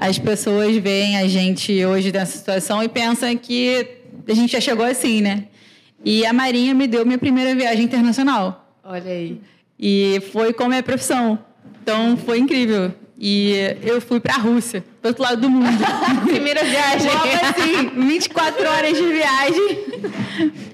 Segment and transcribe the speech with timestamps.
[0.00, 3.86] As pessoas veem a gente hoje nessa situação e pensam que
[4.26, 5.44] a gente já chegou assim, né?
[6.04, 8.74] E a Marinha me deu minha primeira viagem internacional.
[8.84, 9.40] Olha aí.
[9.78, 11.38] E foi com a minha profissão.
[11.82, 12.92] Então foi incrível.
[13.18, 15.66] E eu fui para a Rússia, do outro lado do mundo.
[16.24, 17.10] Primeira viagem.
[17.10, 19.78] Logo assim, 24 horas de viagem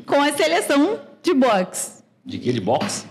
[0.05, 2.03] com a seleção de boxe.
[2.25, 2.53] De que?
[2.53, 3.07] De boxe?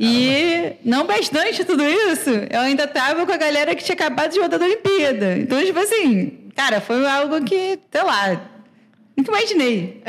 [0.00, 4.38] E não bastante tudo isso, eu ainda tava com a galera que tinha acabado de
[4.38, 5.36] voltar da Olimpíada.
[5.36, 8.40] Então, tipo assim, cara, foi algo que, sei lá,
[9.16, 10.00] nunca imaginei.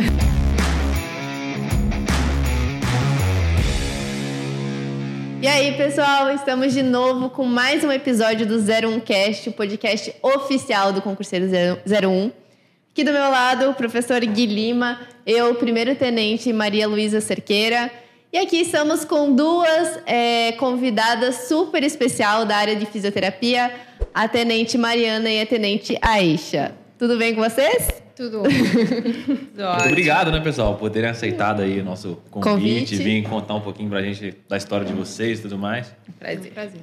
[5.41, 10.93] E aí, pessoal, estamos de novo com mais um episódio do 01cast, o podcast oficial
[10.93, 12.31] do Concurseiro 01.
[12.91, 17.89] Aqui do meu lado, o professor Gui Lima, eu, primeiro tenente Maria Luísa Cerqueira.
[18.31, 23.73] E aqui estamos com duas é, convidadas super especial da área de fisioterapia,
[24.13, 26.73] a tenente Mariana e a tenente Aisha.
[26.99, 27.89] Tudo bem com vocês?
[28.15, 28.43] Tudo.
[28.45, 32.95] Muito obrigado, né, pessoal, por terem aceitado aí o nosso convite, Convite.
[32.97, 35.91] vir contar um pouquinho pra gente da história de vocês e tudo mais.
[36.19, 36.51] Prazer.
[36.51, 36.81] Prazer.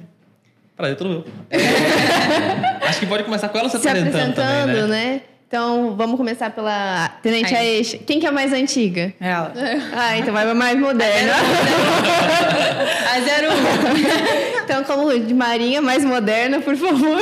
[0.75, 1.25] Prazer, todo meu.
[2.81, 4.87] Acho que pode começar com ela se, Se apresentando, apresentando, também, né?
[5.13, 5.21] né?
[5.47, 7.97] Então, vamos começar pela tenente Aisha.
[7.99, 9.13] Quem que é mais antiga?
[9.17, 9.53] Ela.
[9.95, 11.33] Ah, então vai pra mais moderna.
[11.33, 14.57] A 01.
[14.67, 17.19] Então, como de Marinha, mais moderna, por favor.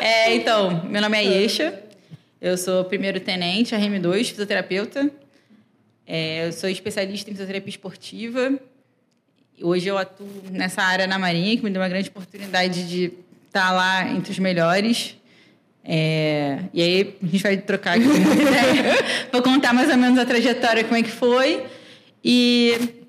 [0.00, 1.82] É, então, meu nome é Yesha,
[2.40, 5.10] eu sou primeiro tenente, RM2, fisioterapeuta.
[6.06, 8.56] É, eu sou especialista em fisioterapia esportiva.
[9.60, 13.12] Hoje eu atuo nessa área na Marinha, que me deu uma grande oportunidade de
[13.54, 15.16] estar lá entre os melhores.
[15.84, 19.28] É, e aí a gente vai trocar aqui uma ideia.
[19.30, 21.64] Vou contar mais ou menos a trajetória, como é que foi.
[22.24, 23.04] E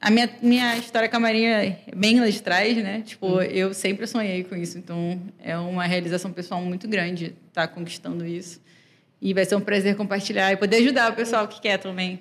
[0.00, 3.02] a minha, minha história com a Marinha é bem lá de trás, né?
[3.04, 4.78] Tipo, eu sempre sonhei com isso.
[4.78, 8.60] Então, é uma realização pessoal muito grande estar conquistando isso.
[9.20, 12.20] E vai ser um prazer compartilhar e poder ajudar o pessoal que quer também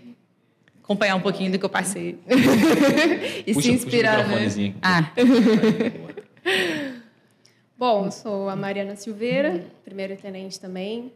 [0.81, 2.17] acompanhar um pouquinho do que eu passei.
[3.45, 4.73] e Puxa, se inspirar, puxa né?
[4.81, 5.11] Ah,
[7.83, 11.11] Bom, eu sou a Mariana Silveira, primeiro tenente também.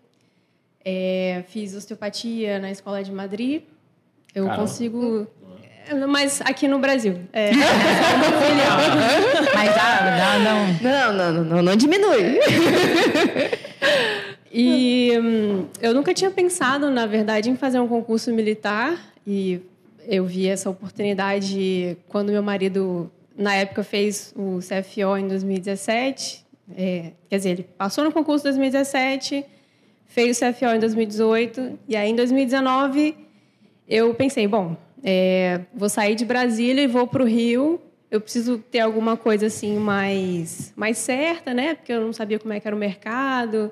[0.83, 3.61] É, fiz osteopatia na escola de Madrid.
[4.35, 4.63] Eu Caramba.
[4.63, 5.25] consigo.
[5.87, 7.21] é, Mas aqui no Brasil.
[7.31, 7.51] É,
[9.55, 10.39] mas dá.
[10.43, 12.37] Não, não, não, não, não diminui.
[14.51, 18.99] E hum, eu nunca tinha pensado, na verdade, em fazer um concurso militar.
[19.25, 19.61] E
[20.05, 26.45] eu vi essa oportunidade quando meu marido, na época, fez o CFO em 2017.
[26.75, 29.45] É, quer dizer, ele passou no concurso em 2017,
[30.05, 31.79] fez o CFO em 2018.
[31.87, 33.15] E aí, em 2019,
[33.87, 37.81] eu pensei, bom, é, vou sair de Brasília e vou para o Rio.
[38.09, 41.75] Eu preciso ter alguma coisa assim mais, mais certa, né?
[41.75, 43.71] Porque eu não sabia como é que era o mercado.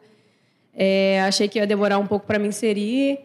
[0.74, 3.20] É, achei que ia demorar um pouco para me inserir.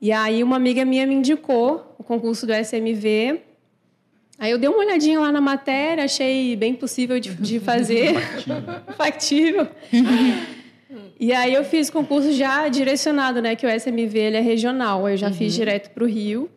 [0.00, 3.40] E aí uma amiga minha me indicou o concurso do SMV.
[4.38, 8.14] Aí eu dei uma olhadinha lá na matéria, achei bem possível de, de fazer.
[8.96, 9.68] Factível.
[11.18, 13.54] e aí eu fiz concurso já direcionado, né?
[13.54, 15.08] Que o SMV ele é regional.
[15.08, 16.50] Eu já fiz direto para o Rio.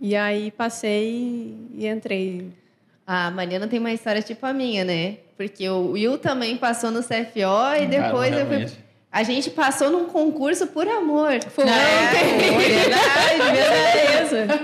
[0.00, 2.48] E aí passei e entrei.
[3.06, 5.18] A Mariana tem uma história tipo a minha, né?
[5.36, 8.81] Porque o Will também passou no CFO e depois eu fui.
[9.12, 11.38] A gente passou num concurso por amor.
[11.50, 11.66] Foi.
[11.66, 11.72] Não
[12.10, 14.62] tem, verdade, verdade.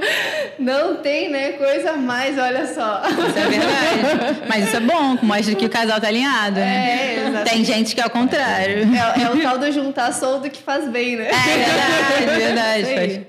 [0.59, 1.53] não tem, né?
[1.53, 3.03] Coisa mais, olha só.
[3.07, 4.43] Isso é verdade.
[4.49, 6.89] Mas isso é bom, mostra que o casal tá alinhado, né?
[6.89, 7.51] É, exatamente.
[7.51, 8.89] Tem gente que é ao contrário.
[8.95, 11.29] É, é o tal do juntar soldo que faz bem, né?
[11.29, 12.85] É verdade, verdade.
[12.85, 13.27] Faz- aí.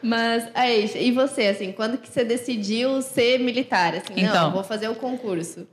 [0.00, 3.94] Mas, aí, e você, assim, quando que você decidiu ser militar?
[3.96, 4.52] Assim, não, Então.
[4.52, 5.66] vou fazer o concurso.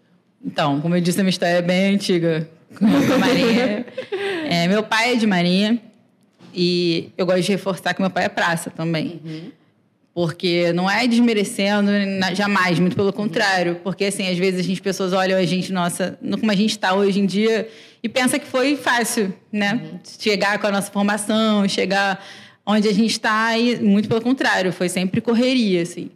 [0.43, 3.85] Então, como eu disse, a minha história é bem antiga com a Marinha.
[4.49, 5.79] É, meu pai é de Marinha
[6.53, 9.19] e eu gosto de reforçar que meu pai é praça também.
[10.13, 11.91] Porque não é desmerecendo
[12.33, 13.81] jamais, muito pelo contrário.
[13.83, 16.71] Porque, assim, às vezes as gente, pessoas olham a gente, nossa, no- como a gente
[16.71, 17.67] está hoje em dia,
[18.01, 19.99] e pensa que foi fácil, né?
[20.17, 22.23] Chegar com a nossa formação, chegar
[22.65, 26.09] onde a gente está, e muito pelo contrário, foi sempre correria, assim.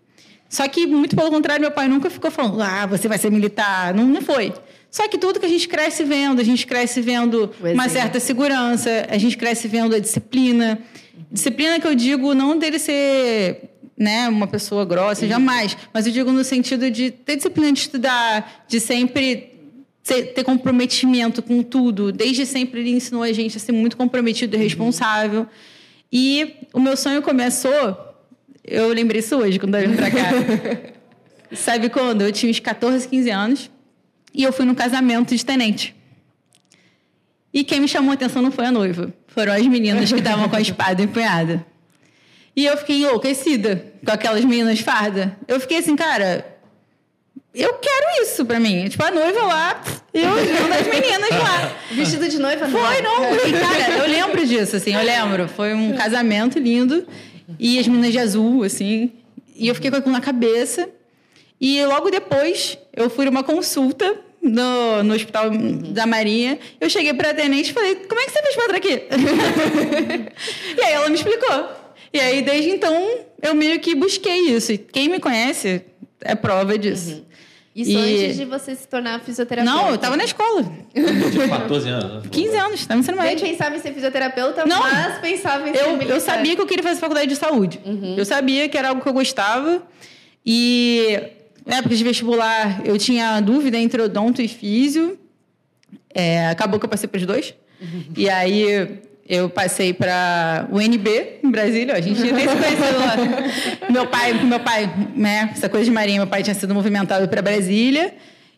[0.48, 3.94] Só que, muito pelo contrário, meu pai nunca ficou falando, ah, você vai ser militar.
[3.94, 4.54] Não, não foi.
[4.92, 9.08] Só que tudo que a gente cresce vendo, a gente cresce vendo uma certa segurança,
[9.10, 10.80] a gente cresce vendo a disciplina.
[11.32, 15.78] Disciplina que eu digo não dele ser né, uma pessoa grossa, jamais.
[15.94, 19.60] Mas eu digo no sentido de ter disciplina de estudar, de sempre
[20.04, 22.12] ter comprometimento com tudo.
[22.12, 25.46] Desde sempre ele ensinou a gente a ser muito comprometido e responsável.
[26.12, 27.98] E o meu sonho começou.
[28.64, 30.32] Eu lembrei isso hoje, quando eu vim pra cá.
[31.54, 32.22] Sabe quando?
[32.22, 33.72] Eu tinha uns 14, 15 anos.
[34.34, 35.96] E eu fui no casamento de tenente.
[37.54, 40.48] E quem me chamou a atenção não foi a noiva, foram as meninas que estavam
[40.48, 41.66] com a espada empunhada.
[42.56, 45.38] E eu fiquei enlouquecida com aquelas meninas farda.
[45.48, 46.46] Eu fiquei assim, cara,
[47.54, 48.88] eu quero isso pra mim.
[48.88, 49.82] Tipo, a noiva lá,
[50.14, 51.76] eu uma das meninas lá.
[51.92, 52.80] Vestido de noiva, não.
[52.80, 53.34] Foi, não.
[53.48, 55.48] E, cara, eu lembro disso, assim, eu lembro.
[55.48, 57.08] Foi um casamento lindo.
[57.58, 59.12] E as meninas de azul, assim.
[59.56, 60.88] E eu fiquei com aquilo na cabeça.
[61.60, 66.58] E logo depois, eu fui numa consulta no, no hospital da Marinha.
[66.80, 69.04] Eu cheguei pra tenente e falei, como é que você fez pra entrar aqui?
[70.78, 71.70] e aí ela me explicou.
[72.14, 74.72] E aí, desde então, eu meio que busquei isso.
[74.72, 75.84] E quem me conhece
[76.22, 77.24] é prova disso.
[77.76, 77.96] Isso E-
[78.26, 79.78] antes de você se tornar fisioterapeuta.
[79.78, 80.64] Não, eu tava na escola.
[81.32, 82.24] Tinha 14 anos.
[82.24, 82.30] né?
[82.32, 84.80] 15 anos, tava no ensino Nem pensava em ser fisioterapeuta, Não.
[84.82, 86.14] mas pensava em ser Eu, militar.
[86.16, 87.80] eu sabia que eu queria fazer faculdade de saúde.
[88.18, 89.84] Eu sabia que era algo que eu gostava.
[90.46, 91.20] E
[91.70, 95.20] na época de vestibular, eu tinha dúvida entre odonto e físio.
[96.14, 97.54] É, acabou que eu passei para os dois.
[98.18, 101.94] E aí eu passei para o UNB, em Brasília.
[101.94, 103.16] A gente nem se conheceu lá.
[103.88, 105.52] Meu pai, meu pai, né?
[105.52, 108.16] Essa coisa de marinha, meu pai tinha sido movimentado para Brasília.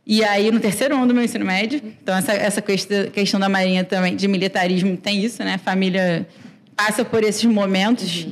[0.08, 3.84] E aí, no terceiro ano do meu ensino médio, então essa, essa questão, da marinha
[3.84, 5.56] também, de militarismo, tem isso, né?
[5.56, 6.28] A família
[6.76, 8.28] passa por esses momentos.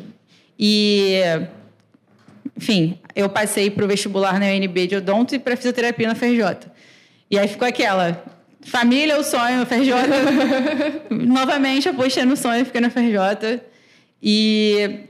[0.58, 1.22] E,
[2.58, 6.70] enfim, eu passei para o vestibular na UNB de odonto e para fisioterapia na FRJ.
[7.30, 8.24] E aí ficou aquela,
[8.62, 9.94] família, o sonho, FRJ.
[11.12, 13.62] Novamente, apostei no sonho, fiquei na FRJ.
[14.22, 15.02] E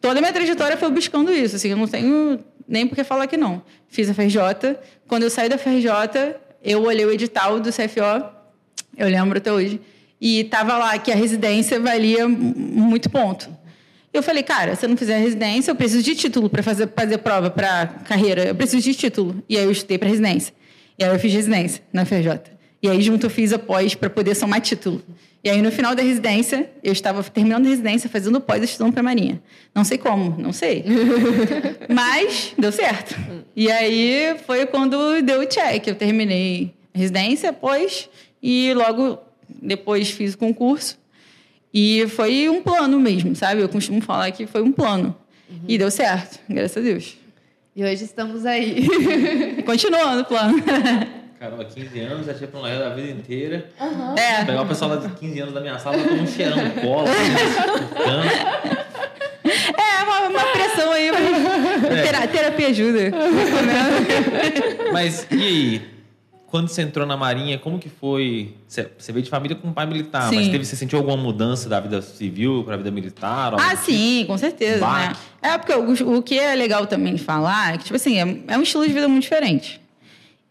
[0.00, 1.56] toda a minha trajetória foi buscando isso.
[1.56, 3.62] Assim, eu não tenho nem por que falar que não.
[3.88, 4.78] Fiz a FRJ.
[5.06, 8.24] Quando eu saí da FRJ, eu olhei o edital do CFO,
[8.96, 9.80] eu lembro até hoje,
[10.20, 13.48] e tava lá que a residência valia muito ponto.
[14.12, 16.88] Eu falei, cara, se eu não fizer a residência, eu preciso de título para fazer,
[16.94, 18.44] fazer prova para carreira.
[18.44, 19.42] Eu preciso de título.
[19.48, 20.54] E aí eu estudei para residência.
[20.98, 22.40] E aí eu fiz residência na FRJ.
[22.82, 25.02] E aí junto eu fiz a pós para poder somar título.
[25.42, 29.02] E aí no final da residência, eu estava terminando a residência, fazendo pós, estudando para
[29.02, 29.40] Marinha.
[29.74, 30.84] Não sei como, não sei.
[31.88, 33.16] Mas deu certo.
[33.54, 35.86] E aí foi quando deu o check.
[35.86, 38.08] Eu terminei a residência, pós,
[38.42, 39.18] e logo
[39.62, 40.98] depois fiz o concurso.
[41.72, 43.60] E foi um plano mesmo, sabe?
[43.60, 45.14] Eu costumo falar que foi um plano.
[45.66, 47.16] E deu certo, graças a Deus.
[47.76, 48.86] E hoje estamos aí.
[49.64, 50.62] Continuando o plano.
[51.38, 53.70] Caramba, 15 anos, já tinha planejado a vida inteira.
[54.16, 54.44] É.
[54.44, 57.08] Pegar o pessoal lá de 15 anos da minha sala, todo mundo cheirando cola,
[58.04, 58.88] canto.
[59.48, 61.10] É, uma, uma pressão aí.
[61.10, 63.10] mas tera- Terapia ajuda.
[64.92, 65.82] Mas e aí?
[66.50, 68.54] Quando você entrou na Marinha, como que foi?
[68.66, 70.50] Você, você veio de família com um pai militar, mas Sim.
[70.50, 73.52] teve, você sentiu alguma mudança da vida civil para a vida militar?
[73.54, 74.86] Ah, do sim, com certeza.
[74.90, 75.12] Né?
[75.42, 78.54] É, porque o, o que é legal também de falar é que, tipo assim, é,
[78.54, 79.78] é um estilo de vida muito diferente.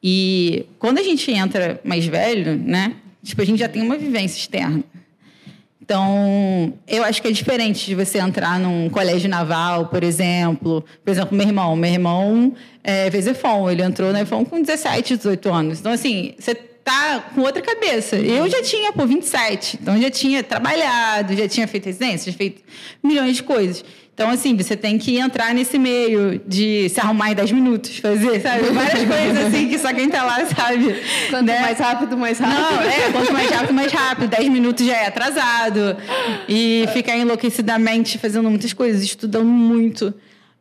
[0.04, 2.96] E quando a gente entra mais velho, né?
[3.24, 4.84] Tipo, a gente já tem uma vivência externa.
[5.88, 10.84] Então, eu acho que é diferente de você entrar num colégio naval, por exemplo.
[11.02, 11.78] Por exemplo, meu irmão.
[11.78, 12.54] Meu irmão
[12.84, 13.72] é, fez EFON.
[13.72, 15.80] Ele entrou na EFON com 17, 18 anos.
[15.80, 18.18] Então, assim, você tá com outra cabeça.
[18.18, 19.80] Eu já tinha, pô, 27.
[19.82, 22.62] Então, já tinha trabalhado, já tinha feito residência, já feito
[23.02, 23.86] milhões de coisas.
[24.18, 28.42] Então, assim, você tem que entrar nesse meio de se arrumar em 10 minutos, fazer,
[28.42, 28.64] sabe?
[28.74, 31.00] Várias coisas, assim, que só quem tá lá sabe.
[31.30, 31.62] Quanto né?
[31.62, 32.60] mais rápido, mais rápido.
[32.60, 34.28] Não, é, quanto mais rápido, mais rápido.
[34.28, 35.96] 10 minutos já é atrasado.
[36.50, 40.12] E ficar enlouquecidamente fazendo muitas coisas, estudando muito.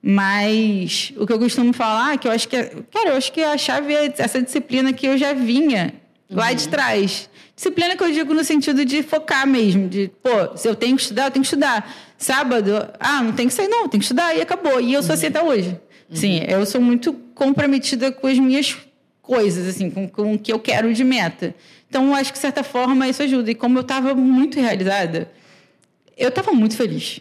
[0.03, 2.63] Mas o que eu costumo falar é que eu acho que.
[2.63, 5.95] Cara, eu acho que a chave é essa disciplina que eu já vinha
[6.31, 7.31] lá de trás.
[7.57, 11.01] Disciplina que eu digo no sentido de focar mesmo, de, pô, se eu tenho que
[11.01, 11.91] estudar, eu tenho que estudar.
[12.19, 14.81] Sábado, ah, não tem que sair, não, tem que estudar, e acabou.
[14.81, 15.79] E eu sou assim até hoje.
[16.11, 18.77] Sim, eu sou muito comprometida com as minhas
[19.21, 21.55] coisas, assim, com, com o que eu quero de meta.
[21.89, 23.51] Então, eu acho que, de certa forma, isso ajuda.
[23.51, 25.31] E como eu estava muito realizada,
[26.17, 27.21] eu estava muito feliz.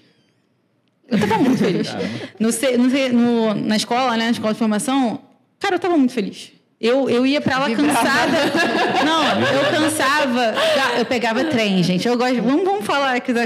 [1.08, 1.90] Eu estava muito feliz.
[2.40, 5.20] No, no no- na escola, né, na escola de formação,
[5.60, 6.52] cara, eu estava muito feliz.
[6.86, 8.38] Eu, eu ia pra lá cansada.
[9.04, 10.54] Não, eu cansava.
[11.00, 12.08] Eu pegava trem, gente.
[12.08, 12.40] Eu gosto.
[12.44, 13.46] Vamos, vamos falar aqui da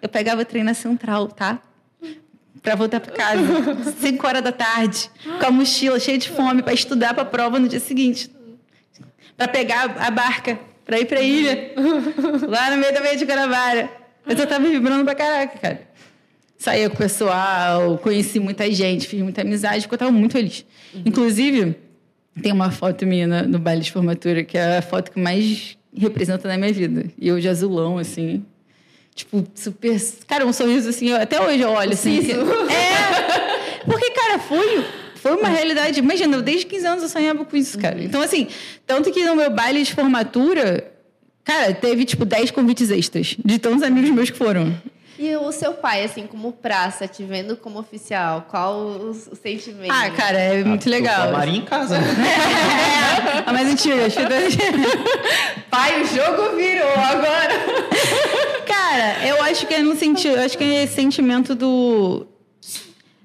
[0.00, 1.58] Eu pegava trem na central, tá?
[2.62, 3.42] Pra voltar pra casa.
[4.00, 5.10] 5 horas da tarde.
[5.40, 8.30] Com a mochila cheia de fome pra estudar pra prova no dia seguinte.
[9.36, 11.72] Pra pegar a barca pra ir pra ilha.
[12.46, 13.90] Lá no meio da Baía de Guanabara.
[14.24, 15.82] Mas eu tava vibrando pra caraca, cara.
[16.56, 20.64] Saía com o pessoal, conheci muita gente, fiz muita amizade, porque eu tava muito feliz.
[21.04, 21.76] Inclusive,
[22.40, 25.76] tem uma foto minha no, no baile de formatura, que é a foto que mais
[25.96, 27.06] representa na minha vida.
[27.18, 28.44] E eu de azulão, assim.
[29.14, 30.00] Tipo, super.
[30.26, 32.22] Cara, um sorriso assim, eu- até hoje eu olho assim.
[32.22, 32.32] que-
[32.72, 33.84] É!
[33.84, 34.84] Porque, cara, foi,
[35.16, 35.98] foi uma realidade.
[35.98, 38.02] Imagina, eu desde 15 anos eu sonhava com isso, cara.
[38.02, 38.48] Então, assim,
[38.86, 40.90] tanto que no meu baile de formatura,
[41.44, 44.74] cara, teve tipo 10 convites extras de tantos amigos meus que foram.
[45.18, 49.92] E o seu pai, assim, como praça, te vendo como oficial, qual o, o sentimento?
[49.92, 51.32] Ah, cara, é muito Ah, tô legal.
[51.32, 52.06] Marinha em casa, né?
[53.44, 54.06] É, a mais antiga.
[54.06, 54.22] acho que-
[55.70, 57.52] Pai, o jogo virou agora.
[58.66, 62.26] Cara, eu acho que é no sentido, eu acho que é esse sentimento do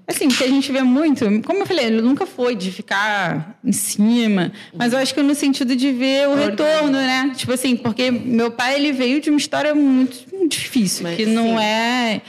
[0.07, 3.71] assim, que a gente vê muito, como eu falei, ele nunca foi de ficar em
[3.73, 7.33] cima, mas eu acho que é no sentido de ver o retorno, né?
[7.35, 11.57] Tipo assim, porque meu pai ele veio de uma história muito difícil, Mas que não
[11.57, 11.63] sim.
[11.63, 12.21] é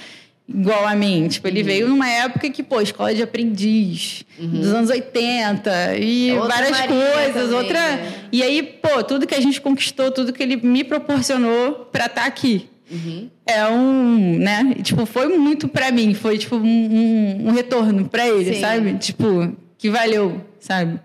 [0.48, 1.28] igual a mim.
[1.28, 6.48] Tipo, ele veio numa época que, pô, escola de aprendiz, dos anos 80, e Outra
[6.56, 7.78] várias coisas, também, outra.
[7.80, 8.12] né?
[8.32, 12.24] E aí, pô, tudo que a gente conquistou, tudo que ele me proporcionou pra estar
[12.24, 12.68] aqui.
[13.46, 14.74] É um, né?
[14.82, 18.60] Tipo, foi muito pra mim, foi tipo um, um- retorno pra ele, Sim.
[18.60, 18.94] sabe?
[18.98, 20.98] Tipo, que valeu, sabe?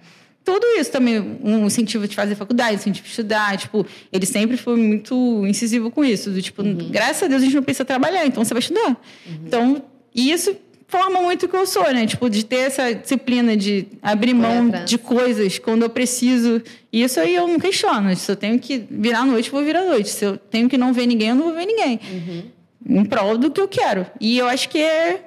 [0.45, 4.75] Tudo isso também, um incentivo de fazer faculdade, incentivo de estudar, tipo, ele sempre foi
[4.75, 6.89] muito incisivo com isso, do tipo, Uhum.
[6.89, 8.97] graças a Deus a gente não precisa trabalhar, então você vai estudar.
[9.45, 9.81] Então,
[10.13, 10.53] e isso
[10.97, 12.05] forma muito que eu sou, né?
[12.05, 14.89] Tipo, de ter essa disciplina de abrir mão atrás.
[14.89, 16.61] de coisas quando eu preciso.
[16.91, 18.15] E isso aí eu não questiono.
[18.15, 20.09] Se eu tenho que virar à noite, eu vou virar à noite.
[20.09, 21.99] Se eu tenho que não ver ninguém, eu não vou ver ninguém.
[22.85, 24.05] Em prol do que eu quero.
[24.19, 25.21] E eu acho que é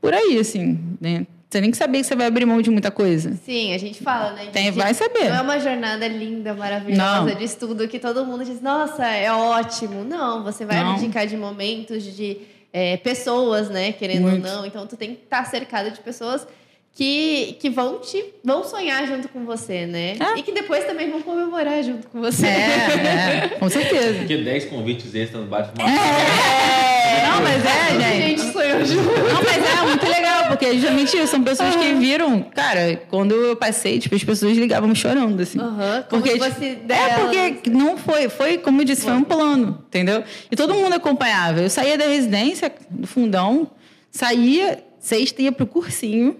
[0.00, 1.26] por aí, assim, né?
[1.48, 3.36] Você tem que saber que você vai abrir mão de muita coisa.
[3.44, 4.46] Sim, a gente fala, né?
[4.52, 5.30] Tem- De- vai saber.
[5.30, 7.34] Não é uma jornada linda, maravilhosa Não.
[7.34, 10.04] de estudo que todo mundo diz, nossa, é ótimo.
[10.04, 10.92] Não, você vai Não.
[10.92, 12.36] abdicar de momentos, de
[12.72, 13.92] é, pessoas, né?
[13.92, 14.46] Querendo Muito.
[14.46, 14.66] ou não.
[14.66, 16.46] Então, tu tem que estar cercado de pessoas
[16.92, 20.16] que, que vão te vão sonhar junto com você, né?
[20.18, 20.38] É.
[20.38, 22.46] E que depois também vão comemorar junto com você.
[22.46, 24.18] É, é, com certeza.
[24.18, 28.40] Porque 10 convites extras no bate É, não, mas é, gente.
[28.40, 29.08] gente sonhou junto.
[29.08, 30.19] Não, mas é muito legal,
[30.50, 31.28] porque é justamente isso.
[31.28, 32.42] São pessoas que viram.
[32.42, 35.58] Cara, quando eu passei, tipo, as pessoas ligavam chorando, assim.
[35.58, 37.14] Aham, como Porque, se tipo, fosse é delas.
[37.20, 40.22] porque não foi, foi, como eu disse, foi um plano, entendeu?
[40.50, 41.60] E todo mundo acompanhava.
[41.60, 43.70] Eu saía da residência, do fundão,
[44.10, 46.36] saía, sexta, ia pro cursinho.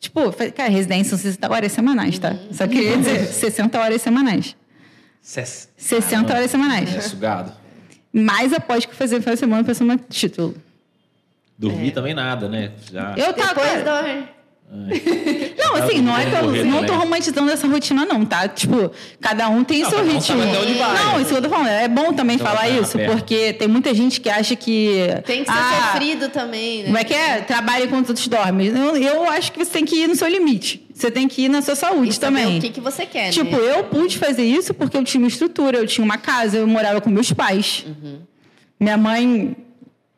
[0.00, 2.36] Tipo, cara, residência são 60 horas semanais, tá?
[2.50, 4.56] Só queria dizer, 60 horas semanais.
[5.22, 6.94] 60 horas semanais.
[6.94, 7.52] É sugado.
[8.12, 10.54] Mais após que fazer final de semana pra somar título.
[11.58, 12.72] Dormir também nada, né?
[12.92, 13.14] Já.
[13.16, 13.54] Eu tava.
[13.62, 14.28] Depois dorme.
[15.58, 16.96] Não, assim, não é que eu Correr não tô também.
[16.98, 18.48] romantizando essa rotina, não, tá?
[18.48, 18.90] Tipo,
[19.20, 20.38] cada um tem Não, seu um ritmo.
[20.38, 21.68] Não, isso que eu tô falando.
[21.68, 23.12] É bom também Então, falar tá isso, perto.
[23.12, 25.08] porque tem muita gente que acha que.
[25.26, 26.84] Tem que ser ah, sofrido também, né?
[26.86, 27.40] Como é que é?
[27.42, 28.68] Trabalha enquanto outros dormem.
[28.68, 30.86] Eu, eu acho que você tem que ir no seu limite.
[30.94, 32.56] Você tem que ir na sua saúde também.
[32.56, 33.74] O que, que você quer, Tipo, né?
[33.76, 36.98] eu pude fazer isso porque eu tinha uma estrutura, eu tinha uma casa, eu morava
[37.00, 37.84] com meus pais.
[37.86, 38.20] Uhum.
[38.80, 39.54] Minha mãe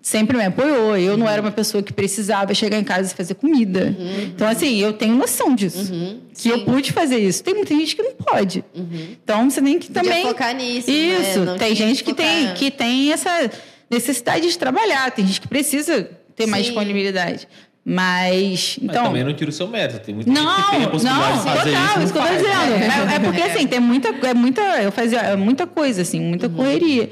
[0.05, 0.99] sempre me apoiou.
[0.99, 3.97] Eu não era uma pessoa que precisava chegar em casa e fazer comida.
[4.27, 5.87] Então, assim, eu tenho noção disso.
[5.87, 6.21] Que Uhum.
[6.35, 6.49] Sim.
[6.51, 7.43] eu pude fazer isso.
[7.43, 8.63] Tem muita gente que não pode.
[8.75, 10.23] Então, você tem que Podia também...
[10.27, 10.97] focar nisso, né?
[10.97, 11.41] Isso.
[11.41, 13.51] Não Tem gente que que tem, que tem essa
[13.91, 15.11] necessidade de trabalhar.
[15.11, 16.07] Tem gente que precisa
[16.37, 16.73] ter mais Sim.
[16.73, 17.49] disponibilidade.
[17.87, 19.05] Mas, Mas então...
[19.05, 20.01] também não tira o seu mérito.
[20.01, 22.03] Tem muita Não, gente que tem a não, possibilidade de fazer total, isso.
[22.05, 23.11] isso que eu tô não dizendo.
[23.11, 26.47] É, é porque assim, tem muita, é muita, eu fazia é muita coisa assim, muita
[26.47, 26.55] Uhum.
[26.55, 27.11] correria.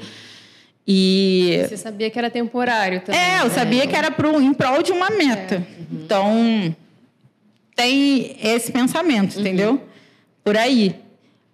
[0.87, 3.19] E Você sabia que era temporário também.
[3.19, 3.49] é, eu né?
[3.49, 5.57] sabia que era pro, em prol de uma meta.
[5.57, 5.85] Uhum.
[6.03, 6.75] Então
[7.75, 9.41] tem esse pensamento, Uhum.
[9.41, 9.81] entendeu?
[10.43, 10.95] Por aí.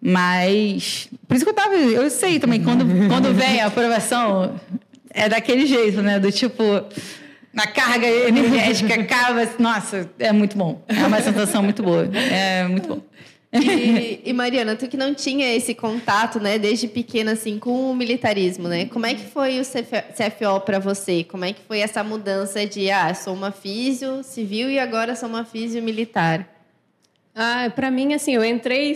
[0.02, 4.60] Mas por isso que eu tava, eu sei também quando quando vem a aprovação
[5.12, 6.64] é daquele jeito, né, do tipo
[7.54, 10.82] na carga energética acaba, nossa, é muito bom.
[10.88, 12.10] É uma sensação muito boa.
[12.14, 13.02] É muito bom.
[13.52, 17.96] E, e, Mariana, tu que não tinha esse contato, né, desde pequena, assim, com o
[17.96, 18.86] militarismo, né?
[18.86, 21.24] Como é que foi o CF CFO para você?
[21.24, 25.28] Como é que foi essa mudança de, ah, sou uma físio civil e agora sou
[25.28, 26.48] uma físio militar?
[27.34, 28.96] Ah, pra mim, assim, eu entrei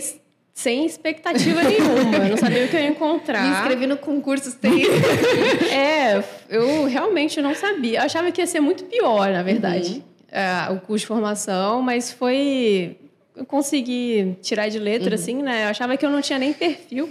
[0.54, 2.16] sem expectativa nenhuma.
[2.18, 3.42] Eu não sabia o que eu ia encontrar.
[3.42, 4.84] Me inscrevi no concurso tem
[5.72, 7.98] É, eu realmente não sabia.
[7.98, 12.12] Eu achava que ia ser muito pior, na verdade, ah, o curso de formação, mas
[12.12, 12.96] foi.
[13.36, 15.64] Eu consegui tirar de letra, assim, né?
[15.64, 17.10] Eu achava que eu não tinha nem perfil,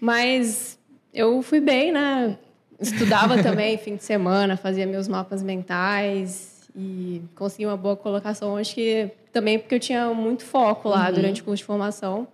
[0.00, 0.78] mas
[1.12, 2.38] eu fui bem, né?
[2.80, 8.56] Estudava também fim de semana, fazia meus mapas mentais e consegui uma boa colocação.
[8.56, 12.26] Acho que também porque eu tinha muito foco lá durante o curso de formação.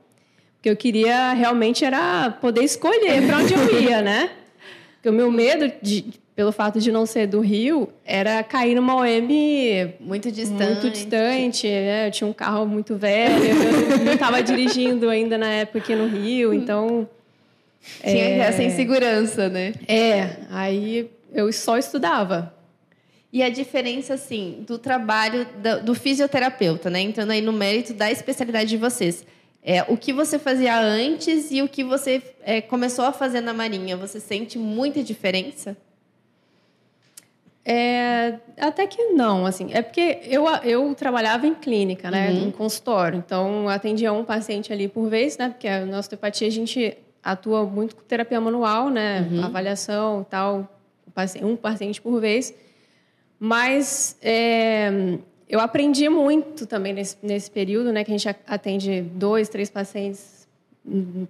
[0.56, 4.30] Porque eu queria realmente era poder escolher para onde eu ia, né?
[4.96, 8.94] Porque o meu medo, de, pelo fato de não ser do Rio, era cair numa
[8.94, 9.28] OM
[9.98, 10.82] muito distante.
[10.82, 11.66] muito distante.
[11.66, 12.08] né?
[12.08, 16.06] Eu tinha um carro muito velho, eu não estava dirigindo ainda na época aqui no
[16.06, 17.08] Rio, então.
[18.02, 19.72] Tinha essa insegurança, né?
[19.88, 22.52] É, aí eu só estudava.
[23.32, 27.00] E a diferença, assim, do trabalho do, do fisioterapeuta, né?
[27.00, 29.24] Entrando aí no mérito da especialidade de vocês.
[29.62, 33.54] É, o que você fazia antes e o que você é, começou a fazer na
[33.54, 35.76] Marinha, você sente muita diferença?
[37.68, 39.70] É, até que não, assim.
[39.72, 42.30] É porque eu, eu trabalhava em clínica, né?
[42.30, 42.46] Uhum.
[42.46, 43.18] Em consultório.
[43.18, 45.48] Então, atendia um paciente ali por vez, né?
[45.48, 49.28] Porque na osteopatia a gente atua muito com terapia manual, né?
[49.28, 49.44] Uhum.
[49.44, 50.72] Avaliação e tal.
[51.42, 52.54] Um paciente por vez.
[53.36, 55.18] Mas é,
[55.48, 58.04] eu aprendi muito também nesse, nesse período, né?
[58.04, 60.46] Que a gente atende dois, três pacientes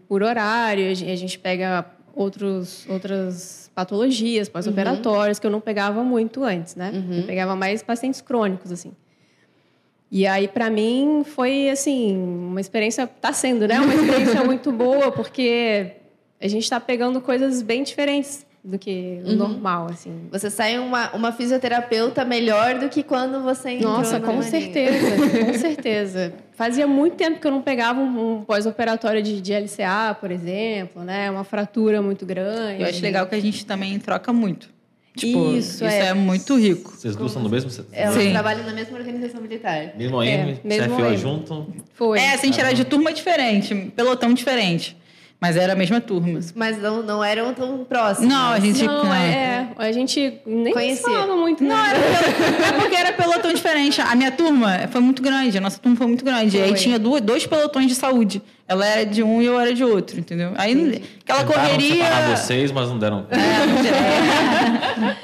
[0.07, 0.91] por horário.
[0.91, 1.87] A gente pega
[2.17, 5.41] outros, outras patologias pós-operatórias uhum.
[5.43, 6.91] que eu não pegava muito antes, né?
[6.93, 7.19] Uhum.
[7.19, 8.93] Eu pegava mais pacientes crônicos, assim.
[10.11, 13.03] E aí, para mim, foi, assim, uma experiência...
[13.03, 13.79] Está sendo, né?
[13.79, 15.93] Uma experiência muito boa, porque
[16.41, 19.37] a gente está pegando coisas bem diferentes do que o Uhum.
[19.37, 20.23] normal, assim.
[20.33, 24.43] Você sai uma, uma fisioterapeuta melhor do que quando você entrou Nossa, com Marinha.
[24.43, 26.35] certeza, com certeza.
[26.57, 31.05] Fazia muito tempo que eu não pegava um, um pós-operatório de, de LCA, por exemplo,
[31.05, 31.31] né?
[31.31, 32.83] Uma fratura muito grande.
[32.83, 34.75] Eu acho legal que a gente também troca muito.
[35.17, 36.09] Tipo, Isso, isso, é.
[36.09, 36.15] é.
[36.15, 36.91] muito rico.
[36.95, 37.71] Vocês duas são do mesmo?
[37.91, 38.33] Elas Sim.
[38.33, 39.93] trabalham na mesma organização militar.
[39.97, 41.17] Mesmo AM, É, mesmo CFO AM.
[41.17, 41.67] junto.
[41.95, 42.19] Foi.
[42.19, 44.95] É, a gente era de turma diferente, pelotão diferente.
[45.47, 46.41] Mas era a mesma turma.
[46.57, 48.29] Mas não, não eram tão próximos.
[48.29, 48.83] Não, a gente.
[48.85, 49.15] Não, não.
[49.15, 51.03] é, a gente nem Conhecia.
[51.05, 51.69] falava muito, né?
[51.73, 54.01] Não, era pelo- é porque era pelotão diferente.
[54.01, 56.61] A minha turma foi muito grande, a nossa turma foi muito grande.
[56.61, 56.79] Aí Foi.
[56.79, 58.43] tinha duas, dois pelotões de saúde.
[58.67, 60.51] Ela era de um e eu era de outro, entendeu?
[60.57, 60.73] Aí
[61.23, 62.05] aquela Tentaram correria.
[62.05, 63.25] separar vocês, mas não deram.
[63.31, 65.17] É, não tinha-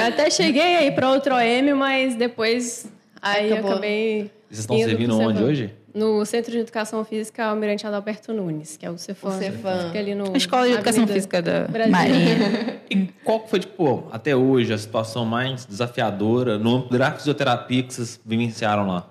[0.00, 2.86] Eu até cheguei aí para outro OM, mas depois
[3.22, 3.70] aí Acabou.
[3.72, 4.30] acabei.
[4.48, 5.70] Vocês estão indo servindo onde hoje?
[5.92, 9.28] No Centro de Educação Física Almirante Adalberto Nunes, que é o Cefam.
[9.28, 9.86] O Cefam.
[9.86, 11.92] Fica ali no a escola de educação Avenida física da Brasil.
[11.92, 12.80] Marinha.
[12.90, 17.94] E qual foi, tipo, até hoje, a situação mais desafiadora no âmbito da fisioterapia que
[17.94, 19.08] vocês vivenciaram lá?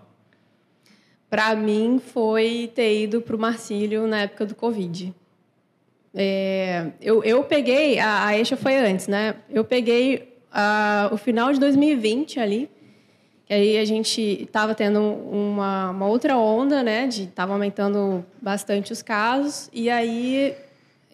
[1.30, 5.14] Para mim foi ter ido para o Marcílio na época do Covid.
[6.14, 9.36] É, eu, eu peguei, a, a Eixa foi antes, né?
[9.50, 12.70] Eu peguei ah, o final de 2020 ali,
[13.54, 17.08] aí a gente estava tendo uma, uma outra onda, né?
[17.08, 20.56] De estava aumentando bastante os casos e aí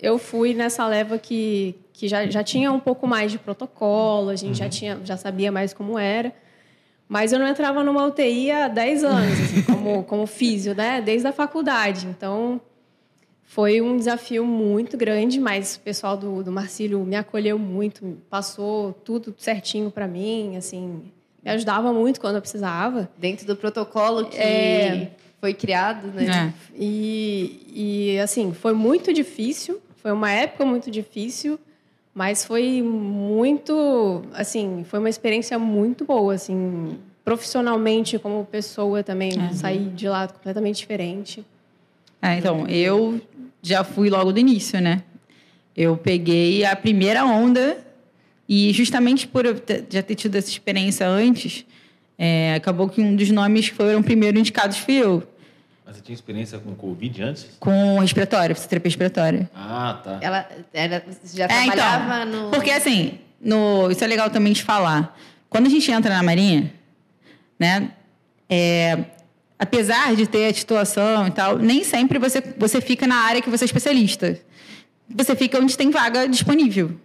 [0.01, 4.35] eu fui nessa leva que, que já, já tinha um pouco mais de protocolo, a
[4.35, 6.33] gente já tinha já sabia mais como era.
[7.07, 11.01] Mas eu não entrava numa UTI há 10 anos, assim, como, como físio, né?
[11.01, 12.07] Desde a faculdade.
[12.07, 12.59] Então,
[13.43, 18.91] foi um desafio muito grande, mas o pessoal do, do Marcílio me acolheu muito, passou
[18.91, 21.03] tudo certinho para mim, assim,
[21.45, 23.07] me ajudava muito quando eu precisava.
[23.17, 25.11] Dentro do protocolo que É.
[25.39, 26.51] foi criado, né?
[26.51, 26.53] É.
[26.75, 31.59] E, e, assim, foi muito difícil, foi uma época muito difícil,
[32.15, 39.85] mas foi muito, assim, foi uma experiência muito boa, assim, profissionalmente como pessoa também, saí
[39.95, 41.45] de lá completamente diferente.
[42.21, 43.21] Ah, então, eu
[43.61, 45.03] já fui logo do início, né?
[45.77, 47.84] Eu peguei a primeira onda
[48.47, 51.65] e justamente por eu ter- já ter tido essa experiência antes,
[52.17, 55.23] é, acabou que um dos nomes que foram primeiro indicados fui eu,
[55.85, 57.47] Mas você tinha experiência com Covid antes?
[57.59, 59.49] com respiratória, fisioterapia respiratória.
[59.55, 60.19] Ah, tá.
[60.21, 62.51] Ela era, você já É, trabalhava então, no...
[62.51, 65.17] porque assim, no, isso é legal também de falar.
[65.49, 66.73] Quando a gente entra na Marinha,
[67.59, 67.91] né,
[68.49, 69.05] é,
[69.57, 73.49] apesar de ter a titulação e tal, nem sempre você, você fica na área que
[73.49, 74.39] você é especialista.
[75.15, 76.99] Você fica onde tem vaga disponível.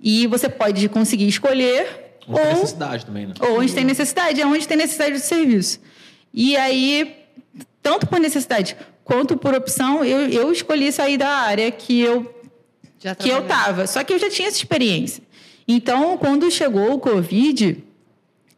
[0.00, 3.34] E você pode conseguir escolher Uma ou necessidade também, né?
[3.40, 5.80] ou onde tem necessidade, é onde tem necessidade de serviço.
[6.32, 7.16] E aí,
[7.82, 12.34] tanto por necessidade quanto por opção, eu, eu escolhi sair da área que eu
[12.98, 13.64] já que eu trabalhava.
[13.64, 13.86] tava.
[13.86, 15.22] Só que eu já tinha essa experiência.
[15.68, 17.82] Então, quando chegou o Covid,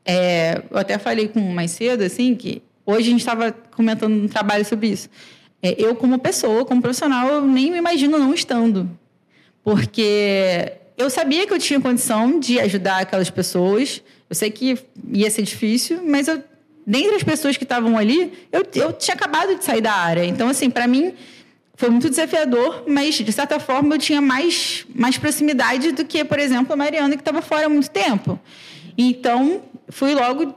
[0.05, 4.29] é, eu até falei com mais cedo, assim, que hoje a gente estava comentando um
[4.29, 5.09] trabalho sobre isso.
[5.63, 8.89] É, eu, como pessoa, como profissional, eu nem me imagino não estando.
[9.63, 14.03] Porque eu sabia que eu tinha condição de ajudar aquelas pessoas.
[14.29, 14.77] Eu sei que
[15.13, 16.43] ia ser difícil, mas eu,
[16.85, 20.25] dentre as pessoas que estavam ali, eu, eu tinha acabado de sair da área.
[20.25, 21.15] Então, assim, para mim,
[21.77, 26.41] foi muito desafiador, mas de certa forma eu tinha mais, mais proximidade do que, por
[26.41, 28.39] exemplo, a Mariana, que estava fora há muito tempo.
[28.99, 30.53] Então, fui logo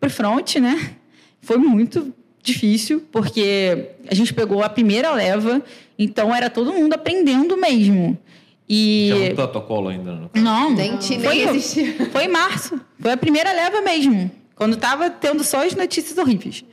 [0.00, 0.96] para front, né?
[1.40, 5.62] Foi muito difícil, porque a gente pegou a primeira leva,
[5.96, 8.18] então era todo mundo aprendendo mesmo.
[8.68, 9.10] E.
[9.12, 10.12] Tinha um protocolo ainda.
[10.12, 10.30] No...
[10.34, 11.94] Não, Nem, ti- nem foi, existia.
[12.10, 12.80] foi em março.
[12.98, 14.30] Foi a primeira leva mesmo.
[14.54, 16.64] Quando estava tendo só as notícias horríveis.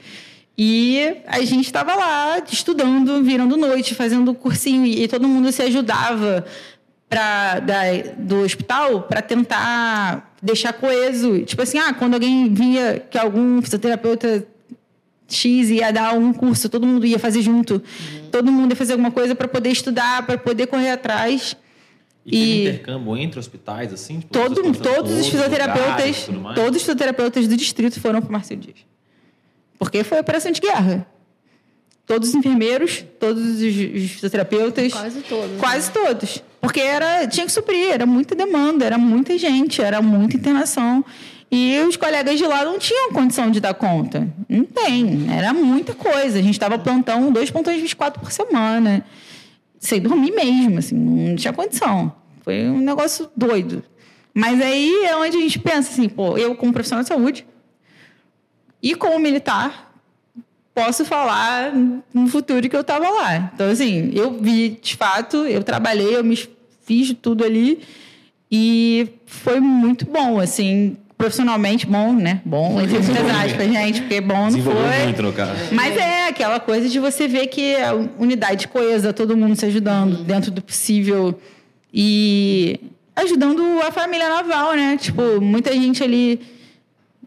[0.58, 5.62] E a gente estava lá estudando, virando noite, fazendo cursinho, e, e todo mundo se
[5.63, 6.45] ajudava
[7.10, 7.82] pra, da,
[8.17, 11.41] do hospital para tentar deixar coeso.
[11.41, 14.45] Tipo assim, ah, quando alguém via que algum fisioterapeuta
[15.27, 17.75] X ia dar um curso, todo mundo ia fazer junto.
[17.75, 18.30] Uhum.
[18.32, 21.56] Todo mundo ia fazer alguma coisa para poder estudar, para poder correr atrás.
[22.26, 24.20] E, e intercâmbio entre hospitais, assim?
[24.20, 28.78] Tipo, todo, todos os fisioterapeutas, todos os fisioterapeutas do distrito foram para o Marcelo Dias.
[29.80, 31.08] Porque foi operação de guerra.
[32.06, 34.92] Todos os enfermeiros, todos os fisioterapeutas.
[34.94, 35.60] Quase todos.
[35.60, 35.94] Quase né?
[35.94, 36.44] todos.
[36.60, 41.04] Porque era, tinha que suprir, era muita demanda, era muita gente, era muita internação.
[41.52, 44.32] E os colegas de lá não tinham condição de dar conta.
[44.48, 46.38] Não tem, era muita coisa.
[46.38, 49.04] A gente estava plantão dois plantões 24 por semana
[49.82, 52.15] sem dormir mesmo, assim, não tinha condição.
[52.44, 53.84] Foi um negócio doido.
[54.34, 57.46] Mas aí é onde a gente pensa assim, pô, eu como profissional de saúde
[58.82, 59.91] e como militar
[60.74, 61.74] posso falar
[62.13, 63.52] no futuro que eu estava lá.
[63.54, 66.38] Então assim, eu vi de fato, eu trabalhei, eu me
[66.86, 67.82] fiz tudo ali
[68.50, 72.42] e foi muito bom, assim, profissionalmente bom, né?
[72.44, 75.04] Bom, entre muitas aspas, gente, porque bom não foi.
[75.04, 75.52] Muito no caso.
[75.72, 80.16] Mas é aquela coisa de você ver que a unidade coesa, todo mundo se ajudando
[80.16, 80.24] uhum.
[80.24, 81.40] dentro do possível
[81.94, 82.80] e
[83.16, 84.98] ajudando a família naval, né?
[84.98, 86.42] Tipo, muita gente ali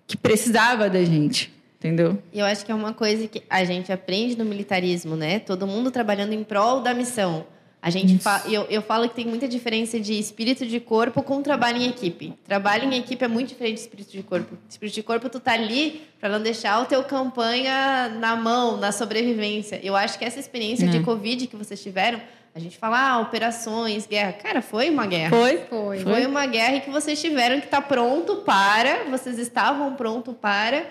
[0.09, 1.55] que precisava da gente.
[1.79, 2.19] Entendeu?
[2.33, 5.39] E eu acho que é uma coisa que a gente aprende no militarismo, né?
[5.39, 7.47] Todo mundo trabalhando em prol da missão.
[7.85, 8.43] A gente fa...
[8.49, 12.33] eu, eu falo que tem muita diferença de espírito de corpo com trabalho em equipe.
[12.43, 14.57] Trabalho em equipe é muito diferente de espírito de corpo.
[14.67, 18.91] Espírito de corpo, tu tá ali para não deixar o teu campanha na mão, na
[18.91, 19.79] sobrevivência.
[19.83, 20.89] Eu acho que essa experiência é.
[20.89, 22.23] de Covid que vocês tiveram,
[22.55, 24.33] a gente fala, ah, operações, guerra.
[24.33, 25.37] Cara, foi uma guerra.
[25.37, 25.99] Foi, foi.
[25.99, 30.87] Foi uma guerra que vocês tiveram que estar tá pronto para, vocês estavam pronto para,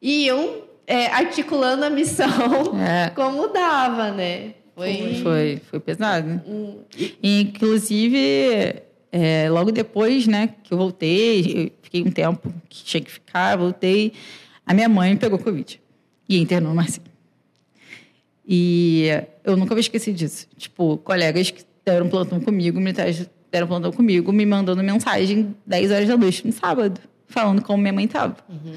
[0.00, 3.10] e iam é, articulando a missão é.
[3.16, 4.52] como dava, né?
[4.76, 6.42] Foi, foi, foi pesado.
[6.46, 6.80] Hum.
[7.22, 13.10] Inclusive, é, logo depois, né, que eu voltei, eu fiquei um tempo que tinha que
[13.10, 14.12] ficar, voltei,
[14.66, 15.80] a minha mãe pegou Covid
[16.28, 17.06] e internou no Marcinho.
[18.46, 19.06] E
[19.42, 20.46] eu nunca vou esquecer disso.
[20.58, 26.08] Tipo, colegas que deram plantão comigo, militares deram plantão comigo, me mandando mensagem 10 horas
[26.08, 28.36] da noite no sábado, falando como minha mãe estava.
[28.46, 28.74] Uhum.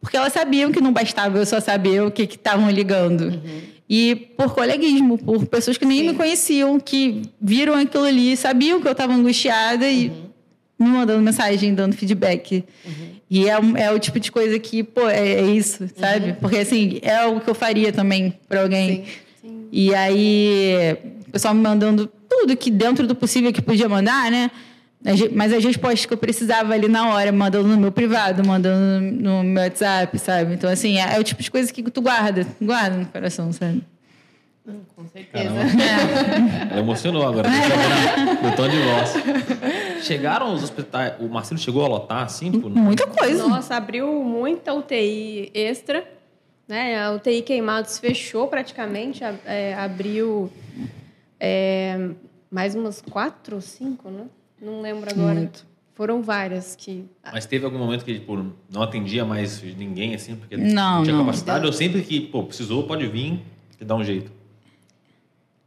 [0.00, 3.22] Porque elas sabiam que não bastava eu só saber o que estavam ligando.
[3.22, 3.60] Uhum.
[3.88, 6.08] E por coleguismo, por pessoas que nem Sim.
[6.08, 10.86] me conheciam, que viram aquilo ali, sabiam que eu estava angustiada e uhum.
[10.86, 12.64] me mandando mensagem, dando feedback.
[12.86, 13.10] Uhum.
[13.28, 16.30] E é, é, o tipo de coisa que, pô, é, é isso, sabe?
[16.30, 16.34] Uhum.
[16.36, 19.04] Porque, assim, é o que eu faria também para alguém.
[19.04, 19.04] Sim.
[19.42, 19.68] Sim.
[19.70, 20.96] E aí,
[21.28, 24.50] o pessoal me mandando tudo que dentro do possível que podia mandar, né?
[25.34, 29.42] Mas as respostas que eu precisava ali na hora, mandando no meu privado, mandando no
[29.42, 30.54] meu WhatsApp, sabe?
[30.54, 33.82] Então, assim, é, é o tipo de coisa que tu guarda, guarda no coração, sabe?
[34.94, 35.54] Com certeza.
[36.70, 37.48] Ela emocionou agora,
[38.42, 40.04] no tom de voz.
[40.04, 42.50] Chegaram os hospitais, o Marcelo chegou a lotar, assim?
[42.50, 43.48] Tipo, Muita coisa.
[43.48, 46.06] Nossa, abriu muita UTI extra,
[46.68, 47.02] né?
[47.02, 50.52] A UTI Queimados fechou praticamente, é, abriu
[51.40, 52.10] é,
[52.50, 54.24] mais umas quatro ou cinco, né?
[54.60, 55.34] Não lembro agora.
[55.34, 55.66] Muito.
[55.94, 57.04] Foram várias que.
[57.32, 61.14] Mas teve algum momento que tipo, não atendia mais ninguém, assim, porque não, não tinha
[61.14, 61.24] não.
[61.24, 61.66] capacidade?
[61.66, 63.40] Ou sempre que pô, precisou, pode vir
[63.78, 64.32] e dar um jeito?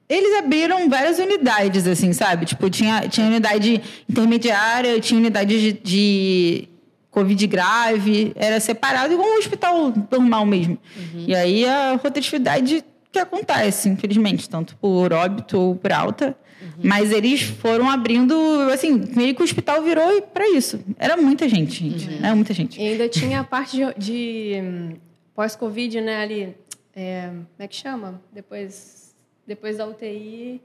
[0.09, 2.45] Eles abriram várias unidades, assim, sabe?
[2.45, 6.69] Tipo, tinha, tinha unidade intermediária, tinha unidade de, de
[7.09, 10.77] Covid grave, era separado, igual um hospital normal mesmo.
[10.97, 11.25] Uhum.
[11.27, 16.83] E aí a rotatividade que acontece, infelizmente, tanto por óbito ou por alta, Uhum.
[16.83, 18.35] Mas eles foram abrindo,
[18.71, 20.79] assim, meio que o hospital virou para isso.
[20.97, 22.07] Era muita gente, gente.
[22.07, 22.17] Uhum.
[22.23, 22.81] Era muita gente.
[22.81, 24.93] E ainda tinha a parte de, de hum,
[25.35, 26.55] pós-Covid, né, ali.
[26.95, 28.21] É, como é que chama?
[28.31, 30.61] Depois, depois da UTI,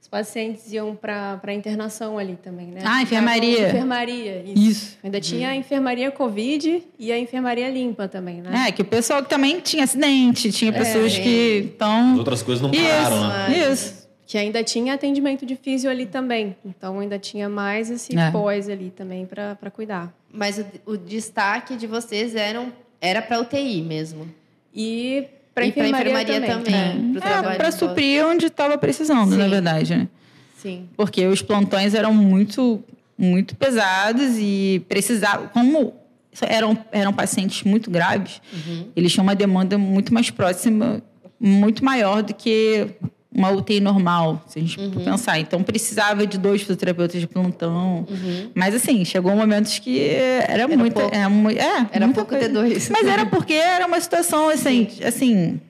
[0.00, 2.80] os pacientes iam para a internação ali também, né?
[2.84, 3.68] Ah, enfermaria.
[3.68, 4.70] Enfermaria, isso.
[4.70, 4.98] isso.
[5.02, 8.68] Ainda tinha a enfermaria Covid e a enfermaria limpa também, né?
[8.68, 12.12] É, que o pessoal que também tinha acidente, tinha é, pessoas é, que estão...
[12.12, 13.72] As outras coisas não pararam, isso, né?
[13.72, 13.95] Isso
[14.26, 16.56] que ainda tinha atendimento de físio ali também.
[16.64, 18.30] Então ainda tinha mais esse é.
[18.30, 20.12] pós ali também para cuidar.
[20.32, 24.28] Mas o, o, destaque de vocês eram, era para UTI mesmo.
[24.74, 27.12] E para enfermaria, enfermaria, também.
[27.14, 27.52] também.
[27.52, 29.38] É, para suprir onde estava precisando, Sim.
[29.38, 30.08] na verdade, né?
[30.56, 30.88] Sim.
[30.96, 32.82] Porque os plantões eram muito
[33.18, 35.94] muito pesados e precisavam, como
[36.42, 38.90] eram, eram pacientes muito graves, uhum.
[38.94, 41.02] eles tinham uma demanda muito mais próxima,
[41.40, 42.88] muito maior do que
[43.36, 45.04] uma UTI normal, se a gente uhum.
[45.04, 45.38] pensar.
[45.38, 48.06] Então, precisava de dois fisioterapeutas de plantão.
[48.08, 48.50] Uhum.
[48.54, 51.00] Mas, assim, chegou momentos que era, era muita...
[51.00, 51.14] Pouco.
[51.14, 52.46] Era, é, era pouco coisa.
[52.46, 52.88] ter dois.
[52.88, 54.88] Mas era porque era uma situação, assim...
[55.04, 55.60] assim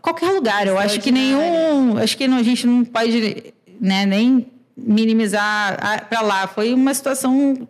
[0.00, 0.66] qualquer lugar.
[0.66, 1.98] Eu acho que nenhum...
[1.98, 6.46] Acho que a gente não pode né, nem minimizar para lá.
[6.46, 7.68] Foi uma situação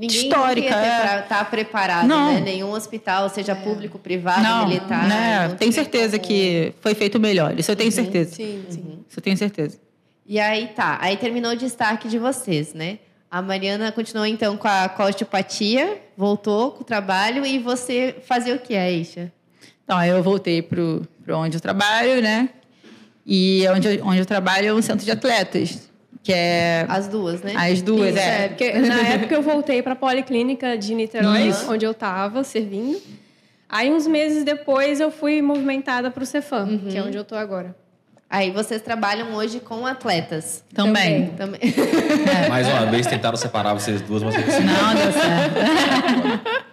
[0.00, 0.68] Ninguém histórica.
[0.70, 1.20] ia é.
[1.20, 2.32] estar tá preparado, Não.
[2.32, 2.40] né?
[2.40, 5.06] Nenhum hospital, seja público, privado, não, militar.
[5.06, 5.48] né?
[5.48, 7.58] não Tenho certeza como- que foi feito melhor.
[7.58, 8.34] Isso eu tenho certeza.
[8.34, 9.04] Sim, sim.
[9.06, 9.78] Isso eu tenho certeza.
[10.26, 12.98] E aí tá, aí terminou o destaque de vocês, né?
[13.30, 18.16] A Mariana continuou então com a, com a osteopatia, voltou com o trabalho e você
[18.26, 19.30] fazia o que, Aisha?
[19.84, 22.48] Então, aí eu voltei pro onde eu trabalho, né?
[23.26, 25.89] E onde eu, onde eu trabalho é um centro de atletas,
[26.22, 27.54] que é As duas, né?
[27.56, 28.44] as duas, Isso, é.
[28.44, 31.70] é, porque na época eu voltei para a Policlínica de Niterói, Isso.
[31.70, 33.00] onde eu estava servindo.
[33.68, 37.38] Aí, uns meses depois, eu fui movimentada para o Cefam, que é onde eu estou
[37.38, 37.74] agora.
[38.28, 40.62] Aí vocês trabalham hoje com atletas.
[40.72, 41.28] Também.
[41.30, 41.60] Também.
[42.48, 46.50] Mais uma vez tentaram separar vocês duas, mas vocês Não, deu certo.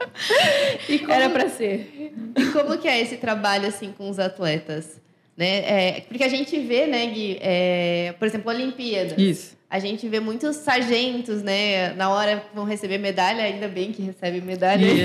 [0.90, 2.12] E como, Era para ser.
[2.36, 5.00] e como que é esse trabalho assim com os atletas?
[5.38, 5.58] Né?
[5.60, 9.14] É, porque a gente vê, né, Gui, é, por exemplo, Olimpíada.
[9.22, 9.56] Isso.
[9.70, 11.94] A gente vê muitos sargentos, né?
[11.94, 14.88] Na hora que vão receber medalha, ainda bem que recebem medalha.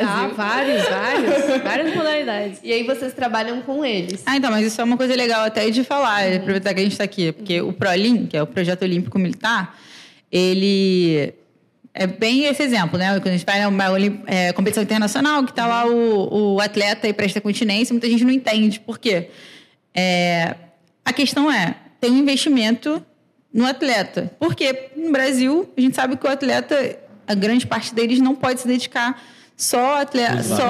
[0.00, 1.62] Ah, vários, vários.
[1.62, 2.60] várias modalidades.
[2.62, 4.22] E aí vocês trabalham com eles.
[4.24, 6.92] Ah, então, mas isso é uma coisa legal até de falar, aproveitar que a gente
[6.92, 7.32] está aqui.
[7.32, 9.78] Porque o ProLim, que é o Projeto Olímpico Militar,
[10.32, 11.34] ele
[11.94, 13.12] é bem esse exemplo, né?
[13.18, 17.08] Quando a gente vai numa Olim- é, competição internacional, que está lá o, o atleta
[17.08, 18.78] e presta continência, muita gente não entende.
[18.78, 19.30] Por quê?
[19.94, 20.54] É,
[21.04, 23.04] a questão é, tem um investimento
[23.52, 24.30] no atleta.
[24.38, 28.60] Porque no Brasil, a gente sabe que o atleta, a grande parte deles não pode
[28.60, 29.20] se dedicar
[29.56, 30.62] só, ao atleta, só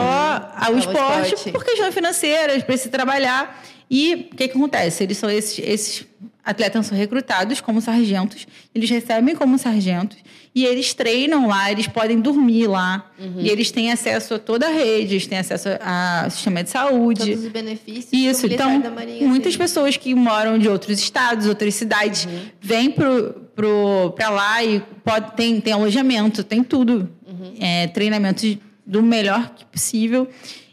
[0.57, 1.53] ao Ao esporte, esporte.
[1.53, 3.63] por questões financeiras, precisa trabalhar.
[3.91, 5.03] E o que, que acontece?
[5.03, 6.07] Eles são esses, esses
[6.45, 10.17] atletas são recrutados como sargentos, eles recebem como sargentos
[10.61, 14.71] e eles treinam lá, eles podem dormir lá e eles têm acesso a toda a
[14.71, 17.21] rede, eles têm acesso ao sistema de saúde.
[17.33, 21.75] Todos os benefícios Isso, então, da Marinha muitas pessoas que moram de outros estados, outras
[21.75, 22.41] cidades, Uhum.
[22.61, 27.09] vêm pro, pro, pra lá e pode, tem, tem alojamento, tem tudo.
[27.27, 27.55] Uhum.
[27.61, 28.45] É, treinamento
[28.87, 30.29] do melhor que possível.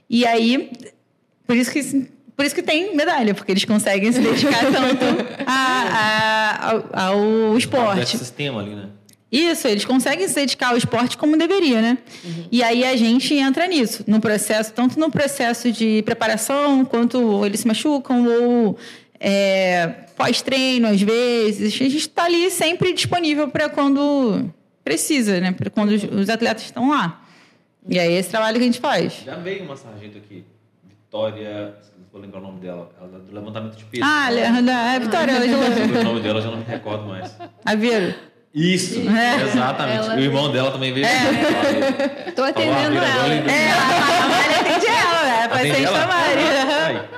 [0.09, 0.71] E aí,
[1.45, 5.05] por isso que, por isso que tem medalha, porque eles conseguem se dedicar tanto
[5.45, 7.19] a- a- ao, ao
[7.53, 8.17] o esporte.
[8.17, 8.85] sistema ali, né?
[9.35, 11.97] Isso, eles conseguem se dedicar ao esporte como deveria, né?
[12.49, 17.59] E aí a gente entra nisso, no processo, tanto no processo de preparação, quanto eles
[17.59, 18.77] se machucam, ou
[19.19, 21.73] é, pós-treino, às vezes.
[21.73, 24.49] A gente está ali sempre disponível para quando
[24.85, 25.51] precisa, né?
[25.51, 27.21] Para quando os, atletas estão lá.
[27.89, 29.21] E aí esse trabalho que a gente faz.
[29.25, 30.45] Já veio uma sargento aqui,
[30.87, 34.03] Vitória, não vou lembrar o nome dela, ela é do levantamento de peso.
[34.05, 35.57] Ah, é Vitória, ela já
[35.99, 37.35] o nome dela eu já não me recordo mais.
[37.65, 38.15] Aveiro.
[38.55, 39.41] Isso, É.
[39.43, 39.97] exatamente.
[40.05, 41.05] Ela- o irmão dela também veio.
[41.05, 42.31] É.
[42.31, 43.33] Tô atendendo ela.
[43.33, 45.47] É, a Maria atende ela, né?
[45.49, 47.09] Paciente da Maria.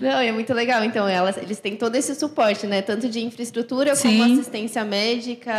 [0.00, 0.84] Não, e é muito legal.
[0.84, 2.82] Então, elas, eles têm todo esse suporte, né?
[2.82, 4.18] Tanto de infraestrutura Sim.
[4.20, 5.52] como assistência médica,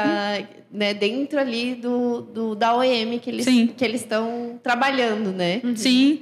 [0.71, 0.93] né?
[0.93, 3.67] Dentro ali do, do da OEM que eles Sim.
[3.75, 5.59] que eles estão trabalhando, né?
[5.75, 6.21] Sim.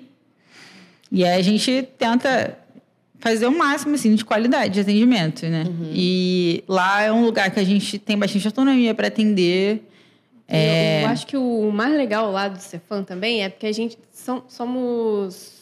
[1.12, 2.58] E aí a gente tenta
[3.26, 5.64] fazer o máximo assim, de qualidade de atendimento, né?
[5.92, 9.82] E lá é um lugar que a gente tem bastante autonomia para atender.
[10.48, 11.02] É.
[11.04, 14.44] Eu, acho que o mais legal lá do Cefam também é porque a gente são-
[14.48, 15.56] somos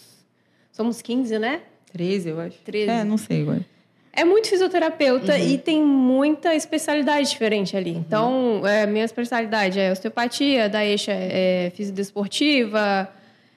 [0.73, 1.61] somos 15, né?
[1.93, 2.57] 13, eu acho.
[2.65, 2.89] 13.
[2.89, 3.65] É, não sei agora.
[4.11, 7.91] É muito fisioterapeuta e tem muita especialidade diferente ali.
[7.91, 13.09] Então, é, minha especialidade é osteopatia, da Eixa é fisiodesportiva.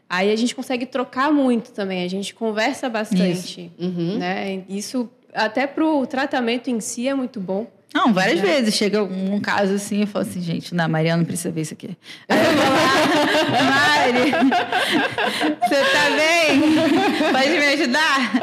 [0.08, 3.72] Aí a gente consegue trocar muito também, a gente conversa bastante.
[4.18, 4.62] Né?
[4.68, 7.66] Isso, até pro tratamento em si, é muito bom.
[7.94, 8.74] Não, várias vezes.
[8.74, 11.96] Chega um caso assim e falo assim, gente, não, Mariana não precisa ver isso aqui.
[12.28, 14.30] Aí eu vou lá, Mari,
[15.62, 17.32] você tá bem?
[17.32, 18.34] Pode me ajudar?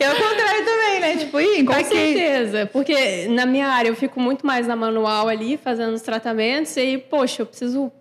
[0.00, 1.16] É o contrário também, né?
[1.18, 5.58] Tipo, ih, Com certeza, porque na minha área eu fico muito mais na manual ali,
[5.58, 7.92] fazendo os tratamentos, e aí, poxa, eu preciso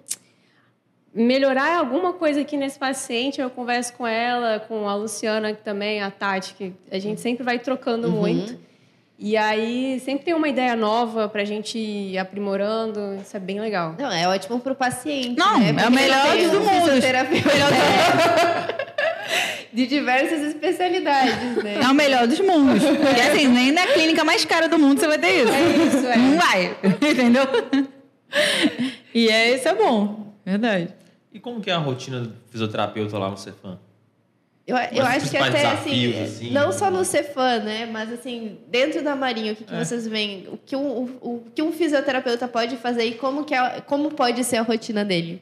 [1.14, 6.02] melhorar alguma coisa aqui nesse paciente, eu converso com ela, com a Luciana que também,
[6.02, 8.58] a Tati, que a gente sempre vai trocando muito.
[9.24, 13.96] E aí sempre tem uma ideia nova pra gente ir aprimorando, isso é bem legal.
[14.00, 15.38] Não, é ótimo pro paciente.
[15.38, 15.76] Não, né?
[15.78, 16.92] é o melhor do um mundo.
[19.72, 21.82] de diversas especialidades, né?
[21.84, 22.84] É o melhor dos mundos.
[22.84, 25.54] Porque assim, nem na clínica mais cara do mundo você vai ter isso.
[25.54, 26.18] É isso, é.
[26.18, 26.76] Não vai,
[27.12, 27.44] entendeu?
[29.14, 31.01] E é, isso é bom, verdade.
[31.34, 33.80] E como que é a rotina do fisioterapeuta lá no Cefam?
[34.68, 36.98] Eu, eu acho que até assim, desafios, assim, não só né?
[36.98, 37.86] no Cefam, né?
[37.86, 39.84] Mas assim, dentro da Marinha, o que, que É.
[39.84, 40.48] vocês veem?
[40.50, 44.12] O que um, o, o que um fisioterapeuta pode fazer e como, que é, como
[44.12, 45.42] pode ser a rotina dele?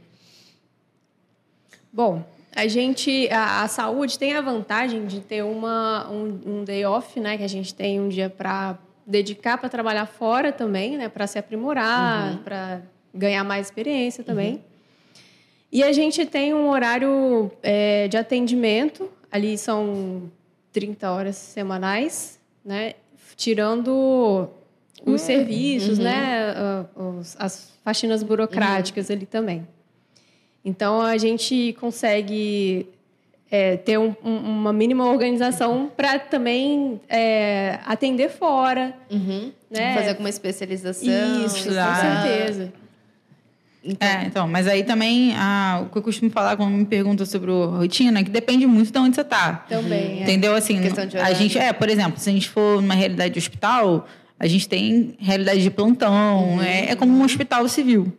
[1.92, 2.24] Bom,
[2.56, 7.20] a gente, a, a saúde tem a vantagem de ter uma, um, um day off,
[7.20, 7.38] né?
[7.38, 11.10] Que a gente tem um dia para dedicar para trabalhar fora também, né?
[11.10, 12.82] Para se aprimorar, para
[13.14, 14.64] ganhar mais experiência também.
[15.72, 20.24] E a gente tem um horário é, de atendimento, ali são
[20.72, 22.94] 30 horas semanais, né?
[23.36, 24.48] Tirando
[25.06, 26.54] os serviços, né?
[26.56, 29.68] ah, os- as faxinas burocráticas ali também.
[30.66, 32.88] Então a gente consegue
[33.52, 39.52] é, ter um- um- uma mínima organização para também é, atender fora, Uhum.
[39.72, 39.96] né?
[39.96, 41.10] Fazer alguma especialização.
[41.46, 42.24] Isso, com estudar.
[43.90, 44.12] Certeza.
[44.12, 47.52] É, então, mas aí também, ah, o que eu costumo falar quando me perguntam sobre
[47.52, 49.66] a rotina, é que depende muito de onde você está.
[49.70, 50.20] Também.
[50.20, 50.24] é.
[50.24, 50.56] Entendeu?
[50.56, 51.38] Assim, Questão de a horário.
[51.38, 54.08] gente, é, por exemplo, se a gente for numa realidade de hospital,
[54.40, 58.12] a gente tem realidade de plantão, é, é como um hospital civil.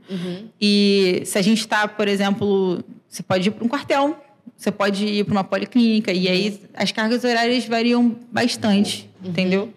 [0.61, 4.17] E se a gente está, por exemplo, você pode ir para um quartel,
[4.57, 9.73] você pode ir para uma policlínica, e aí as cargas horárias variam bastante, entendeu?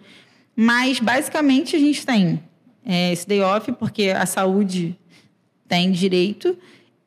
[0.54, 2.40] Mas, basicamente, a gente tem
[2.84, 4.94] é, esse day off, porque a saúde
[5.68, 6.56] tem direito,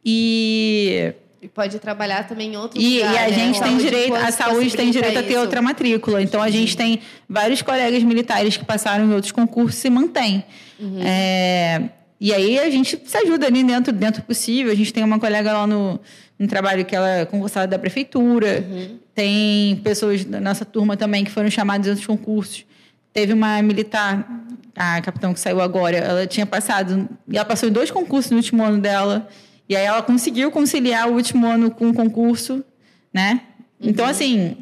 [0.05, 3.33] e E pode trabalhar também em outro e, lugar, e a né?
[3.33, 5.39] gente tem Saúde direito, a saúde tem direito a ter isso.
[5.39, 6.21] outra matrícula.
[6.21, 10.43] Então a gente tem vários colegas militares que passaram em outros concursos e mantém.
[10.79, 10.99] Uhum.
[11.03, 11.89] É,
[12.19, 14.71] e aí a gente se ajuda ali dentro, dentro do possível.
[14.71, 15.99] A gente tem uma colega lá no,
[16.39, 18.65] no trabalho que ela é concursada da prefeitura.
[18.67, 18.97] Uhum.
[19.13, 22.65] Tem pessoas da nossa turma também que foram chamadas em outros concursos.
[23.13, 24.45] Teve uma militar,
[24.77, 28.63] a capitão que saiu agora, ela tinha passado, ela passou em dois concursos no último
[28.63, 29.27] ano dela.
[29.67, 32.63] E aí ela conseguiu conciliar o último ano com o concurso,
[33.11, 33.41] né?
[33.81, 34.55] Então, assim,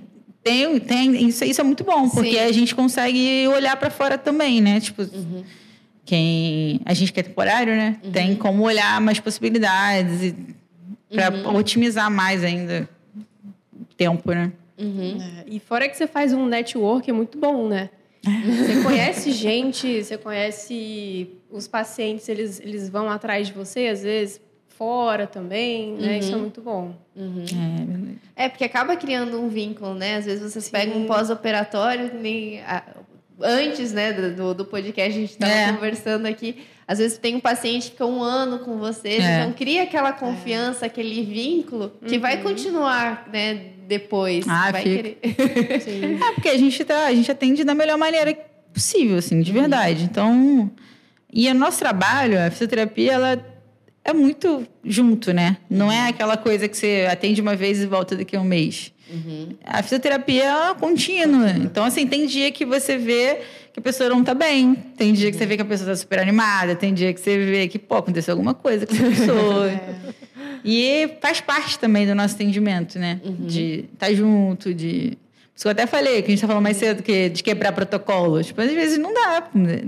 [0.43, 2.39] tem, tem, isso, isso é muito bom, porque Sim.
[2.39, 4.79] a gente consegue olhar para fora também, né?
[4.79, 5.03] Tipo,
[6.05, 6.79] quem.
[6.85, 7.97] A gente que é temporário, né?
[8.11, 10.35] Tem como olhar mais possibilidades e
[11.13, 12.89] para otimizar mais ainda
[13.73, 14.51] o tempo, né?
[15.21, 17.89] É, E fora que você faz um network é muito bom, né?
[18.25, 24.41] Você conhece gente, você conhece os pacientes, eles, eles vão atrás de você, às vezes
[24.67, 26.19] fora também, né?
[26.19, 26.95] Isso é muito bom.
[27.15, 28.17] É, verdade.
[28.35, 30.17] É, porque acaba criando um vínculo, né?
[30.17, 32.83] Às vezes vocês pegam um pós-operatório, nem a-
[33.41, 35.73] antes, né, do, do podcast, a gente estava É.
[35.73, 36.57] conversando aqui.
[36.87, 39.39] Às vezes tem um paciente que fica um ano com vocês, É.
[39.41, 44.45] então cria aquela confiança, aquele vínculo que vai continuar, né, depois.
[44.47, 44.95] Ah, vai fica.
[44.95, 45.19] querer.
[45.81, 46.15] Sim.
[46.23, 48.33] É, porque a gente, tá, a gente atende da melhor maneira
[48.73, 50.03] possível, assim, de verdade.
[50.03, 50.69] Então,
[51.33, 53.45] e o nosso trabalho, a fisioterapia, ela
[54.03, 55.57] é muito junto, né?
[55.69, 58.91] Não é aquela coisa que você atende uma vez e volta daqui a um mês.
[59.63, 61.49] A fisioterapia é contínua.
[61.51, 63.39] Então, assim, tem dia que você vê
[63.73, 64.73] que a pessoa não tá bem.
[64.97, 66.75] Tem dia que você vê que a pessoa tá super animada.
[66.75, 69.71] Tem dia que você vê que, pô, aconteceu alguma coisa com essa pessoa.
[70.67, 73.19] E faz parte também do nosso atendimento, né?
[73.23, 75.15] De estar junto, de.
[75.55, 77.71] Isso que eu até falei, que a gente tá falando mais cedo, que, de quebrar
[77.71, 78.47] protocolos.
[78.47, 79.43] Tipo, às vezes não dá.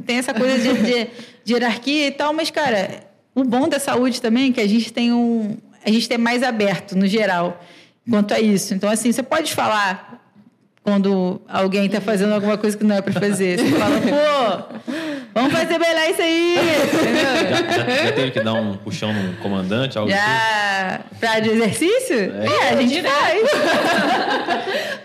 [0.06, 1.08] Tem essa coisa de, de-
[1.44, 3.04] de hierarquia e tal, mas, cara,
[3.34, 5.58] o bom da saúde também é que a gente tem um.
[5.84, 7.60] A gente é mais aberto, no geral,
[8.10, 8.74] quanto a isso.
[8.74, 10.18] Então, assim, você pode falar
[10.88, 13.60] quando alguém está fazendo alguma coisa que não é para fazer.
[13.60, 14.92] Você fala, pô,
[15.34, 16.56] vamos fazer melhor isso aí.
[16.86, 17.24] Entendeu?
[17.26, 20.22] Já, já, já teve que dar um puxão no comandante, algo assim?
[20.22, 22.18] Já pra de exercício?
[22.18, 23.50] É, a gente faz.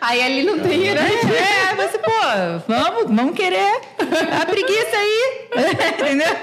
[0.01, 1.37] Aí ali não tem hierarquia.
[1.37, 2.11] É, aí você, pô,
[2.69, 3.81] vamos, vamos querer.
[4.41, 5.49] A preguiça aí.
[5.99, 6.37] Entendeu?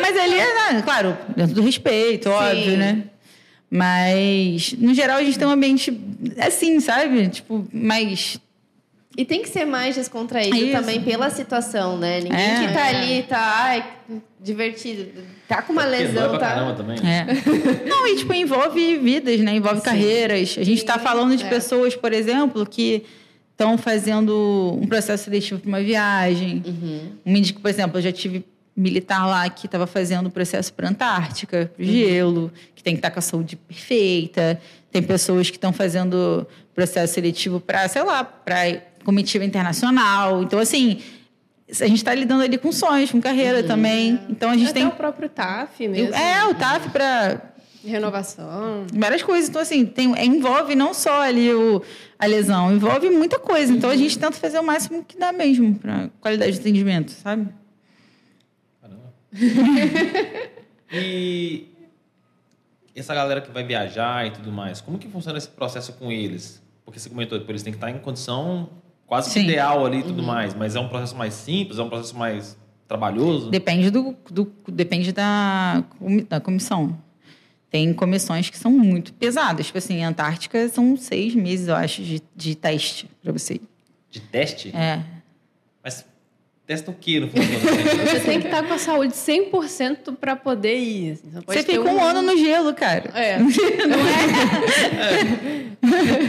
[0.00, 3.02] Mas ali, é, né, claro, dentro do respeito, óbvio, né?
[3.70, 5.96] Mas, no geral, a gente tem um ambiente
[6.38, 7.28] assim, sabe?
[7.28, 8.40] Tipo, mais.
[9.16, 10.72] E tem que ser mais descontraído Isso.
[10.72, 12.20] também pela situação, né?
[12.20, 12.66] Ninguém É.
[12.66, 13.84] que tá ali tá ai,
[14.40, 15.08] divertido,
[15.46, 16.38] tá com uma Porque lesão, tá?
[16.38, 16.98] caramba também.
[16.98, 17.26] É.
[17.88, 19.54] Não, e tipo, envolve vidas, né?
[19.54, 20.56] Envolve carreiras.
[20.58, 21.48] A gente está falando de é.
[21.48, 23.04] pessoas, por exemplo, que
[23.52, 26.62] estão fazendo um processo seletivo para uma viagem.
[27.26, 28.44] Um indico, por exemplo, eu já tive
[28.76, 32.94] militar lá que estava fazendo o processo para a Antártica, para o gelo, que tem
[32.94, 34.60] que estar com a saúde perfeita.
[34.90, 40.42] Tem pessoas que estão fazendo processo seletivo para, sei lá, para comitiva internacional.
[40.42, 41.00] Então, assim,
[41.68, 44.18] a gente está lidando ali com sonhos, com carreira também.
[44.28, 44.88] Então, a gente Até tem...
[44.88, 46.14] o próprio TAF mesmo.
[46.14, 47.40] É, o TAF para
[47.84, 48.86] Renovação.
[48.92, 49.48] várias coisas.
[49.48, 51.82] Então, assim, tem, envolve não só ali o,
[52.18, 53.72] a lesão, envolve muita coisa.
[53.72, 57.48] Então, a gente tenta fazer o máximo que dá mesmo para qualidade de atendimento, sabe?
[60.92, 61.68] E
[62.96, 66.60] essa galera que vai viajar e tudo mais, como que funciona esse processo com eles?
[66.84, 68.68] Porque você comentou, tipo, eles têm que estar em condição
[69.06, 69.44] quase Sim.
[69.44, 72.56] ideal ali e tudo mais, mas é um processo mais simples, é um processo mais
[72.88, 73.50] trabalhoso?
[73.50, 75.84] Depende, do, do- depende da,
[76.28, 76.98] da comissão.
[77.70, 79.66] Tem comissões que são muito pesadas.
[79.66, 83.54] Tipo assim, a Antártica são seis meses, eu acho, de, de teste para você.
[83.54, 83.62] ir.
[84.10, 84.74] De teste?
[84.76, 85.04] É.
[86.70, 87.42] Testa o quê no fundo?
[87.42, 91.12] Você tem que estar com a saúde 100% para poder ir.
[91.14, 91.28] assim.
[91.32, 93.10] Você, Você fica um ano no gelo, cara.
[93.12, 93.38] É.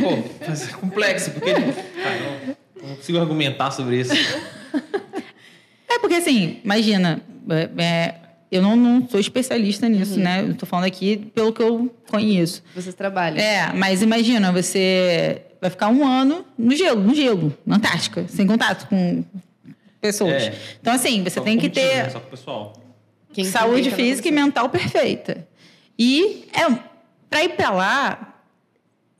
[0.01, 0.17] Pô,
[0.47, 1.53] mas é complexo, porque.
[1.53, 1.67] Cara,
[2.81, 4.13] não, não consigo argumentar sobre isso.
[5.87, 8.15] É porque assim, imagina, é, é,
[8.51, 10.41] eu não, não sou especialista nisso, né?
[10.41, 12.63] Eu tô falando aqui pelo que eu conheço.
[12.73, 13.37] Vocês trabalham.
[13.37, 18.47] É, mas imagina, você vai ficar um ano no gelo, no gelo, na Antártica, sem
[18.47, 19.23] contato com
[20.01, 20.43] pessoas.
[20.43, 20.53] É.
[20.81, 22.09] Então, assim, você Só tem que ter né?
[22.09, 22.73] Só pessoal.
[23.31, 25.47] Quem saúde na física e mental perfeita.
[25.97, 26.79] E é,
[27.29, 28.43] para ir para lá,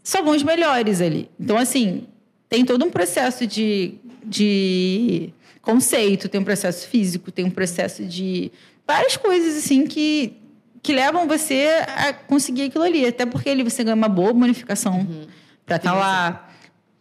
[0.03, 1.29] só vão os melhores ali.
[1.39, 2.07] Então, assim,
[2.49, 3.93] tem todo um processo de,
[4.25, 5.29] de
[5.61, 8.51] conceito, tem um processo físico, tem um processo de
[8.85, 10.33] várias coisas, assim, que,
[10.81, 13.05] que levam você a conseguir aquilo ali.
[13.05, 15.07] Até porque ali você ganha uma boa bonificação
[15.65, 16.50] para estar lá.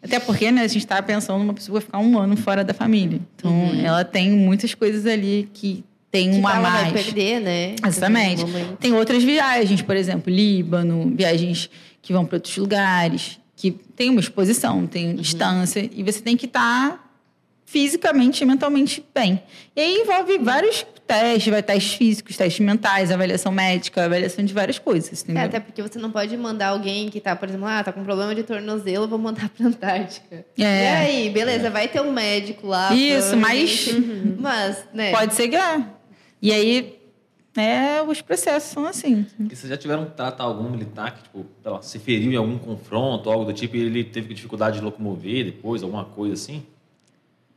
[0.03, 2.65] Até porque, né, a gente está pensando numa pessoa que vai ficar um ano fora
[2.65, 3.21] da família.
[3.37, 3.53] Então,
[3.85, 6.93] ela tem muitas coisas ali que tem Que uma ela mais.
[6.93, 7.75] vai perder, né?
[7.87, 8.45] Exatamente.
[8.81, 11.69] Tem outras viagens, por exemplo, Líbano, viagens
[12.03, 16.47] que vão para outros lugares, que tem uma exposição, tem distância, e você tem que
[16.47, 17.10] estar
[17.71, 19.41] fisicamente e mentalmente bem.
[19.77, 24.77] E aí envolve vários testes, vai testes físicos, testes mentais, avaliação médica, avaliação de várias
[24.79, 25.45] coisas, É, entendeu?
[25.45, 28.35] até porque você não pode mandar alguém que tá, por exemplo, ah, tá com problema
[28.35, 30.45] de tornozelo, vou mandar pra Antártica.
[30.59, 30.83] É.
[30.83, 32.93] E aí, beleza, vai ter um médico lá.
[32.93, 34.37] Isso, mas- provavelmente.
[34.41, 35.13] Mas, né?
[35.13, 35.85] Pode ser que é.
[36.43, 36.99] E aí,
[37.57, 39.25] é, os processos são assim.
[39.39, 42.37] E vocês já tiveram que tratar algum militar que, tipo, sei lá, se feriu em
[42.37, 46.65] algum confronto, algo do tipo, e ele teve dificuldade de locomover depois, alguma coisa assim?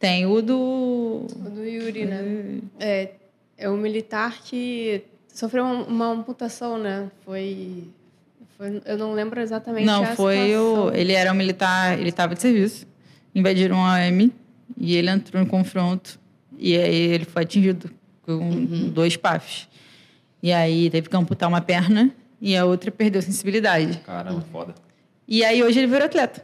[0.03, 1.27] Tem o do...
[1.33, 2.59] O do Yuri, né?
[2.77, 3.11] É,
[3.57, 5.01] é um militar que
[5.33, 7.09] sofreu uma, amputação, né?
[7.23, 7.85] Foi,
[8.57, 10.91] foi- Eu não lembro exatamente Não, a foi o.
[10.93, 12.85] Ele era um militar, ele estava de serviço.
[13.33, 14.29] Invadiram a AM
[14.77, 16.19] e ele entrou em confronto.
[16.59, 17.89] E aí ele foi atingido
[18.23, 18.89] com Uhum.
[18.89, 19.69] dois pafs.
[20.41, 23.99] E aí teve que amputar uma perna e a outra perdeu sensibilidade.
[23.99, 24.75] Caramba, foda.
[25.25, 26.43] E aí hoje ele virou atleta.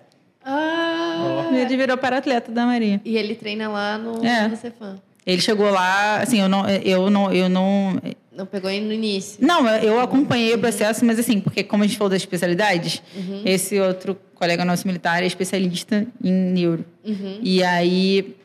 [0.49, 1.49] Ah!
[1.53, 3.01] Ele virou para-atleta da Marinha.
[3.05, 4.47] E ele treina lá no, É.
[4.47, 4.99] no Cefam.
[5.25, 8.01] Ele chegou lá, assim, eu não, eu não, eu não,
[8.35, 9.37] Não pegou ele no início.
[9.45, 13.41] Não, eu acompanhei o processo, mas assim, porque como a gente falou das especialidades, Uhum.
[13.45, 16.85] esse outro colega nosso militar é especialista em neuro.
[17.05, 17.39] Uhum.
[17.43, 18.35] E aí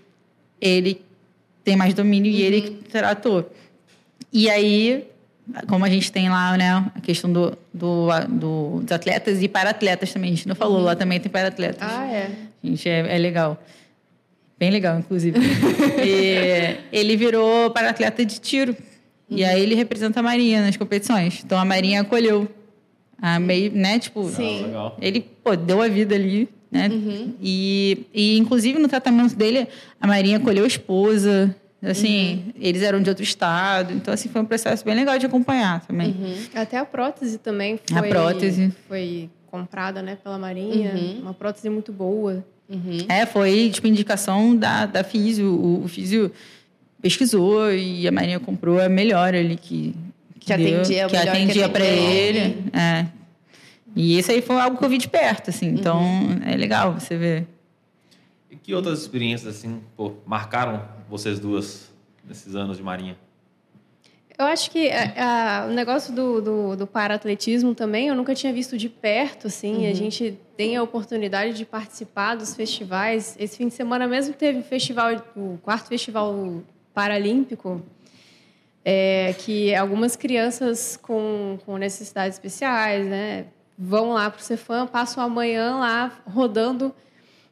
[0.60, 1.00] ele
[1.62, 3.50] tem mais domínio e ele que tratou.
[4.32, 5.06] E aí,
[5.68, 10.12] como a gente tem lá, né, a questão do, do, do- dos atletas e para-atletas
[10.12, 11.82] também, a gente não falou, lá também tem para-atletas.
[11.82, 12.30] Ah, é.
[12.62, 13.62] Gente, é, é legal.
[14.58, 15.38] Bem legal, inclusive.
[16.02, 18.74] e ele virou para-atleta de tiro.
[19.28, 21.42] E aí ele representa a Marinha nas competições.
[21.44, 22.48] Então a Marinha acolheu.
[23.20, 24.28] A meio, né, tipo...
[24.28, 24.72] Sim.
[24.74, 24.92] Ah.
[25.00, 26.88] Ele, pô, deu a vida ali, né?
[27.40, 29.66] E, e, inclusive, no tratamento dele,
[30.00, 31.54] a Marinha acolheu a esposa.
[31.84, 33.92] Assim, eles eram de outro estado.
[33.92, 36.08] Então, assim, foi um processo bem legal de acompanhar também.
[36.18, 36.34] Uhum.
[36.54, 38.72] Até a prótese também foi, A prótese.
[38.88, 40.94] foi comprada né, pela Marinha.
[40.94, 41.20] Uhum.
[41.22, 42.44] Uma prótese muito boa.
[42.68, 42.98] Uhum.
[43.08, 45.46] É, foi, tipo, indicação da, da Físio.
[45.52, 46.32] O, o Físio
[47.02, 49.94] pesquisou e a Marinha comprou a melhor ali que...
[50.40, 52.10] Que atendia, o que melhor que atendia para atendia.
[52.10, 52.64] ele.
[52.72, 53.06] É.
[53.96, 55.66] E isso aí foi algo que eu vi de perto, assim.
[55.68, 56.40] Então, Uhum.
[56.44, 57.46] é legal você ver.
[58.50, 61.92] E que outras experiências, assim, pô, marcaram vocês duas
[62.24, 63.16] nesses anos de marinha?
[64.36, 68.52] Eu acho que a- a- o negócio do, do, do para-atletismo também, eu nunca tinha
[68.52, 69.86] visto de perto, assim.
[69.86, 73.36] A gente tem a oportunidade de participar dos festivais.
[73.38, 76.34] Esse fim de semana mesmo teve o festival, o quarto festival
[76.92, 77.80] paralímpico,
[78.84, 83.46] é, que algumas crianças com, com necessidades especiais, né,
[83.78, 86.92] vão lá para o Cefam, passam a manhã lá rodando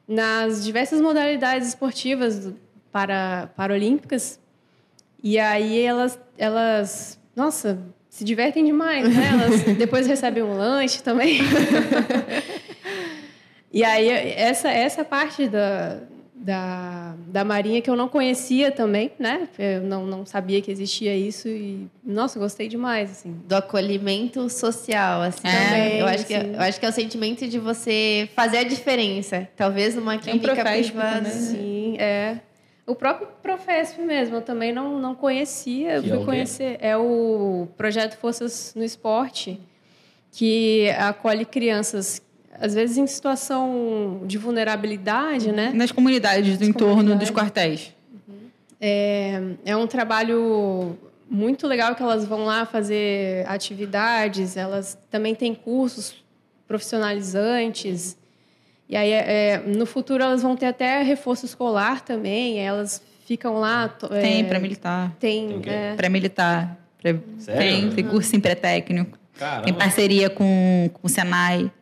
[0.07, 2.53] nas diversas modalidades esportivas
[2.93, 4.39] para paralímpicas.
[5.23, 7.79] E aí elas, elas, nossa,
[8.09, 9.31] se divertem demais, né?
[9.33, 11.41] Elas depois recebem um lanche também.
[13.73, 16.01] e aí essa essa parte da,
[16.35, 19.49] da, da Marinha que eu não conhecia também, né?
[19.59, 23.41] Eu não, não sabia que existia isso e nossa, gostei demais, assim.
[23.47, 25.47] Do acolhimento social, assim.
[25.47, 25.65] É.
[25.65, 25.99] também.
[26.01, 26.53] Eu acho, que, Sim.
[26.55, 29.49] eu acho que é o sentimento de você fazer a diferença.
[29.57, 31.31] Talvez numa um clínica Profesp privada.
[31.31, 31.41] também, né?
[31.41, 32.41] Sim, é.
[32.87, 35.97] O próprio Profesp mesmo, eu também não, não conhecia.
[35.97, 36.27] Eu Que é fui o quê?
[36.27, 36.77] conhecer.
[36.81, 39.61] É o projeto Forças no Esporte,
[40.33, 42.21] que acolhe crianças,
[42.59, 45.71] às vezes em situação de vulnerabilidade, né?
[45.75, 47.29] Nas comunidades do entorno comunidades.
[47.29, 47.95] dos quartéis.
[48.81, 50.99] É, é um trabalho
[51.31, 56.17] muito legal que elas vão lá fazer atividades, elas também têm cursos
[56.67, 58.17] profissionalizantes.
[58.93, 63.89] E aí, é, no futuro, elas vão ter até reforço escolar também, elas ficam lá.
[63.89, 65.17] to- Tem é, para militar.
[65.19, 65.61] Tem.
[65.63, 66.77] Tem é, Para militar.
[67.01, 67.59] Pra- Sério?
[67.63, 69.19] Tem, tem curso em pré-técnico.
[69.65, 71.73] Tem parceria com, com o Senai.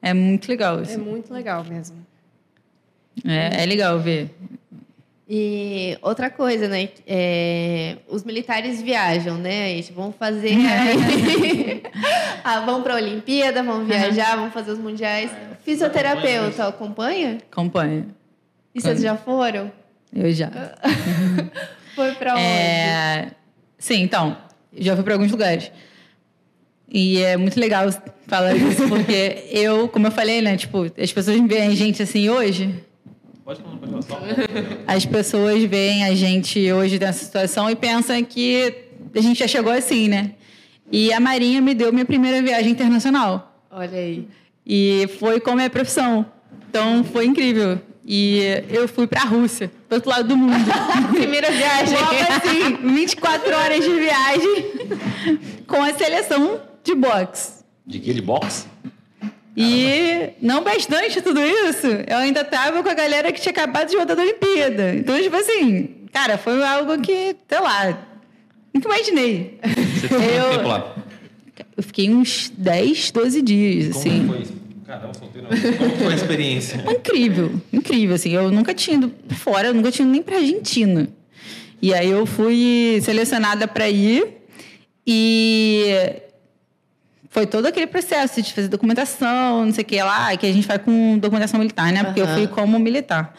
[0.00, 0.78] É muito legal.
[0.78, 0.98] é Assim.
[0.98, 1.96] muito legal mesmo.
[3.26, 4.30] É, é legal ver.
[5.32, 6.88] E outra coisa, né?
[7.06, 9.70] é, os militares viajam, né?
[9.70, 10.56] Eles vão fazer.
[12.42, 15.30] ah, vão para a Olimpíada, vão viajar, vão fazer os mundiais.
[15.64, 17.38] Fisioterapeuta acompanha?
[17.48, 18.08] Acompanha.
[18.74, 19.70] E vocês já foram?
[20.12, 20.50] Eu já.
[21.94, 22.42] Foi para onde?
[22.42, 23.30] É,
[23.78, 24.36] sim, então,
[24.76, 25.70] já fui para alguns lugares.
[26.88, 27.86] E é muito legal
[28.26, 32.28] falar isso, porque eu, como eu falei, né, tipo, as pessoas veem a gente assim
[32.28, 32.74] hoje,
[33.44, 34.26] Pode falar, pode falar.
[34.86, 38.74] as pessoas veem a gente hoje nessa situação e pensam que
[39.14, 40.34] a gente já chegou assim, né?
[40.92, 43.64] E a Marinha me deu minha primeira viagem internacional.
[43.70, 44.28] Olha aí.
[44.66, 46.26] E foi com a minha profissão.
[46.68, 47.80] Então, foi incrível.
[48.04, 50.64] E eu fui para a Rússia, do outro lado do mundo.
[51.14, 51.96] Primeira viagem.
[51.96, 54.64] Logo assim, 24 horas de viagem
[55.66, 57.64] com a seleção de boxe.
[57.86, 58.12] De que?
[58.12, 58.66] De boxe?
[59.56, 63.96] E não bastante tudo isso, eu ainda tava com a galera que tinha acabado de
[63.96, 64.94] voltar da Olimpíada.
[64.94, 67.98] Então, tipo assim, cara, foi algo que, sei lá,
[68.72, 69.58] nunca imaginei.
[69.62, 70.96] Você ficou Eu- tempo lá?
[71.76, 74.26] Eu fiquei uns 10, 12 dias, Como assim.
[74.28, 74.52] foi isso?
[74.86, 75.46] Caramba, solteiro.
[75.78, 76.84] Como foi a experiência?
[76.90, 78.30] Incrível, incrível, assim.
[78.34, 81.08] Eu nunca tinha ido fora, eu nunca tinha ido nem pra Argentina.
[81.82, 84.26] E aí eu fui selecionada para ir
[85.06, 86.12] e
[87.30, 90.66] foi todo aquele processo de fazer documentação, não sei o que lá, que a gente
[90.66, 92.02] faz com documentação militar, né?
[92.02, 92.34] Porque eu Aham.
[92.34, 93.34] fui como militar.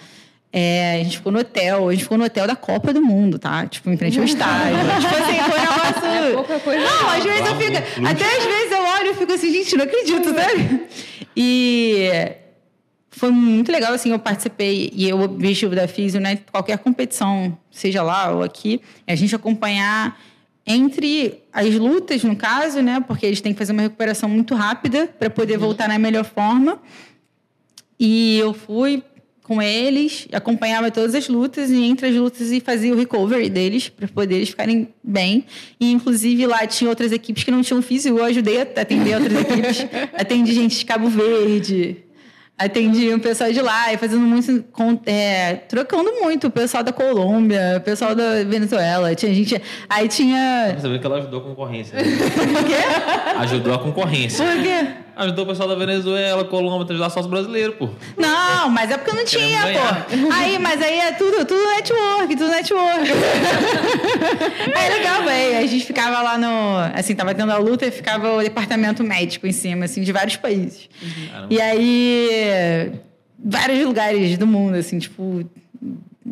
[0.53, 3.37] É, a gente ficou no hotel, a gente ficou no hotel da Copa do Mundo,
[3.37, 3.67] tá?
[3.67, 4.77] Tipo, em frente ao estádio.
[4.99, 6.29] tipo assim, foi um negócio.
[6.29, 6.83] É pouca coisa.
[6.83, 8.07] Não, às vezes eu fico.
[8.07, 10.87] Até às vezes eu olho e fico assim, gente, não acredito, sabe?
[11.35, 12.09] E
[13.09, 18.01] foi muito legal, assim, eu participei e o objetivo da FISIO, né, qualquer competição, seja
[18.01, 20.17] lá ou aqui, é a gente acompanhar
[20.71, 25.07] entre as lutas, no caso, né, porque eles têm que fazer uma recuperação muito rápida
[25.19, 26.79] para poder voltar na melhor forma.
[27.99, 29.03] E eu fui
[29.43, 33.89] com eles, acompanhava todas as lutas e entre as lutas e fazia o recovery deles
[33.89, 35.45] para poder eles ficarem bem.
[35.79, 39.41] E inclusive lá tinha outras equipes que não tinham físico, eu ajudei a atender outras
[39.41, 39.85] equipes.
[40.15, 41.97] Atendi gente de Cabo Verde,
[42.57, 44.63] atendi o pessoal de lá e fazendo muito,
[45.05, 50.75] é, trocando muito o pessoal da Colômbia, o pessoal da Venezuela, tinha gente, aí tinha
[50.79, 51.97] Você vê que ela ajudou a concorrência.
[51.97, 52.03] né?
[52.05, 53.37] o quê?
[53.39, 54.45] Ajudou a concorrência.
[54.45, 54.87] Por quê?
[55.21, 57.89] Ajudou o pessoal da Venezuela, Colômbia, ajudar só os brasileiros, pô.
[58.17, 60.05] Não, mas é porque não Queremos tinha, ganhar.
[60.07, 60.31] pô.
[60.33, 63.11] Aí, mas aí é tudo, tudo network, tudo network.
[64.75, 65.57] aí legal, velho.
[65.59, 66.97] A gente ficava lá no.
[66.97, 70.37] Assim, tava tendo a luta e ficava o departamento médico em cima, assim, de vários
[70.37, 70.89] países.
[71.31, 71.53] Caramba.
[71.53, 72.91] E aí.
[73.43, 75.47] Vários lugares do mundo, assim, tipo.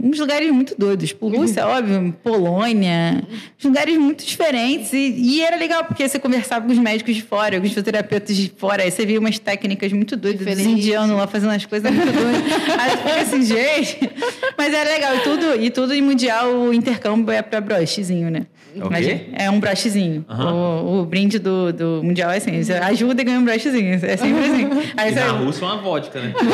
[0.01, 1.09] Uns lugares muito doidos.
[1.09, 3.23] Tipo, Rússia, óbvio, Polônia.
[3.57, 4.93] uns lugares muito diferentes.
[4.93, 8.35] E, e era legal, porque você conversava com os médicos de fora, com os fisioterapeutas
[8.35, 8.83] de fora.
[8.83, 10.79] Aí você via umas técnicas muito doidas dos Diferente.
[10.79, 12.41] indianos lá fazendo as coisas muito doidas.
[12.79, 14.11] Aí fica assim, gente.
[14.57, 15.15] Mas era legal.
[15.15, 18.45] E tudo, e tudo em mundial, o intercâmbio é pra brochezinho, né?
[18.91, 19.21] É quê?
[19.33, 20.25] é um brochezinho.
[20.29, 20.53] Aham.
[20.83, 23.93] O, o brinde do, do mundial é assim: você ajuda e ganha um brochezinho.
[23.93, 24.69] É sempre assim.
[24.97, 25.19] Aí E você.
[25.19, 26.33] na Rússia é uma vodka, né?
[26.35, 26.43] É,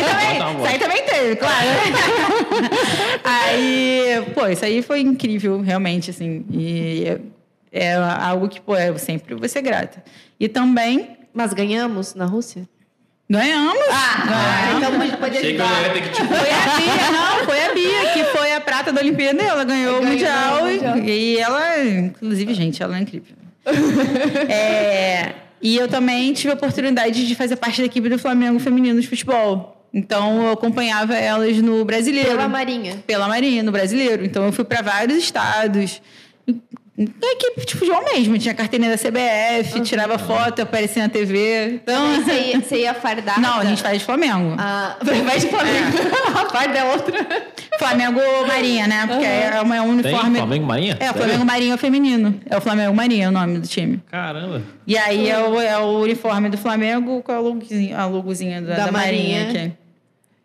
[0.00, 1.66] isso aí também, isso aí também teve, claro.
[3.24, 6.44] aí, pô, isso aí foi incrível, realmente, assim.
[6.50, 7.04] E
[7.72, 10.02] é, é algo que, pô, eu sempre vou ser grata.
[10.38, 12.66] E também Mas ganhamos na Rússia?
[13.28, 13.82] Ganhamos.
[13.90, 15.82] Ah, então pode, pode Achei que eu ajudar.
[15.86, 18.92] ia ter que te Foi a Bia, não, foi a Bia, que foi a prata
[18.92, 19.42] da Olimpíada.
[19.42, 20.62] Ela ganhou o Ganhou Mundial.
[20.64, 20.98] o e- Mundial.
[20.98, 23.34] E ela, inclusive, gente, ela é incrível.
[24.48, 29.00] É, e eu também tive a oportunidade de fazer parte da equipe do Flamengo Feminino
[29.00, 29.72] de Futebol.
[29.92, 32.28] Então, eu acompanhava elas no Brasileiro.
[32.30, 33.02] Pela Marinha.
[33.06, 34.24] Pela Marinha, no Brasileiro.
[34.24, 36.02] Então, eu fui para vários estados.
[36.98, 38.38] A equipe de futebol mesmo.
[38.38, 41.74] Tinha carteirinha da CBF, tirava foto, aparecia na TV.
[41.82, 42.22] Então...
[42.22, 43.38] Você ia, você ia fardada?
[43.40, 44.54] Não, a gente faz de Flamengo.
[44.58, 45.98] Ah, vai de Flamengo.
[46.34, 47.26] A farda é outra.
[47.78, 49.06] Flamengo Marinha, né?
[49.06, 50.38] Porque é, uma, é um Tem uniforme.
[50.38, 50.96] Flamengo Marinha?
[50.98, 51.14] É, o?
[51.14, 52.40] Flamengo Marinha é o feminino.
[52.48, 54.00] É o Flamengo Marinha, é o nome do time.
[54.10, 54.62] Caramba.
[54.86, 58.76] E aí é o, é o uniforme do Flamengo com a logozinha, a logozinha da,
[58.76, 59.44] Da da Marinha.
[59.44, 59.64] Marinha.
[59.66, 59.85] aqui.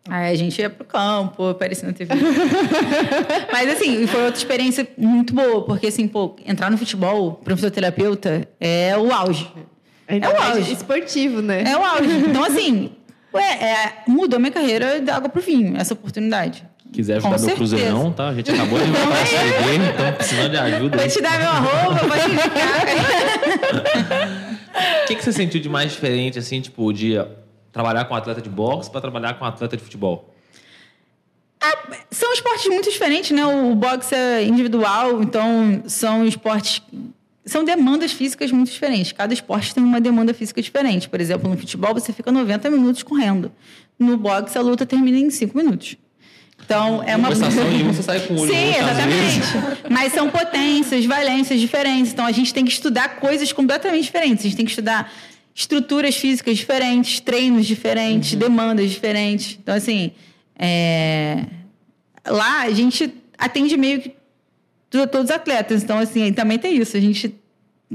[0.08, 2.12] Aí a gente ia pro campo, aparecia na TV.
[3.52, 7.56] Mas assim, foi outra experiência muito boa, porque assim, pô, entrar no futebol para um
[7.56, 9.48] fisioterapeuta é o auge.
[10.08, 10.72] Ainda É o auge.
[10.72, 11.62] esportivo, né?
[11.64, 12.10] É o auge.
[12.28, 12.90] Então, assim,
[13.32, 16.64] ué, é, mudou minha carreira da água pro vinho, essa oportunidade.
[16.92, 17.56] Quiser Com ajudar meu.
[17.56, 18.28] Cruzeirão, tá?
[18.28, 20.98] A gente acabou de voltar a se ver, então precisando de ajuda.
[20.98, 22.82] Vou te dar meu arroba, vou te indicar.
[24.72, 27.14] O que, que você sentiu de mais diferente, assim, tipo, de
[27.72, 30.32] trabalhar com atleta de boxe para trabalhar com atleta de futebol?
[32.10, 33.44] São esportes muito diferentes, né?
[33.46, 36.82] O boxe é individual, então são esportes.
[37.44, 39.12] São demandas físicas muito diferentes.
[39.12, 41.08] Cada esporte tem uma demanda física diferente.
[41.08, 43.50] Por exemplo, no futebol você fica 90 minutos correndo.
[43.98, 45.96] No boxe a luta termina em 5 minutos.
[46.64, 47.28] Então é uma.
[47.28, 48.76] Conversação e você sai com o olho Sim, vezes.
[48.76, 49.40] exatamente.
[49.90, 52.12] Mas são potências, valências diferentes.
[52.12, 54.44] Então a gente tem que estudar coisas completamente diferentes.
[54.44, 55.12] A gente tem que estudar
[55.54, 59.58] estruturas físicas diferentes, treinos diferentes, demandas diferentes.
[59.62, 60.12] Então, assim,
[60.58, 61.44] é,
[62.26, 64.14] lá a gente atende meio que
[64.90, 65.82] to- todos os atletas.
[65.82, 66.96] Então, assim, também tem isso.
[66.96, 67.34] A gente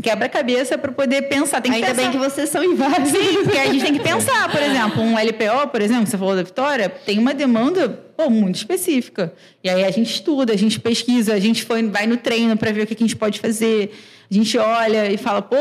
[0.01, 1.59] quebra a cabeça para poder pensar.
[1.61, 2.01] Tem que Ainda pensar.
[2.03, 3.09] bem que vocês são em vários.
[3.09, 6.17] Sim, porque a gente tem que pensar, por exemplo, um LPO, por exemplo, que você
[6.17, 9.33] falou da Vitória, tem uma demanda pô, muito específica.
[9.63, 12.71] E aí a gente estuda, a gente pesquisa, a gente foi, vai no treino para
[12.71, 13.91] ver o que a gente pode fazer.
[14.29, 15.55] A gente olha e fala, pô,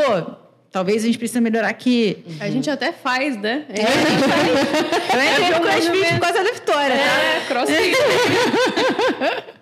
[0.76, 2.22] talvez a gente precisa melhorar aqui.
[2.38, 3.64] A gente até faz, né?
[3.72, 3.80] É,
[5.16, 6.14] Eu entrei no É, CrossFit movimento.
[6.14, 7.22] por causa da Vitória, tá?
[7.22, 7.96] É, crossfit.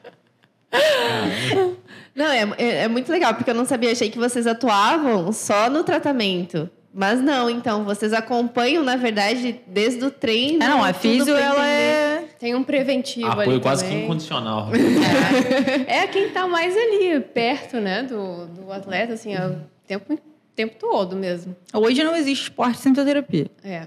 [2.16, 5.68] Não, é, é, é muito legal, porque eu não sabia, achei que vocês atuavam só
[5.70, 6.68] no tratamento.
[6.92, 10.62] Mas não, então, vocês acompanham, na verdade, desde o treino.
[10.62, 12.24] É, não, a físio, ela é...
[12.38, 14.04] Tem um preventivo Apoio ali quase que também.
[14.04, 14.68] incondicional.
[15.88, 19.56] É quem tá mais ali, perto, né, do, do atleta, assim, é o
[19.88, 20.16] tempo,
[20.54, 21.54] tempo todo mesmo.
[21.72, 23.50] Hoje não existe esporte sem fisioterapia.
[23.62, 23.86] É.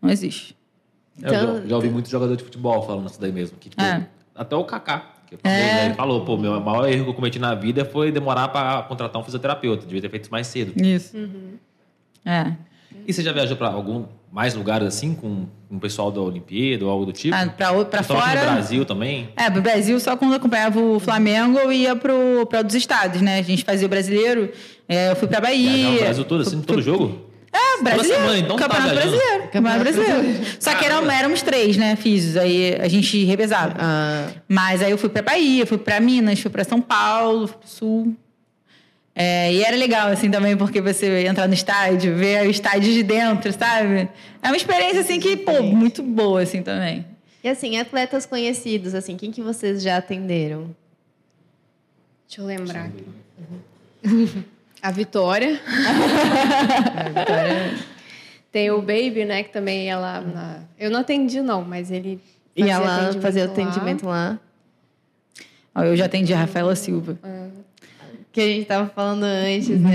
[0.00, 0.56] Não existe.
[1.22, 3.56] Eu já- Então- já, ouvi muito jogador de futebol falando isso daí mesmo.
[3.58, 4.06] Que, tipo, É.
[4.34, 5.14] Até o Kaká.
[5.26, 7.84] Que eu falei, né, Ele falou, pô, meu maior erro que eu cometi na vida
[7.84, 9.84] foi demorar para contratar um fisioterapeuta.
[9.84, 10.72] Devia ter feito isso mais cedo.
[10.82, 11.14] Isso.
[12.24, 12.52] É.
[13.08, 16.84] E você já viajou para algum mais lugares assim, com, com o pessoal da Olimpíada
[16.84, 17.34] ou algo do tipo?
[17.34, 18.44] Ah, Principalmente fora...
[18.44, 19.30] no Brasil também?
[19.34, 23.22] É, pro Brasil, só quando eu acompanhava o Flamengo, eu ia pro, pra outros estados,
[23.22, 23.38] né?
[23.38, 24.52] A gente fazia o brasileiro,
[24.86, 26.00] é, eu fui pra Bahia.
[26.00, 27.26] Brasil todo, assim, Fui- todo fui- jogo?
[27.50, 28.14] É, brasileiro.
[28.22, 29.16] semana, então, tá Campeonato viajando.
[29.16, 29.50] brasileiro.
[29.50, 30.44] Campeonato brasileiro.
[30.60, 32.36] Só que eram, éramos três, né, físicos.
[32.36, 33.74] Aí a gente revezava.
[33.78, 37.56] Ah, Mas aí eu fui pra Bahia, fui pra Minas, fui pra São Paulo, fui
[37.56, 38.16] pro Sul.
[39.20, 43.02] É, e era legal, assim, também, porque você entrar no estádio, ver o estádio de
[43.02, 44.08] dentro, sabe?
[44.40, 47.04] É uma experiência, assim, que, pô, muito boa, assim, também.
[47.42, 50.72] E assim, atletas conhecidos, assim, quem que vocês já atenderam?
[52.28, 53.04] Deixa eu lembrar aqui.
[54.80, 55.60] A Vitória.
[58.52, 60.60] Tem o Baby, né, que também ia lá na...
[60.78, 62.20] Eu não atendi, não, mas ele
[62.54, 63.50] E fazia ela atendimento fazia lá.
[63.50, 64.38] atendimento lá.
[65.74, 67.18] Eu já atendi a Rafaela Silva.
[68.38, 69.90] Que a gente tava falando antes, né?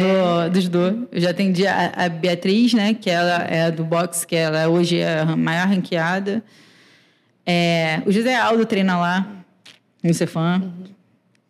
[0.48, 1.08] do, dos do.
[1.12, 2.94] Eu já atendi a, a Beatriz, né?
[2.94, 6.44] Que ela é do boxe, que ela hoje é a maior ranqueada.
[7.46, 9.26] É, o José Aldo treina lá,
[10.04, 10.74] no Cefam.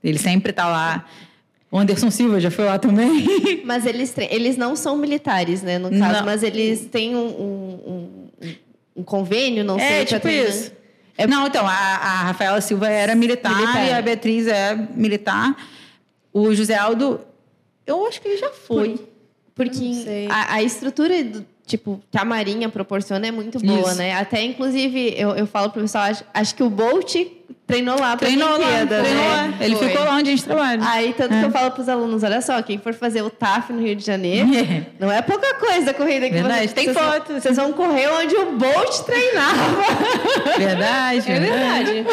[0.04, 1.06] Ele sempre tá lá.
[1.72, 3.26] O Anderson Silva já foi lá também.
[3.66, 5.80] Mas eles, eles não são militares, né?
[5.80, 6.26] No caso, Não.
[6.26, 8.28] mas eles têm um, um, um-
[8.98, 9.88] um convênio, não sei.
[9.88, 10.72] é, tipo isso.
[11.28, 13.88] Não, então, a, a Rafaela Silva era militar, Militar.
[13.88, 15.56] e a Beatriz é militar.
[16.34, 17.20] O José Aldo,
[17.86, 19.00] eu acho que ele já foi.
[19.56, 23.96] Porque a, a estrutura do, tipo, que a Marinha proporciona é muito boa, Isso.
[24.00, 24.14] né?
[24.16, 27.14] Até, inclusive, eu, eu falo pro pessoal, acho, acho que o Bolt
[27.68, 29.54] treinou lá pra Treinou lá, treinou né?
[29.60, 29.64] lá.
[29.64, 29.90] Ele Foi.
[29.90, 30.82] ficou lá onde a gente trabalha.
[30.90, 31.40] Aí, tanto É.
[31.40, 34.04] que eu falo pros alunos, olha só, quem for fazer o TAF no Rio de
[34.04, 34.88] Janeiro, É.
[35.00, 36.74] não é pouca coisa a corrida que Verdade, vocês...
[36.74, 37.34] tem vocês foto.
[37.34, 39.84] Vocês vão correr onde o Bolt treinava.
[40.58, 41.32] Verdade.
[41.32, 42.06] É verdade.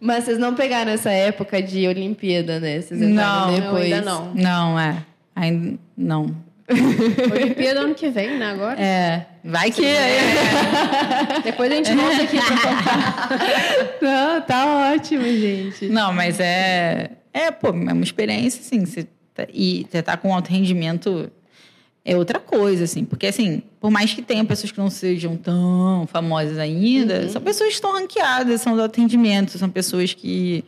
[0.00, 2.80] Mas vocês não pegaram essa época de Olimpíada, né?
[2.80, 3.84] Vocês Não, depois.
[3.84, 4.34] ainda não.
[4.34, 5.02] Não, é.
[5.34, 6.36] Ainda não.
[7.32, 8.80] Olimpíada ano que vem, né, agora?
[8.80, 9.26] É.
[9.44, 9.82] Vai que.
[11.44, 13.28] Depois a gente volta aqui pra contar.
[14.02, 15.86] Não, tá ótimo, gente.
[15.88, 17.10] Não, mas é.
[17.32, 18.84] É, pô, é uma experiência, assim.
[18.84, 21.30] Você tá- e você tá com alto rendimento
[22.08, 23.04] é outra coisa, assim.
[23.04, 27.70] Porque, assim, por mais que tenha pessoas que não sejam tão famosas ainda, são pessoas
[27.70, 30.64] que estão ranqueadas, são do alto rendimento, são pessoas que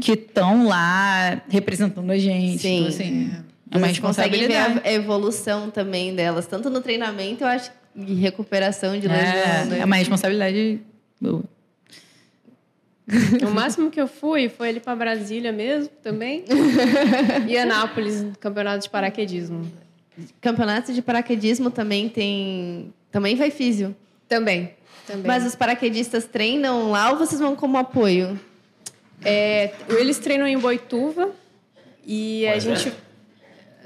[0.00, 2.62] que estão lá representando a gente.
[2.62, 2.76] Sim.
[2.78, 3.30] Então, assim,
[3.70, 4.88] é uma Vocês conseguem ver responsabilidade.
[4.88, 9.78] a evolução também delas, tanto no treinamento, eu acho, e recuperação de lesão, É, né?
[9.80, 10.80] é uma responsabilidade
[11.20, 11.42] boa.
[13.46, 16.44] O máximo que eu fui foi ali pra Brasília mesmo, também.
[17.48, 19.66] E Anápolis, campeonato de paraquedismo.
[20.40, 22.92] Campeonato de paraquedismo também tem...
[23.10, 23.94] Também vai físio.
[24.28, 24.74] Também.
[25.06, 25.26] também.
[25.26, 28.38] Mas os paraquedistas treinam lá ou vocês vão como apoio?
[29.24, 31.30] É, eles treinam em Boituva
[32.04, 32.92] e a Qual gente.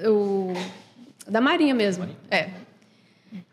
[0.07, 0.53] O,
[1.27, 2.09] da Marinha mesmo.
[2.31, 2.51] É.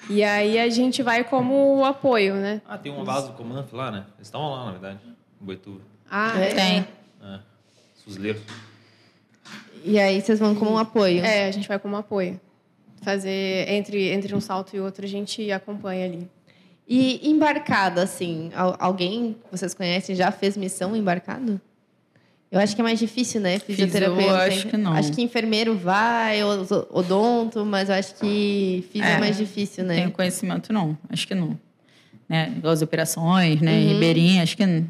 [0.10, 2.62] E aí a gente vai como apoio, né?
[2.68, 4.06] Ah, tem uma base do Comanf lá, né?
[4.16, 5.82] Eles estavam lá, na verdade, em Boituva.
[6.10, 6.54] Ah, É?
[6.54, 6.88] Tem.
[7.24, 7.40] É.
[8.04, 8.42] Fuzileiros.
[9.84, 11.24] E aí vocês vão como um apoio?
[11.24, 12.40] É, a gente vai como apoio.
[13.02, 16.28] Fazer entre, entre um salto e outro, a gente acompanha ali.
[16.88, 21.60] E embarcado, assim, al- alguém vocês conhecem já fez missão embarcado?
[22.52, 23.58] Eu acho que é mais difícil, né?
[23.60, 24.22] Fisioterapeuta.
[24.24, 24.92] eu acho que não.
[24.94, 29.96] Acho que enfermeiro vai, odonto, mas eu acho que fisio é, É, mais difícil, né?
[29.96, 30.98] Tenho conhecimento, não.
[31.10, 31.58] Acho que não.
[32.28, 32.54] Né?
[32.58, 33.72] Igual as operações, né?
[33.80, 33.88] Uhum.
[33.94, 34.84] Ribeirinha, acho que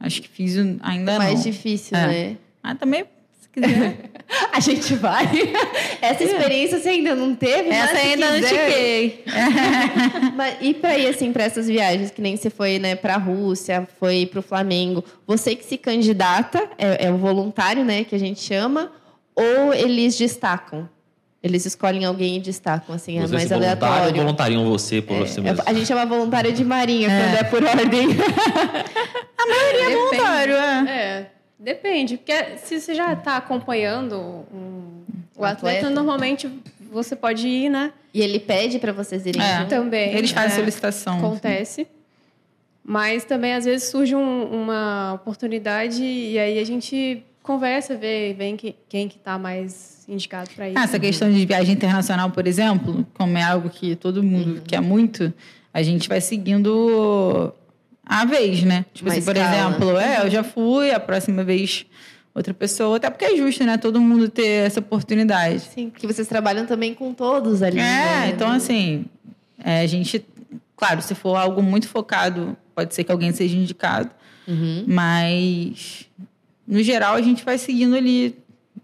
[0.00, 1.42] Acho que fiz ainda mais não.
[1.42, 2.06] difícil, É.
[2.08, 2.36] né?
[2.62, 3.04] Ah, também,
[3.40, 4.10] se quiser.
[4.52, 5.26] A gente vai.
[6.00, 9.24] Essa experiência você ainda não teve, mas Essa se ainda não quiser- tiquei.
[10.36, 13.18] Mas, e para ir assim para essas viagens que nem você foi, né, para a
[13.18, 18.14] Rússia, foi para o Flamengo, você que se candidata é, é o voluntário, né, que
[18.14, 18.90] a gente chama,
[19.34, 20.88] ou eles destacam?
[21.42, 24.22] Eles escolhem alguém e destacam assim, é Você mais se voluntário ou aleatório.
[24.22, 25.62] voluntariam você por você É, mesmo?
[25.66, 28.08] a gente chama voluntário de marinha quando é por ordem.
[29.44, 30.88] É voluntário, é.
[30.88, 31.26] É,
[31.62, 32.16] depende.
[32.16, 34.16] Porque se você já está acompanhando
[34.52, 35.02] um-
[35.36, 35.90] o atleta, Atleta.
[35.94, 36.48] normalmente
[36.90, 37.92] você pode ir, né?
[38.12, 39.64] E ele pede para vocês irem É.
[39.64, 40.14] Também.
[40.14, 41.18] Eles fazem é, solicitação.
[41.18, 41.86] Acontece.
[42.84, 48.52] Mas também, às vezes, surge um- uma oportunidade e aí a gente conversa, vê, vê
[48.54, 50.76] que, quem que está mais indicado para ir.
[50.76, 54.62] Ah, essa questão de viagem internacional, por exemplo, como é algo que todo mundo Uhum.
[54.66, 55.32] quer muito,
[55.72, 57.52] a gente vai seguindo
[58.04, 58.84] a vez, né?
[58.92, 61.86] Tipo assim, por exemplo, é, eu já fui, a próxima vez
[62.34, 63.76] outra pessoa, até porque é justo, né?
[63.76, 65.60] Todo mundo ter essa oportunidade.
[65.60, 67.78] Sim, porque vocês trabalham também com todos ali.
[67.78, 68.32] É, né?
[68.34, 69.04] então assim,
[69.62, 70.24] é, a gente,
[70.76, 74.10] claro, se for algo muito focado, pode ser que alguém seja indicado,
[74.48, 74.84] Uhum.
[74.88, 76.08] mas
[76.66, 78.36] no geral a gente vai seguindo ali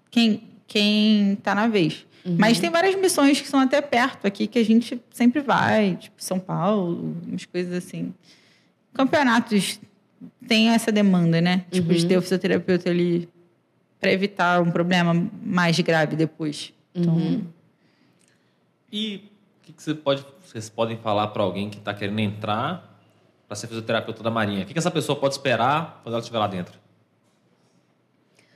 [0.08, 2.06] quem quem tá na vez.
[2.24, 2.36] Uhum.
[2.38, 6.22] Mas tem várias missões que são até perto aqui que a gente sempre vai, tipo
[6.22, 8.12] São Paulo, umas coisas assim.
[8.98, 9.80] Campeonatos
[10.46, 11.64] tem essa demanda, né?
[11.70, 11.96] Tipo, Uhum.
[11.96, 13.28] de ter o fisioterapeuta ali
[14.00, 16.72] para evitar um problema mais grave depois.
[16.94, 17.44] Então, Uhum.
[18.92, 19.16] E
[19.62, 22.98] o que, que você pode, vocês podem falar para alguém que está querendo entrar
[23.46, 24.62] para ser fisioterapeuta da Marinha?
[24.64, 26.78] O que, que essa pessoa pode esperar quando ela estiver lá dentro?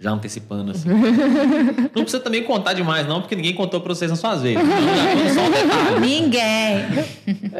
[0.01, 0.88] Já antecipando assim.
[1.95, 4.59] não precisa também contar demais, não, porque ninguém contou para vocês nas suas vezes.
[4.61, 6.01] Então, já só um detalhe.
[6.01, 6.76] Ninguém.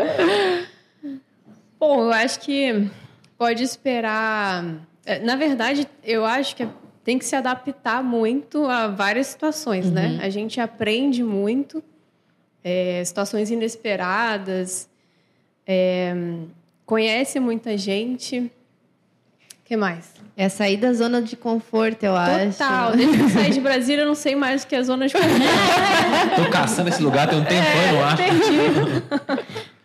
[1.95, 2.89] Bom, eu acho que
[3.37, 4.65] pode esperar.
[5.05, 6.67] é, Na verdade, eu acho que
[7.05, 10.19] tem que se adaptar muito a várias situações, né?
[10.23, 11.85] A gente aprende muito,
[12.65, 14.89] é, situações inesperadas,
[15.67, 16.15] é,
[16.87, 18.39] conhece muita gente.
[18.39, 20.15] O que mais?
[20.35, 22.53] É sair da zona de conforto, eu acho.
[22.53, 22.97] Total.
[22.97, 25.13] Desde que eu saí de Brasília, eu não sei mais o que é zona de
[25.13, 25.37] conforto.
[26.43, 28.23] Tô caçando esse lugar tem um tempão, eu acho.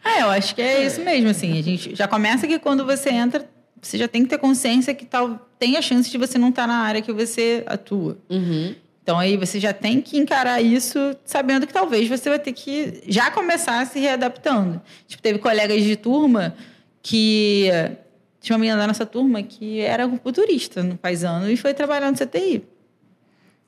[0.07, 1.57] É, eu acho que é isso mesmo, assim.
[1.57, 3.47] A gente já começa que quando você entra,
[3.81, 6.67] você já tem que ter consciência que tal, tem a chance de você não estar
[6.67, 8.17] na área que você atua.
[8.29, 8.75] Uhum.
[9.07, 13.01] Então aí você já tem que encarar isso sabendo que talvez você vai ter que
[13.07, 14.81] já começar se readaptando.
[15.07, 16.55] Tipo, teve colegas de turma
[17.01, 17.69] que.
[18.39, 22.17] Tinha uma menina da nossa turma que era acupunturista no paisano e foi trabalhar no
[22.17, 22.63] CTI.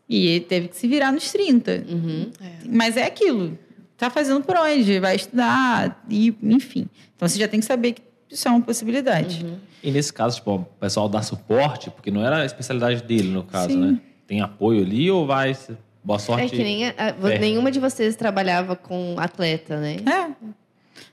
[0.07, 1.85] E ele teve que se virar nos 30.
[1.87, 2.31] Uhum.
[2.65, 3.57] Mas é aquilo.
[4.00, 4.97] Tá fazendo por onde?
[5.00, 6.88] Vai estudar, e, enfim.
[7.16, 9.45] Então você já tem que saber que isso é uma possibilidade.
[9.84, 13.43] E nesse caso, tipo, o pessoal dá suporte, porque não era a especialidade dele, no
[13.43, 13.78] caso, Sim.
[13.93, 14.00] né?
[14.26, 15.56] Tem apoio ali ou vai.
[16.04, 16.45] Boa sorte.
[16.45, 17.38] É que nem a- a- É.
[17.39, 19.97] nenhuma de vocês trabalhava com atleta, né?
[20.06, 20.30] É.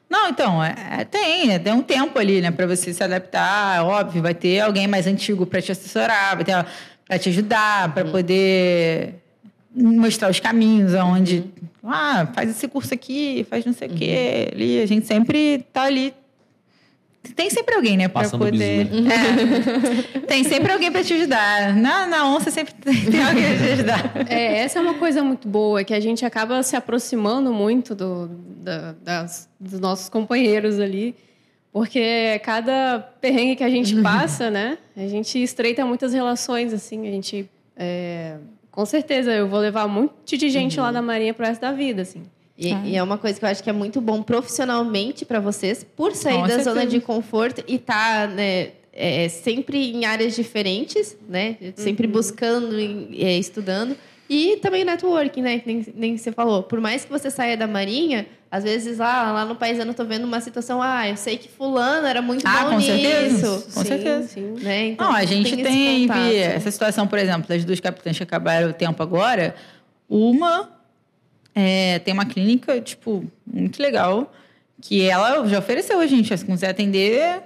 [0.08, 3.84] Não, então, é, é- tem, é, tem um tempo ali, né, para você se adaptar.
[3.84, 6.64] Óbvio, vai ter alguém mais antigo para te assessorar, vai ter
[7.08, 9.22] para te ajudar, para poder
[9.76, 11.44] mostrar os caminhos aonde.
[11.84, 14.48] Ah, faz esse curso aqui, faz não sei o quê.
[14.52, 16.12] Ali, a gente sempre tá ali.
[17.34, 18.84] Tem sempre alguém, né, para poder.
[18.86, 20.20] bizu, É.
[20.28, 21.74] tem sempre alguém para te ajudar.
[21.74, 24.12] Na, na onça sempre tem, tem alguém para te ajudar.
[24.28, 28.28] É, essa é uma coisa muito boa, que a gente acaba se aproximando muito do,
[28.62, 31.16] da- das- dos nossos companheiros ali,
[31.72, 37.10] porque cada perrengue que a gente passa, né, a gente estreita muitas relações, assim, a
[37.10, 37.50] gente...
[37.76, 38.36] é,
[38.76, 41.72] com certeza, eu vou levar um monte de gente lá da Marinha pro resto da
[41.72, 42.24] vida, assim.
[42.58, 45.82] E, e é uma coisa que eu acho que é muito bom profissionalmente para vocês,
[45.82, 46.70] por sair Com da certeza.
[46.74, 51.56] zona de conforto e estar né, é, sempre em áreas diferentes, né?
[51.74, 53.96] Sempre buscando e é, estudando.
[54.28, 55.58] E também networking, né?
[55.60, 56.62] Que nem, nem você falou.
[56.62, 60.04] Por mais que você saia da marinha, às vezes lá, lá no paisano eu tô
[60.04, 63.32] vendo uma situação, ah, eu sei que fulano era muito Ah, bom com certeza.
[63.56, 63.64] nisso.
[63.72, 64.28] Com Sim, certeza.
[64.28, 64.54] Sim.
[64.60, 64.86] Né?
[64.88, 66.32] Então, Não, a gente tem contato.
[66.34, 69.54] essa situação, por exemplo, das duas capitãs que acabaram o tempo agora.
[70.08, 70.70] Uma
[71.54, 74.32] é, tem uma clínica, tipo, muito legal,
[74.82, 77.42] que ela já ofereceu a gente, se quiser atender.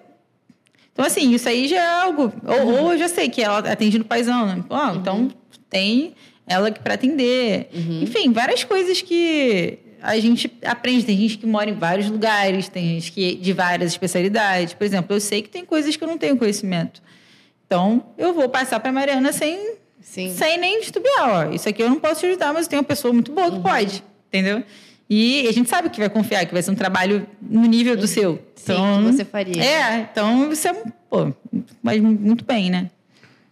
[0.93, 2.33] Então, assim, isso aí já é algo.
[2.45, 4.65] Ou, ou eu já sei que ela atende no paisão, né?
[4.69, 5.31] Ó, Então,
[5.69, 6.15] tem
[6.51, 7.69] ela que para atender.
[8.03, 11.05] Enfim, várias coisas que a gente aprende.
[11.07, 14.75] Tem gente que mora em vários lugares, tem gente que de várias especialidades.
[14.75, 17.01] Por exemplo, eu sei que tem coisas que eu não tenho conhecimento.
[17.67, 20.35] Então, eu vou passar para a Mariana sem, Sim.
[20.35, 21.49] sem nem titubear.
[21.49, 23.49] Ó, isso aqui eu não posso te ajudar, mas eu tenho uma pessoa muito boa
[23.49, 23.63] que Uhum.
[23.63, 24.03] pode.
[24.29, 24.65] Entendeu?
[25.09, 28.07] E a gente sabe que vai confiar, que vai ser um trabalho no nível do
[28.09, 28.31] seu.
[28.33, 28.39] Uhum.
[28.57, 29.63] Sim, Então, que você faria.
[29.63, 30.75] É, então isso é,
[31.09, 31.33] pô,
[31.83, 32.91] mas muito bem, né?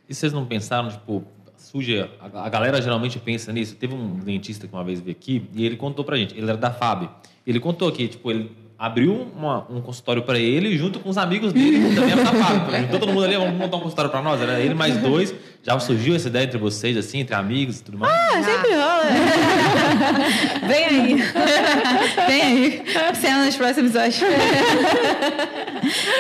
[0.09, 1.23] E vocês não pensaram, tipo,
[1.71, 2.09] surge.
[2.21, 3.75] A, galera geralmente pensa nisso.
[3.77, 6.37] Teve um dentista que uma vez veio aqui e ele contou pra gente.
[6.37, 7.09] Ele era da FAB.
[7.47, 11.53] Ele contou que, tipo, ele abriu uma- um consultório pra ele junto com os amigos
[11.53, 12.77] dele, que também era da FAB.
[12.83, 14.41] Juntou todo mundo ali, vamos montar um consultório pra nós.
[14.41, 15.35] Era ele mais dois.
[15.69, 18.11] Já surgiu essa ideia entre vocês, assim, entre amigos e tudo mais?
[18.11, 19.05] Ah, sempre rola.
[20.67, 21.15] Vem aí.
[22.27, 22.83] Vem aí.
[23.21, 24.25] Cena nos próximos, eu acho.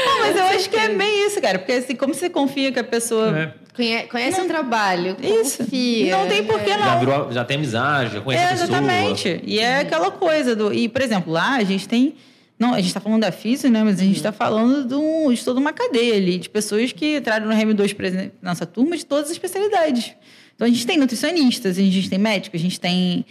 [0.06, 1.58] Não, mas eu acho que é bem isso, cara.
[1.58, 3.38] Porque assim, como você confia que a pessoa.
[3.38, 3.52] É.
[3.74, 5.58] Conhe- Conhece o trabalho, Isso.
[5.64, 6.18] confia.
[6.18, 6.98] Não tem por que Já, não.
[6.98, 8.68] virou, já tem amizade, já conhece É, a pessoa.
[8.68, 9.40] exatamente.
[9.44, 10.74] E é aquela coisa do.
[10.74, 12.16] E, por exemplo, lá a gente tem.
[12.58, 13.84] Não, a gente está falando da física, né?
[13.84, 17.18] Mas a gente está falando de, um- de toda uma cadeia ali, de pessoas que
[17.18, 20.12] entraram no RM2 por exemplo, na nossa turma de todas as especialidades.
[20.56, 23.24] Então a gente tem nutricionistas, a gente tem médicos, a gente tem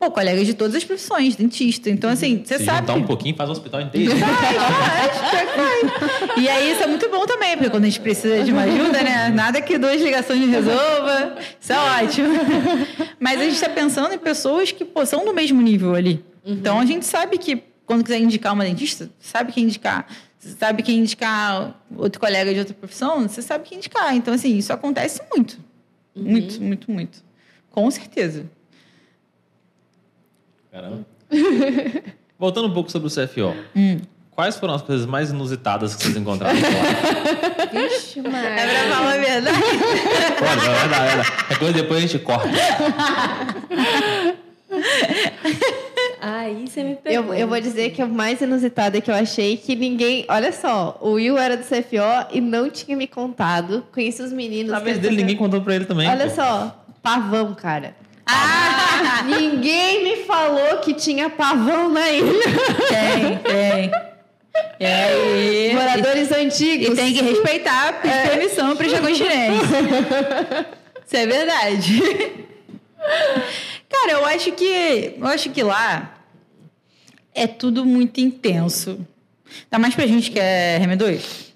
[0.00, 1.88] pô, colegas de todas as profissões, dentista.
[1.88, 2.78] Então, assim, você sabe.
[2.80, 4.10] juntar um pouquinho, faz o hospital inteiro.
[4.18, 5.12] Faz.
[6.42, 9.02] E aí isso é muito bom também, porque quando a gente precisa de uma ajuda,
[9.02, 9.28] né?
[9.28, 11.36] Nada que duas ligações resolva.
[11.60, 12.28] Isso é ótimo.
[13.20, 16.24] Mas a gente está pensando em pessoas que pô, são do mesmo nível ali.
[16.44, 20.06] Então a gente sabe que quando quiser indicar uma dentista, sabe quem indicar.
[20.38, 24.14] Você sabe quem indicar outro colega de outra profissão, você sabe quem indicar.
[24.16, 25.58] Então, assim, isso acontece muito.
[26.14, 27.22] Muito, muito, muito.
[27.70, 28.44] Com certeza.
[30.70, 31.06] Caramba.
[32.38, 33.54] Voltando um pouco sobre o CFO.
[33.76, 34.00] Hum.
[34.32, 37.68] Quais foram as coisas mais inusitadas que vocês encontraram lá?
[37.70, 38.42] Vixe, É mas...
[38.42, 39.58] pra falar a verdade.
[40.38, 41.46] Pode, vai dar, vai dar.
[41.50, 42.48] É coisa depois a gente corta.
[46.24, 47.34] Aí você me pegou.
[47.34, 50.24] Eu, eu vou dizer que o mais inusitado é que eu achei que ninguém.
[50.28, 53.84] Olha só, o Will era do CFO e não tinha me contado.
[53.92, 54.70] Conheci os meninos.
[54.70, 56.08] Na vez dele, ninguém contou pra ele também.
[56.08, 56.36] Olha pô.
[56.36, 57.96] só, pavão, cara.
[58.24, 62.44] Ah, ninguém me falou que tinha pavão na ilha.
[62.88, 63.90] Tem, tem.
[64.78, 66.86] É, e, Moradores antigos.
[66.86, 69.66] e tem que respeitar, pedir permissão para jaguatinense.
[71.04, 72.02] Isso é verdade.
[73.90, 76.11] Cara, eu acho que eu acho que lá
[77.34, 79.06] é tudo muito intenso.
[79.64, 81.52] Ainda mais pra gente que é RM2.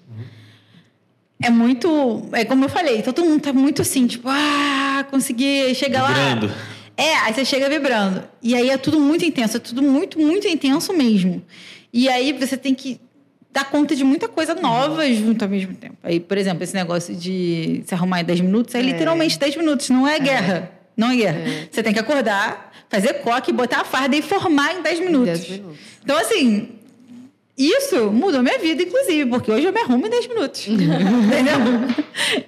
[1.41, 2.27] É muito.
[2.33, 6.47] É como eu falei, todo mundo tá muito assim, tipo, ah, consegui chegar Vibrando.
[6.47, 6.53] lá.
[6.97, 8.23] É, aí você chega vibrando.
[8.41, 11.43] E aí é tudo muito intenso, é tudo muito, muito intenso mesmo.
[11.93, 12.99] E aí você tem que
[13.53, 15.95] dar conta de muita coisa nova junto ao mesmo tempo.
[16.01, 19.89] Aí, por exemplo, esse negócio de se arrumar em 10 minutos é, literalmente 10 minutos,
[19.91, 20.71] não é guerra.
[20.97, 21.39] Não é guerra.
[21.71, 25.39] Você tem que acordar, fazer coque, botar a farda e formar em 10 minutos.
[25.39, 25.77] 10 minutos.
[26.03, 26.69] Então, assim,
[27.57, 30.65] isso mudou minha vida, inclusive, porque hoje eu me arrumo em 10 minutos.
[30.69, 31.55] Entendeu?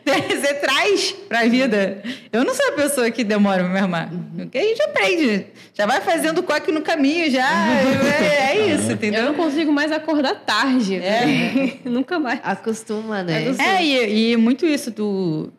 [0.30, 2.04] Você traz pra vida.
[2.32, 4.12] Eu não sou a pessoa que demora pra me arrumar.
[4.36, 5.48] Porque a gente aprende.
[5.74, 7.50] Já vai fazendo coque no caminho, já.
[7.72, 9.24] É, é isso, Eu entendeu?
[9.26, 10.96] não consigo mais acordar tarde.
[10.96, 11.78] É.
[11.86, 12.40] Nunca mais.
[12.44, 13.46] Acostuma, né?
[13.58, 15.52] É, e, e muito isso do.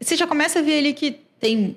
[0.00, 1.76] Você já começa a ver ali que tem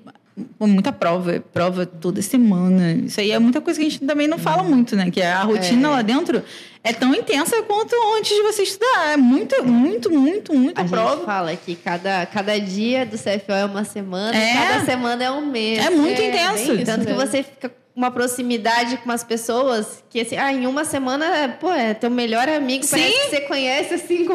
[0.59, 2.91] muita prova, é prova toda semana.
[2.93, 5.09] Isso aí é muita coisa que a gente também não fala muito, né?
[5.09, 5.91] Que a rotina É.
[5.91, 6.43] lá dentro
[6.83, 9.13] é tão intensa quanto antes de você estudar.
[9.13, 11.15] É muito, muito, muito, muita A prova.
[11.15, 14.53] gente fala que cada, cada dia do CFO é uma semana, É.
[14.53, 15.79] cada semana é um mês.
[15.85, 16.85] É muito É, intenso.
[16.85, 17.27] Tanto que mesmo.
[17.31, 21.93] você fica uma proximidade com umas pessoas que, assim, ah, em uma semana, pô, é
[21.93, 22.91] teu melhor amigo, Sim.
[22.97, 24.33] parece que você conhece, assim, com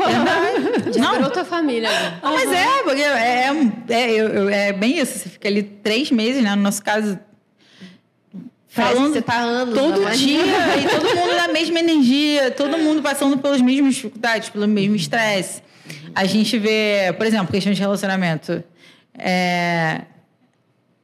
[0.98, 1.90] Não, Virou tua família.
[1.90, 2.18] né?
[2.22, 3.50] Não, mas é, porque é,
[3.90, 5.18] é, eu- eu- é bem isso.
[5.18, 6.54] Você fica ali três meses, né?
[6.56, 7.18] No nosso caso,
[8.74, 9.74] Parece falando você tá anos.
[9.78, 10.40] todo na dia
[10.80, 15.62] e todo mundo na mesma energia, todo mundo passando pelas mesmas dificuldades, pelo mesmo estresse.
[16.14, 18.62] A gente vê, por exemplo, questão de relacionamento.
[19.18, 20.02] É...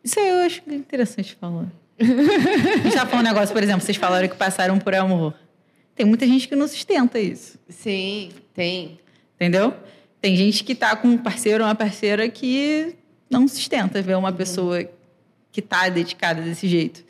[0.02, 1.66] Isso aí eu acho interessante falar.
[1.98, 5.34] A gente falando um negócio, por exemplo, vocês falaram que passaram por amor.
[5.94, 7.58] Tem muita gente que não sustenta isso.
[7.68, 8.98] Sim, tem.
[9.34, 9.74] Entendeu?
[10.20, 12.94] Tem gente que tá com um parceiro ou uma parceira que
[13.30, 14.86] não sustenta ver uma pessoa
[15.50, 17.02] que tá dedicada desse jeito.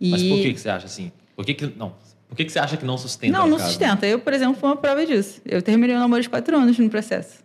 [0.00, 0.10] E...
[0.10, 1.12] Mas por que, que você acha assim?
[1.36, 1.94] Por que, que não?
[2.28, 3.38] Por que, que você acha que não sustenta?
[3.38, 3.70] Não, não caso?
[3.70, 4.06] sustenta.
[4.06, 5.40] Eu, por exemplo, fui uma prova disso.
[5.44, 7.44] Eu terminei o namoro de quatro anos no processo.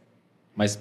[0.55, 0.79] Mas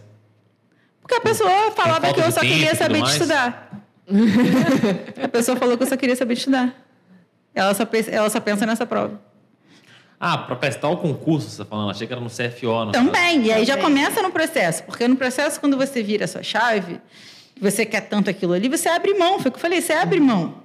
[1.03, 3.80] Porque a pessoa falava que eu só queria saber de estudar.
[5.23, 6.75] a pessoa falou que eu só queria saber estudar.
[7.55, 9.21] Ela só, pensa, ela só pensa nessa prova.
[10.19, 11.91] ah, para prestar o concurso, você tá falando?
[11.91, 12.87] Achei que era no CFO.
[12.87, 13.47] No Também.
[13.47, 14.83] E aí já começa no processo.
[14.85, 17.01] Porque no processo, quando você vira a sua chave,
[17.61, 19.39] você quer tanto aquilo ali, você abre mão.
[19.39, 20.63] Foi o que eu falei, você abre mão.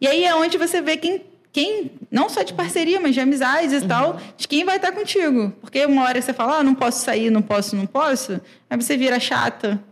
[0.00, 1.22] E aí é onde você vê quem
[1.52, 5.52] quem, não só de parceria, mas de amizades e tal, de quem vai estar contigo.
[5.60, 8.96] Porque uma hora você fala, ah, não posso sair, não posso, não posso, aí você
[8.96, 9.82] vira chata.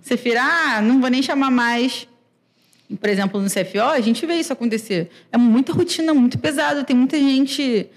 [0.00, 2.06] Você vira, ah, não vou nem chamar mais.
[3.00, 5.10] Por exemplo, no CFO, a gente vê isso acontecer.
[5.32, 6.84] É muita rotina, muito pesado.
[6.84, 7.88] Tem muita gente.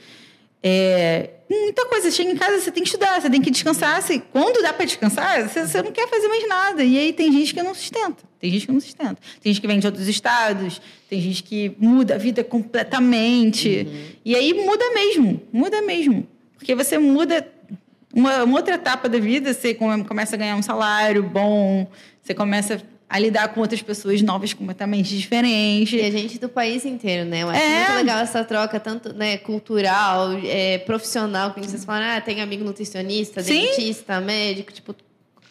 [0.62, 2.10] É, muita coisa.
[2.12, 4.02] Chega em casa, você tem que estudar, você tem que descansar.
[4.02, 6.84] Você, quando dá para descansar, você, você não quer fazer mais nada.
[6.84, 8.18] E aí tem gente que não sustenta.
[8.40, 9.18] Tem gente que não sustenta.
[9.42, 13.88] Tem gente que vem de outros estados, tem gente que muda a vida completamente.
[14.26, 16.28] E aí muda mesmo, muda mesmo.
[16.58, 17.48] Porque você muda
[18.14, 21.88] uma, uma outra etapa da vida, você come- começa a ganhar um salário bom,
[22.22, 26.00] você começa a lidar com outras pessoas novas completamente diferentes.
[26.00, 27.42] E a gente do país inteiro, né?
[27.42, 27.78] Eu acho É.
[27.80, 32.64] muito legal essa troca, tanto né, cultural, é, profissional, que vocês falam, ah, tem amigo
[32.64, 33.62] nutricionista, Sim.
[33.62, 34.96] dentista, médico, tipo,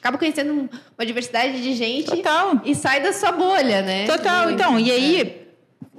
[0.00, 2.61] acaba conhecendo um- uma diversidade de gente Total.
[2.64, 4.06] e sai da sua bolha, né?
[4.06, 4.44] Total.
[4.44, 4.54] Muito.
[4.54, 5.42] Então, e aí,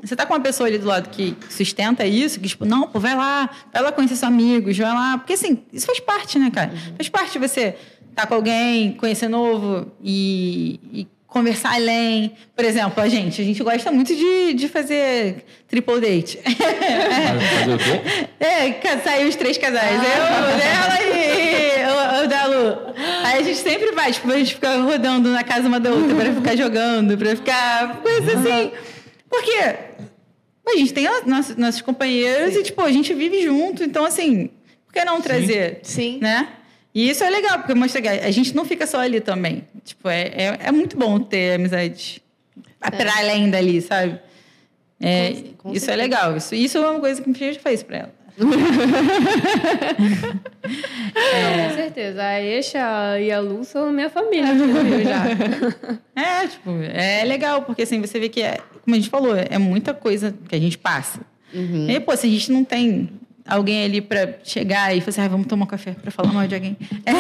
[0.01, 3.01] você tá com uma pessoa ali do lado que sustenta isso, que tipo, não, pô,
[3.01, 5.17] vai lá, vai lá conhecer seus amigos, vai lá.
[5.17, 6.71] Porque assim, isso faz parte, né, cara?
[6.71, 6.95] Uhum.
[6.95, 7.75] Faz parte de você
[8.09, 12.33] estar com alguém, conhecer novo e, e conversar além.
[12.55, 16.37] Por exemplo, a gente, a gente gosta muito de, de fazer triple date.
[16.37, 18.29] Fazer o quê?
[18.39, 19.99] É, saiu os três casais.
[19.99, 20.51] Ah.
[20.51, 22.93] Eu, dela e o, o da Lu.
[23.23, 26.15] Aí a gente sempre vai, tipo, a gente fica rodando na casa uma da outra
[26.15, 28.01] pra ficar jogando, pra ficar.
[28.01, 28.71] coisa assim.
[29.29, 29.75] Porque
[30.67, 33.83] a gente tem nossos, nossos companheiros e, tipo, a gente vive junto.
[33.83, 34.49] Então, assim,
[34.85, 35.79] por que não trazer?
[35.83, 36.19] Sim.
[36.19, 36.47] Né?
[36.99, 39.63] E isso é legal, porque mostra que a gente não fica só ali também.
[39.85, 42.21] Tipo, é, é, é muito bom ter amizade
[42.79, 44.19] pra além dali, sabe?
[44.99, 45.95] É, Com- com isso é certeza.
[45.95, 46.35] legal.
[46.37, 48.19] Isso, isso é uma coisa que a gente fez pra ela.
[51.69, 52.21] Com certeza.
[52.23, 55.99] A Eixa e a Lu são minha família Rio já.
[56.15, 59.57] É, tipo, é legal, porque assim, você vê que, é, como a gente falou, é
[59.57, 61.21] muita coisa que a gente passa.
[61.53, 61.89] Uhum.
[61.89, 63.09] E pô, se a gente não tem
[63.49, 66.47] alguém ali pra chegar e falar assim, ah, vamos tomar um café pra falar mal
[66.47, 66.77] de alguém.
[67.05, 67.11] É,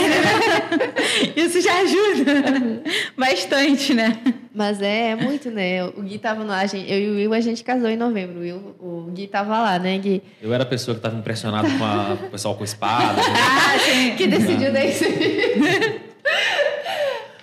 [1.39, 2.81] isso já ajuda
[3.17, 4.19] bastante, né?
[4.53, 5.83] Mas é, é muito, né?
[5.85, 8.39] O Gui tava gente- eu e o Will, a gente casou em novembro.
[8.39, 10.21] O, Will, o Gui tava lá, né, Gui?
[10.41, 13.21] Eu era a pessoa que estava impressionado com a- o pessoal com espada.
[13.31, 14.15] Ah, sim.
[14.15, 14.93] que decidiu daí.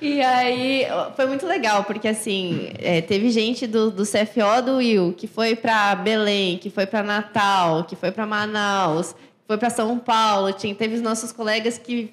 [0.00, 5.14] E aí, foi muito legal, porque assim, é, teve gente do, do CFO do Will
[5.16, 9.70] que foi para Belém, que foi para Natal, que foi para Manaus, que foi para
[9.70, 10.52] São Paulo.
[10.52, 12.12] Tinha, teve os nossos colegas que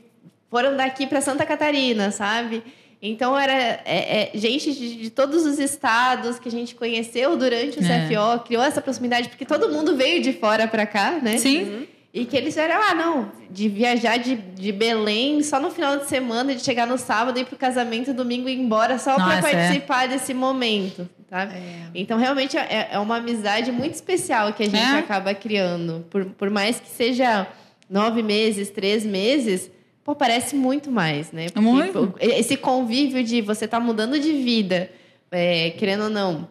[0.49, 2.63] foram daqui para Santa Catarina, sabe?
[3.01, 7.79] Então, era é, é, gente de, de todos os estados que a gente conheceu durante
[7.79, 8.07] o É.
[8.07, 11.38] CFO, criou essa proximidade, porque todo mundo veio de fora para cá, né?
[11.38, 11.86] Sim.
[12.14, 16.07] E que eles eram, ah, não, de viajar de, de Belém só no final de
[16.07, 19.41] semana, de chegar no sábado, ir pro casamento, domingo e ir embora só para é.
[19.41, 21.49] participar desse momento, tá?
[21.95, 24.99] Então, realmente, é, é uma amizade muito especial que a gente É.
[24.99, 26.05] acaba criando.
[26.11, 27.47] Por, por mais que seja
[27.89, 29.72] nove meses, três meses,
[30.03, 31.45] pô, parece muito mais, né?
[31.45, 31.93] Porque, Muito.
[31.93, 34.88] pô, Esse convívio de você tá mudando de vida,
[35.32, 36.47] é, querendo ou não,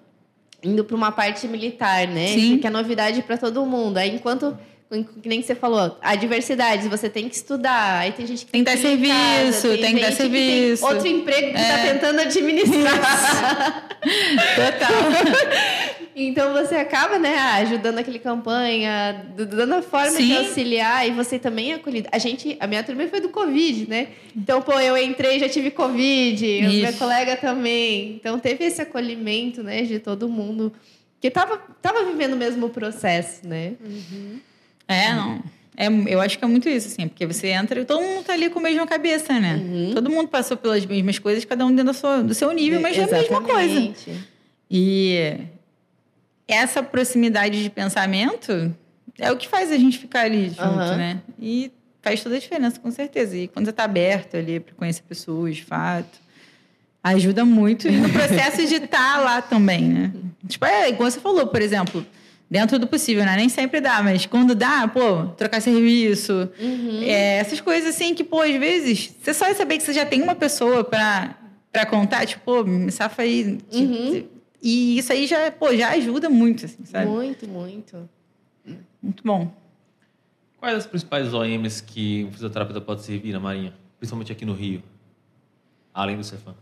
[0.60, 2.26] indo para uma parte militar, né?
[2.28, 2.58] Sim.
[2.58, 3.98] Que é novidade para todo mundo.
[3.98, 4.58] Aí, enquanto,
[5.00, 8.00] que nem você falou, a diversidade, você tem que estudar.
[8.00, 10.86] Aí tem gente que Tem que dar em casa, serviço, tem que dar serviço.
[10.86, 13.88] tem outro emprego que está tentando administrar.
[14.54, 14.92] Total.
[16.14, 20.36] então você acaba, né, ajudando aquele campanha, dando a forma de Sim.
[20.36, 22.08] auxiliar e você também é acolhido.
[22.12, 24.08] A gente, a minha turma foi do Covid, né?
[24.36, 28.16] Então, pô, eu entrei, já tive Covid, minha colega também.
[28.16, 30.72] Então teve esse acolhimento, né, de todo mundo
[31.22, 33.74] que tava, tava vivendo o mesmo processo, né?
[34.88, 35.42] É, não.
[35.76, 38.34] É, eu acho que é muito isso, assim, porque você entra e todo mundo tá
[38.34, 39.54] ali com a mesma cabeça, né?
[39.56, 39.90] Uhum.
[39.94, 42.96] Todo mundo passou pelas mesmas coisas, cada um dentro da sua- do seu nível, mas
[42.98, 43.62] é a mesma coisa.
[43.80, 44.10] Exatamente.
[44.70, 45.38] E
[46.46, 48.74] essa proximidade de pensamento
[49.18, 50.96] é o que faz a gente ficar ali junto, Aham.
[50.96, 51.20] né?
[51.40, 51.72] E
[52.02, 53.36] faz toda a diferença, com certeza.
[53.36, 56.20] E quando você tá aberto ali para conhecer pessoas, de fato,
[57.02, 60.12] ajuda muito no processo de estar lá também, né?
[60.46, 62.04] Tipo, é igual você falou, por exemplo,
[62.52, 63.34] dentro do possível, né?
[63.34, 66.50] Nem sempre dá, mas quando dá, pô, trocar serviço,
[67.02, 70.20] é, essas coisas assim que, pô, às vezes, você só saber que você já tem
[70.20, 71.38] uma pessoa para
[71.72, 73.58] para contar, tipo, pô, me safa aí.
[73.72, 74.28] Uhum.
[74.62, 77.06] E isso aí já, pô, já ajuda muito, assim, sabe?
[77.06, 78.06] Muito, muito.
[79.02, 79.50] Muito bom.
[80.58, 83.72] Quais as principais OMs que um fisioterapeuta pode servir na Marinha?
[83.98, 84.82] Principalmente aqui no Rio.
[85.94, 86.54] Além do Cefam.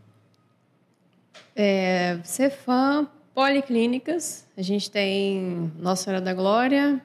[1.56, 4.46] É, Cefam, policlínicas.
[4.60, 7.00] A gente tem Nossa Senhora da Glória,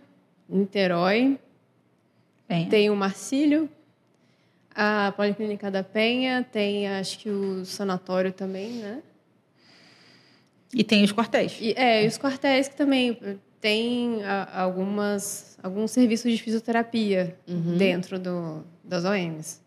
[0.49, 1.39] Niterói,
[2.49, 3.69] Bem, tem o Marcílio,
[4.75, 9.01] a Policlínica da Penha, tem acho que o sanatório também, né?
[10.73, 11.57] E tem os quartéis.
[11.61, 13.17] E, é, e os quartéis que também
[13.61, 17.37] tem a, algumas, alguns serviços de fisioterapia
[17.77, 19.61] dentro do, das OMs.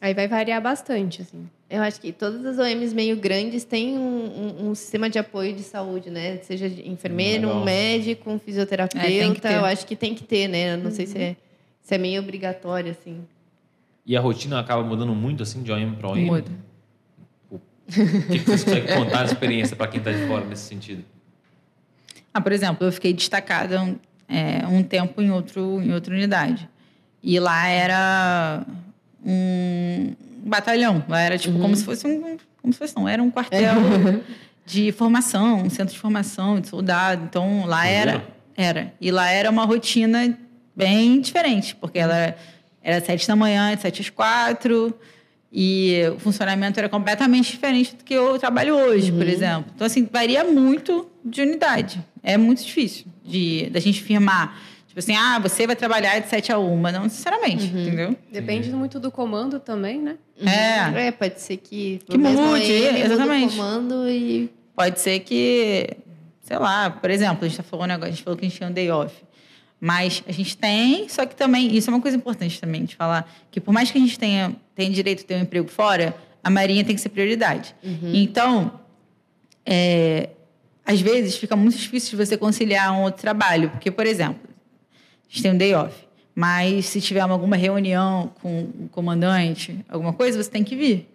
[0.00, 1.50] Aí vai variar bastante, assim.
[1.74, 5.54] Eu acho que todas as OMs meio grandes têm um, um- um sistema de apoio
[5.56, 6.36] de saúde, né?
[6.42, 7.62] Seja de enfermeiro, Legal.
[7.62, 9.48] um médico, um fisioterapeuta.
[9.48, 9.56] É.
[9.56, 10.74] Eu acho que tem que ter, né?
[10.74, 11.36] Eu não sei se é,
[11.80, 13.24] se é meio obrigatório, assim.
[14.04, 16.26] E a rotina acaba mudando muito assim de OM para OM?
[16.26, 16.50] Muda.
[17.50, 17.58] O
[17.88, 21.02] que, que vocês conseguem contar de experiência para quem está de fora nesse sentido?
[22.34, 23.96] Ah, por exemplo, eu fiquei destacada um,
[24.28, 26.68] é, um tempo em, outro, em outra unidade.
[27.22, 28.66] E lá era
[29.24, 30.14] um
[30.44, 31.04] batalhão.
[31.08, 32.36] Lá era tipo como se fosse um.
[32.60, 33.74] Como se fosse, não, era um quartel
[34.64, 37.24] de formação, um centro de formação de soldado.
[37.24, 38.24] Então lá era.
[38.56, 38.92] Era.
[39.00, 40.38] E lá era uma rotina
[40.76, 42.34] bem diferente, porque ela
[42.82, 44.94] era sete da manhã, sete às quatro.
[45.54, 49.70] E o funcionamento era completamente diferente do que eu trabalho hoje, por exemplo.
[49.74, 52.02] Então, assim, varia muito de unidade.
[52.22, 54.58] É muito difícil de da gente firmar.
[54.92, 56.80] Tipo assim, ah, você vai trabalhar de 7 a 1.
[56.82, 58.14] Não necessariamente, entendeu?
[58.30, 60.18] Depende muito do comando também, né?
[60.38, 61.06] É.
[61.06, 61.98] É, pode ser que...
[62.04, 63.56] Que mude, ele muda o exatamente.
[63.56, 64.52] comando e...
[64.76, 65.96] Pode ser que,
[66.42, 68.58] sei lá, por exemplo, a gente tá falando agora, a gente falou que a gente
[68.58, 69.14] tinha um day off.
[69.80, 73.26] Mas a gente tem, só que também, isso é uma coisa importante também de falar,
[73.50, 76.14] que por mais que a gente tenha, tenha direito a ter um emprego fora,
[76.44, 77.74] a Marinha tem que ser prioridade.
[78.12, 78.78] Então,
[79.64, 80.28] é,
[80.84, 84.51] às vezes fica muito difícil de você conciliar um outro trabalho, porque, por exemplo,
[85.32, 85.94] a gente tem um day off,
[86.34, 91.08] mas se tiver alguma reunião com o comandante, alguma coisa, você tem que vir.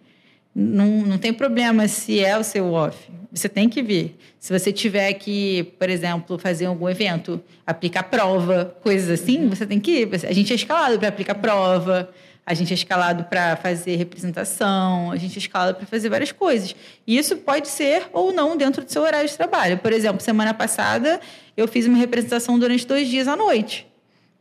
[0.52, 2.98] Não, não tem problema se é o seu off.
[3.30, 4.16] Você tem que vir.
[4.40, 9.78] Se você tiver que, por exemplo, fazer algum evento, aplicar prova, coisas assim, você tem
[9.78, 10.08] que ir.
[10.26, 12.10] A gente é escalado para aplicar prova,
[12.44, 16.74] a gente é escalado para fazer representação, a gente é escalado para fazer várias coisas.
[17.06, 19.78] E isso pode ser ou não dentro do seu horário de trabalho.
[19.78, 21.20] Por exemplo, semana passada
[21.56, 23.87] eu fiz uma representação durante dois dias à noite.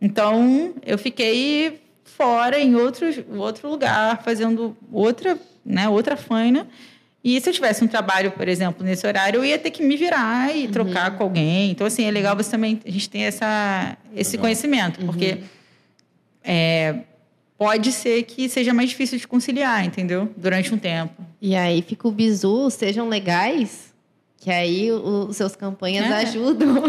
[0.01, 6.67] Então, eu fiquei fora em outro, outro lugar, fazendo outra, né, outra faina.
[7.23, 9.97] E se eu tivesse um trabalho, por exemplo, nesse horário, eu ia ter que me
[9.97, 11.71] virar e trocar com alguém.
[11.71, 14.43] Então, assim, é legal você também, a gente tem essa, esse Legal.
[14.43, 15.39] conhecimento, porque
[16.43, 17.01] é,
[17.57, 20.31] pode ser que seja mais difícil de conciliar, entendeu?
[20.37, 21.21] Durante um tempo.
[21.41, 23.86] E aí fica o bizu, sejam legais,
[24.39, 26.13] que aí os seus campanhas É.
[26.23, 26.83] ajudam.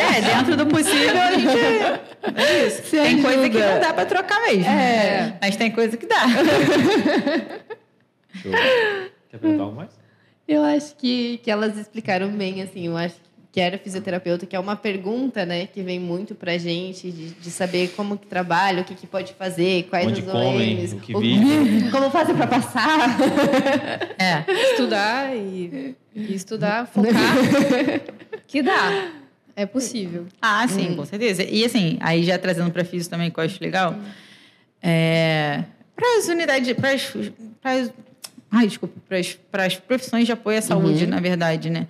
[0.00, 2.38] É, dentro do possível, a gente.
[2.40, 2.82] É isso.
[2.84, 3.74] Se tem coisa que ajuda.
[3.74, 4.64] não dá para trocar mesmo.
[4.66, 5.38] É.
[5.40, 6.26] Mas tem coisa que dá.
[8.34, 8.52] Show.
[9.30, 9.90] Quer perguntar algo mais?
[10.46, 14.60] Eu acho que, que elas explicaram bem, assim, eu acho que era fisioterapeuta, que é
[14.60, 18.84] uma pergunta, né, que vem muito pra gente, de, de saber como que trabalha, o
[18.84, 21.20] que, que pode fazer, quais Onde as comem, OMs, o que o-
[21.90, 23.16] como fazer pra passar.
[24.18, 24.44] É.
[24.70, 27.10] Estudar e, e estudar, focar,
[28.46, 29.08] que dá.
[29.56, 30.26] É possível.
[30.40, 31.42] Ah, sim, com certeza.
[31.42, 33.96] E assim, aí já trazendo para físico também, que eu acho legal,
[34.82, 35.64] é,
[35.96, 37.02] para as unidades, para as,
[37.60, 37.92] para as-
[38.50, 41.86] ai, desculpa, para as, para as profissões de apoio à saúde, na verdade, né?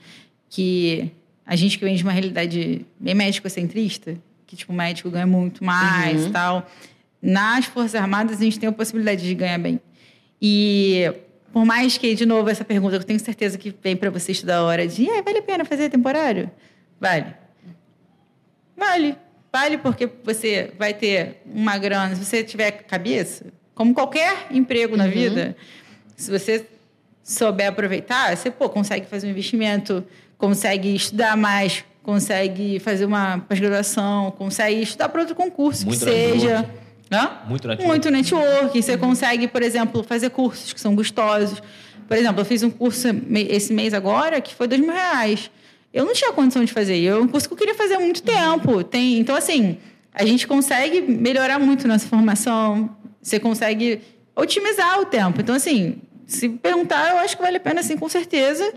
[0.49, 1.13] Que
[1.51, 5.65] a gente que vem de uma realidade bem médico-centrista, que tipo, o médico ganha muito
[5.65, 6.65] mais e tal.
[7.21, 9.81] Nas Forças Armadas, a gente tem a possibilidade de ganhar bem.
[10.41, 11.13] E
[11.53, 14.59] por mais que, de novo, essa pergunta, eu tenho certeza que vem para você estudar
[14.59, 16.49] a hora de, "Ah, vale a pena fazer temporário?
[17.01, 17.35] Vale.
[18.77, 19.17] Vale.
[19.53, 25.09] Vale porque você vai ter uma grana, se você tiver cabeça, como qualquer emprego na
[25.09, 25.57] vida,
[26.17, 26.65] se você
[27.25, 30.05] souber aproveitar, você pô, consegue fazer um investimento,
[30.41, 36.69] consegue estudar mais, consegue fazer uma pós-graduação, consegue estudar para outro concurso Muito que seja.
[37.13, 37.31] Hã?
[37.47, 37.87] Muito networking.
[37.87, 38.83] Muito networking.
[38.83, 41.63] Você consegue, por exemplo, fazer cursos que são gostosos.
[42.09, 43.09] Por exemplo, eu fiz um curso
[43.49, 45.51] esse mês agora que foi dois mil reais.
[45.93, 47.05] Eu não tinha condição de fazer.
[47.05, 48.83] É um curso que eu queria fazer há muito tempo.
[48.83, 49.77] Tem, então, assim,
[50.15, 52.97] a gente consegue melhorar muito nossa formação.
[53.21, 54.01] Você consegue
[54.35, 55.41] otimizar o tempo.
[55.41, 58.73] Então, assim, se perguntar, eu acho que vale a pena, sim, com certeza.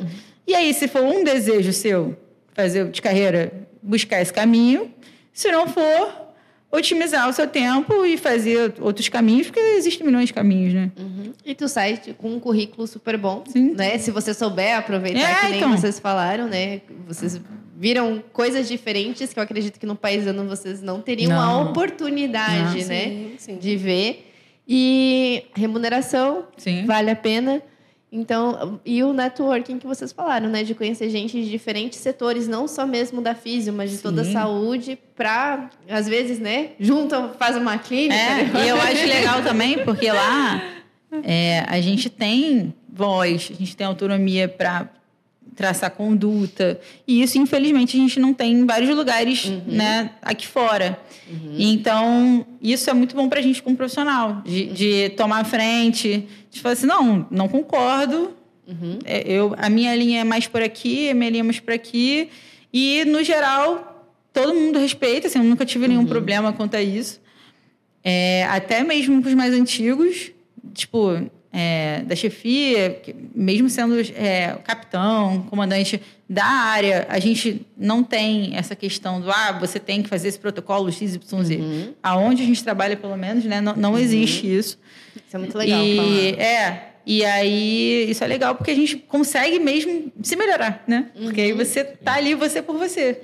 [0.47, 2.15] E aí, se for um desejo seu
[2.53, 3.51] fazer de carreira,
[3.81, 4.91] buscar esse caminho.
[5.31, 6.13] Se não for,
[6.71, 10.91] otimizar o seu tempo e fazer outros caminhos, porque existem milhões de caminhos, né?
[11.45, 13.73] E tu sai com um currículo super bom, Sim.
[13.73, 13.97] né?
[13.97, 15.71] Se você souber aproveitar, É, que nem então.
[15.77, 16.81] vocês falaram, né?
[17.07, 17.39] Vocês
[17.75, 21.69] viram coisas diferentes que eu acredito que no paisano vocês não teriam a Não.
[21.71, 22.87] oportunidade, Não.
[22.87, 23.03] né?
[23.05, 23.57] Sim, sim.
[23.57, 24.29] De ver.
[24.67, 26.85] E remuneração, Sim.
[26.85, 27.61] vale a pena.
[28.15, 30.63] Então, e o networking que vocês falaram, né?
[30.63, 34.25] De conhecer gente de diferentes setores, não só mesmo da físio, mas de toda a
[34.25, 34.33] Sim.
[34.33, 36.73] saúde, pra, às vezes, né?
[36.79, 38.13] Juntam, faz uma clínica.
[38.13, 38.65] É, né?
[38.65, 40.61] e eu acho legal também, porque lá
[41.23, 44.87] é, a gente tem voz, a gente tem autonomia para
[45.55, 46.79] traçar conduta.
[47.07, 50.99] E isso, infelizmente, a gente não tem em vários lugares né, aqui fora.
[51.57, 56.27] Então, isso é muito bom para a gente como profissional, de, de tomar a frente,
[56.51, 58.33] de falar assim, não, não concordo,
[59.03, 61.73] é, eu, a minha linha é mais por aqui, a minha linha é mais por
[61.73, 62.29] aqui.
[62.71, 67.21] E, no geral, todo mundo respeita, assim, eu nunca tive nenhum problema quanto a isso.
[68.03, 70.31] É, até mesmo com os mais antigos,
[70.73, 72.99] tipo, é, da chefia,
[73.35, 79.51] mesmo sendo é, capitão, comandante da área, a gente não tem essa questão do, ah,
[79.59, 81.19] você tem que fazer esse protocolo XYZ.
[82.01, 84.79] Aonde a gente trabalha, pelo menos, né, não, não existe isso.
[85.15, 89.59] Isso é muito legal E, é, e aí isso é legal porque a gente consegue
[89.59, 91.11] mesmo se melhorar, né?
[91.21, 93.19] Porque aí você tá ali, você por você.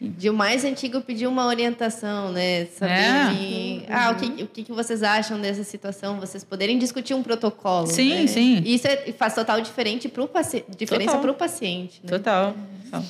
[0.00, 2.66] De o mais antigo pedir uma orientação, né?
[2.66, 3.30] Saber É.
[3.32, 6.20] de- ah, o, que, o que vocês acham dessa situação?
[6.20, 7.86] Vocês poderem discutir um protocolo.
[7.88, 8.26] Sim, né?
[8.28, 8.62] sim.
[8.64, 11.22] Isso é- faz total diferente pro paci diferença Total.
[11.22, 12.00] para o paciente.
[12.04, 12.10] Né?
[12.10, 12.54] Total.
[12.84, 13.04] total.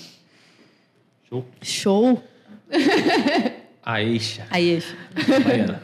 [1.29, 1.45] Show.
[1.61, 2.23] Show!
[3.89, 4.47] A Eixa.
[4.51, 4.83] Aí,
[5.47, 5.81] Mariana.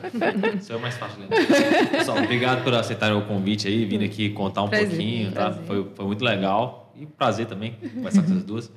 [0.60, 1.26] Isso é o mais fácil, né?
[1.90, 4.89] Pessoal, obrigado por aceitarem o convite aí, vindo aqui contar um Prazer.
[4.90, 5.51] pouquinho, tá?
[5.66, 6.93] Foi, foi muito legal.
[7.01, 8.70] E prazer também conversar com vocês duas.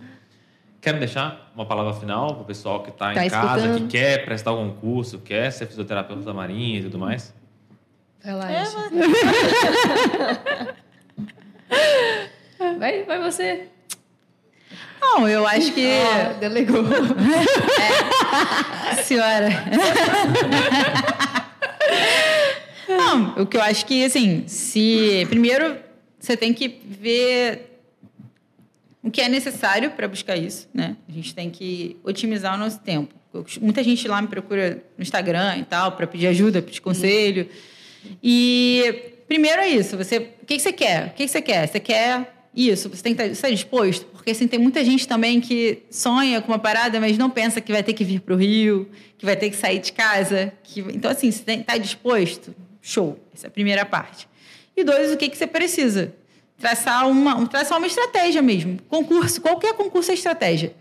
[0.79, 3.81] Quero deixar uma palavra final para o pessoal que está Tá em casa, escutando.
[3.81, 7.35] que quer prestar algum curso, quer ser fisioterapeuta da Marinha e tudo mais.
[8.23, 8.77] Vai lá, Aisha.
[12.79, 13.67] vai, vai você.
[15.01, 15.85] Não, eu acho que.
[15.85, 16.83] Ah, delegou.
[19.03, 19.49] Senhora.
[22.87, 25.25] Não, o que eu acho que, assim, se.
[25.29, 25.77] Primeiro,
[26.19, 27.79] você tem que ver
[29.03, 30.97] o que é necessário para buscar isso, né?
[31.07, 33.15] A gente tem que otimizar o nosso tempo.
[33.61, 37.47] Muita gente lá me procura no Instagram e tal, para pedir ajuda, pedir conselho.
[38.21, 41.07] E primeiro é isso, você, o que, que você quer?
[41.07, 41.67] O que, que você quer?
[41.67, 45.39] Você quer isso, você tem que estar, estar disposto, porque assim, tem muita gente também
[45.39, 48.37] que sonha com uma parada, mas não pensa que vai ter que vir para o
[48.37, 50.51] Rio, que vai ter que sair de casa.
[50.63, 50.79] Que...
[50.79, 53.19] Então, assim, você tem que estar disposto, show.
[53.31, 54.27] Essa é a primeira parte.
[54.75, 56.15] E dois, o que, que você precisa?
[56.57, 58.79] Traçar uma, traçar uma estratégia mesmo.
[58.89, 60.73] Concurso, qualquer concurso é estratégia.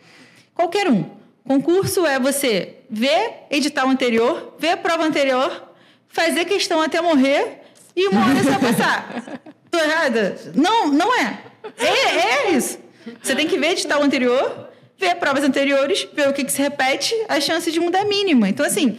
[0.54, 1.04] Qualquer um.
[1.44, 5.70] Concurso é você ver edital anterior, ver a prova anterior,
[6.08, 7.60] fazer questão até morrer
[7.94, 9.40] e uma hora vai passar.
[9.70, 10.38] Tô errada?
[10.54, 11.45] Não, não é.
[11.78, 12.78] É, é isso.
[13.22, 14.68] Você tem que ver edital anterior,
[14.98, 18.48] ver provas anteriores, ver o que, que se repete, a chance de mudar é mínima.
[18.48, 18.98] Então, assim,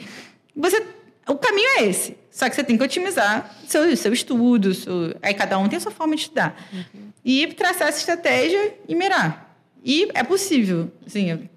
[0.55, 0.85] você,
[1.27, 2.17] o caminho é esse.
[2.31, 5.79] Só que você tem que otimizar seu, seu estudo, seu, aí cada um tem a
[5.79, 6.55] sua forma de estudar.
[7.25, 9.57] E traçar essa estratégia e mirar.
[9.83, 11.49] E é possível, assim,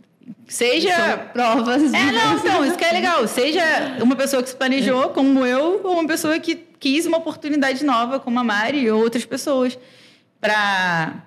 [0.49, 1.19] seja...
[1.33, 1.83] Provas.
[1.83, 3.29] É, não, então, isso que é legal.
[3.29, 3.63] Seja
[4.03, 8.19] uma pessoa que se planejou, como eu, ou uma pessoa que quis uma oportunidade nova,
[8.19, 9.79] como a Mari ou outras pessoas,
[10.41, 11.25] para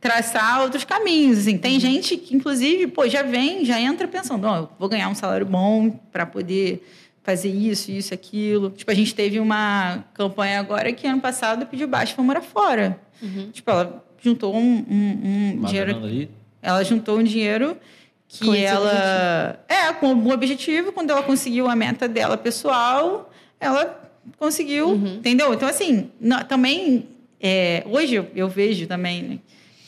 [0.00, 1.38] traçar outros caminhos.
[1.38, 1.58] Assim.
[1.58, 5.46] Tem gente que, inclusive, pô, já vem, já entra pensando, eu vou ganhar um salário
[5.46, 6.86] bom para poder
[7.22, 8.70] fazer isso, isso, aquilo.
[8.70, 13.00] Tipo, a gente teve uma campanha agora que ano passado pediu baixo para morar fora.
[13.52, 15.92] Tipo, ela juntou um, um, um dinheiro
[16.62, 17.76] ela juntou um dinheiro
[18.28, 19.60] que Com ela.
[19.68, 20.92] É, com um objetivo.
[20.92, 24.94] Quando ela conseguiu a meta dela pessoal, ela conseguiu.
[24.94, 25.52] Entendeu?
[25.54, 27.08] Então, assim, não- também.
[27.40, 29.38] É, hoje eu, eu vejo também né,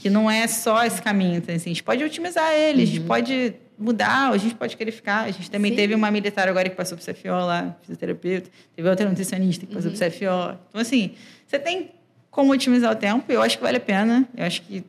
[0.00, 1.36] que não é só esse caminho.
[1.36, 4.90] Então, assim, a gente pode otimizar ele, a gente pode mudar, a gente pode querer
[4.90, 5.24] ficar.
[5.24, 5.76] A gente também Sim.
[5.76, 8.50] teve uma militar agora que passou pro CFO lá, fisioterapeuta.
[8.74, 10.58] Teve outra nutricionista que passou pro CFO.
[10.68, 11.12] Então, assim,
[11.46, 11.90] você tem
[12.30, 13.30] como otimizar o tempo.
[13.30, 14.28] Eu acho que vale a pena.
[14.36, 14.84] Eu acho que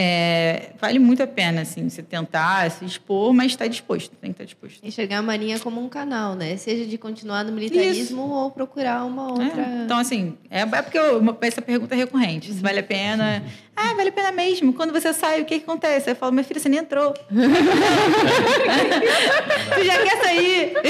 [0.00, 4.34] é, vale muito a pena, assim, você tentar se expor, mas estar disposto, tem que
[4.36, 4.78] estar disposto.
[4.86, 6.56] Enxergar a Marinha como um canal, né?
[6.56, 9.60] Seja de continuar no militarismo ou procurar uma outra.
[9.60, 12.52] É, Então, assim, é, é porque eu, uma- essa pergunta é recorrente.
[12.52, 13.42] Se vale a pena.
[13.80, 14.72] Ah, vale a pena mesmo.
[14.72, 16.10] Quando você sai, o que, que acontece?
[16.10, 17.14] Eu falo, minha filha, você nem entrou.
[19.70, 20.72] você já quer sair.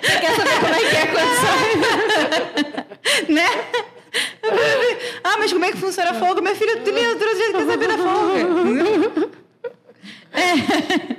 [0.00, 1.74] você quer saber como é que é quando sai.
[3.28, 3.48] né?
[5.22, 6.40] Ah, mas como é que funciona a folga?
[6.40, 9.30] Minha filha, tu nem entrou, você já quer saber da folga.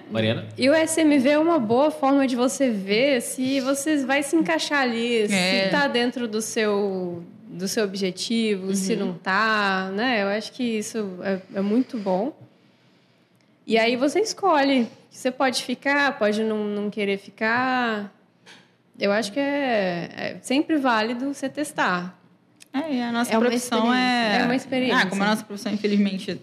[0.10, 0.48] Mariana?
[0.58, 4.82] E o SMV é uma boa forma de você ver se você vai se encaixar
[4.82, 5.28] ali, É.
[5.66, 10.24] se tá dentro do seu, do seu objetivo, se não tá, né?
[10.24, 12.36] Eu acho que isso é, é muito bom.
[13.66, 14.88] E aí você escolhe.
[15.10, 18.14] Você pode ficar, pode não, não querer ficar.
[19.00, 22.18] Eu acho que é, é sempre válido você testar.
[22.74, 24.42] É, e a nossa É profissão é.
[24.42, 24.98] É uma experiência.
[24.98, 26.40] Ah, como a nossa profissão, infelizmente,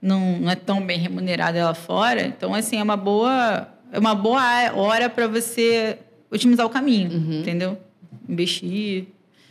[0.00, 4.14] não, não é tão bem remunerada lá fora, então, assim, é uma boa, é uma
[4.14, 4.42] boa
[4.74, 5.98] hora para você
[6.30, 7.78] otimizar o caminho, entendeu?
[8.28, 9.06] Investir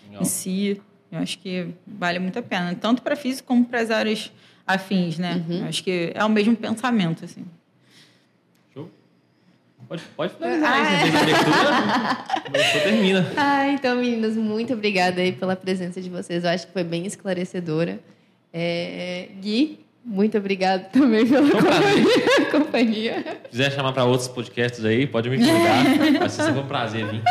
[0.07, 0.21] Legal.
[0.21, 0.81] em si.
[1.11, 4.31] Eu acho que vale muito a pena, tanto para físico como para as áreas
[4.65, 5.43] afins, né?
[5.49, 5.67] Uhum.
[5.67, 7.43] Acho que é o mesmo pensamento, assim.
[9.89, 10.85] Pode, pode finalizar aí.
[10.85, 13.33] Você fez a abertura, começou, termina.
[13.35, 16.43] Ah, então, meninas, muito obrigada aí pela presença de vocês.
[16.43, 17.99] Eu acho que foi bem esclarecedora.
[18.53, 22.05] É, Gui, muito obrigada também pela prazer.
[22.51, 23.15] companhia.
[23.45, 25.83] Se quiser chamar para outros podcasts aí, pode me convidar.
[26.19, 27.23] Vai ser sempre um prazer vir.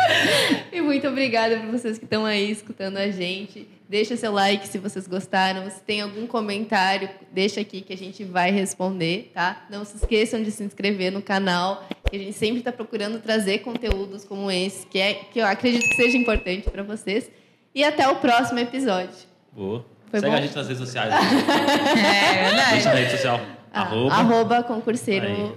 [0.71, 3.67] E muito obrigada para vocês que estão aí escutando a gente.
[3.89, 5.67] Deixa seu like se vocês gostaram.
[5.69, 9.65] Se tem algum comentário, deixa aqui que a gente vai responder, tá?
[9.69, 13.59] Não se esqueçam de se inscrever no canal, que a gente sempre está procurando trazer
[13.59, 17.29] conteúdos como esse, que, é, que eu acredito que seja importante para vocês.
[17.73, 19.15] E até o próximo episódio.
[19.53, 19.85] Boa.
[20.09, 20.37] Foi Segue bom?
[20.37, 21.13] a gente nas redes sociais.
[21.13, 22.71] É verdade.
[22.73, 23.39] Deixa na rede social.
[23.71, 24.13] Ah, Arroba.
[24.15, 25.51] arroba concurseiro, Aí.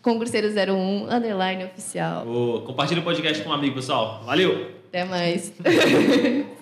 [0.00, 2.24] concurseiro 01, underline oficial.
[2.24, 2.62] Boa.
[2.62, 4.22] Compartilha o podcast com um amigo, pessoal.
[4.24, 4.70] Valeu!
[4.88, 5.52] Até mais.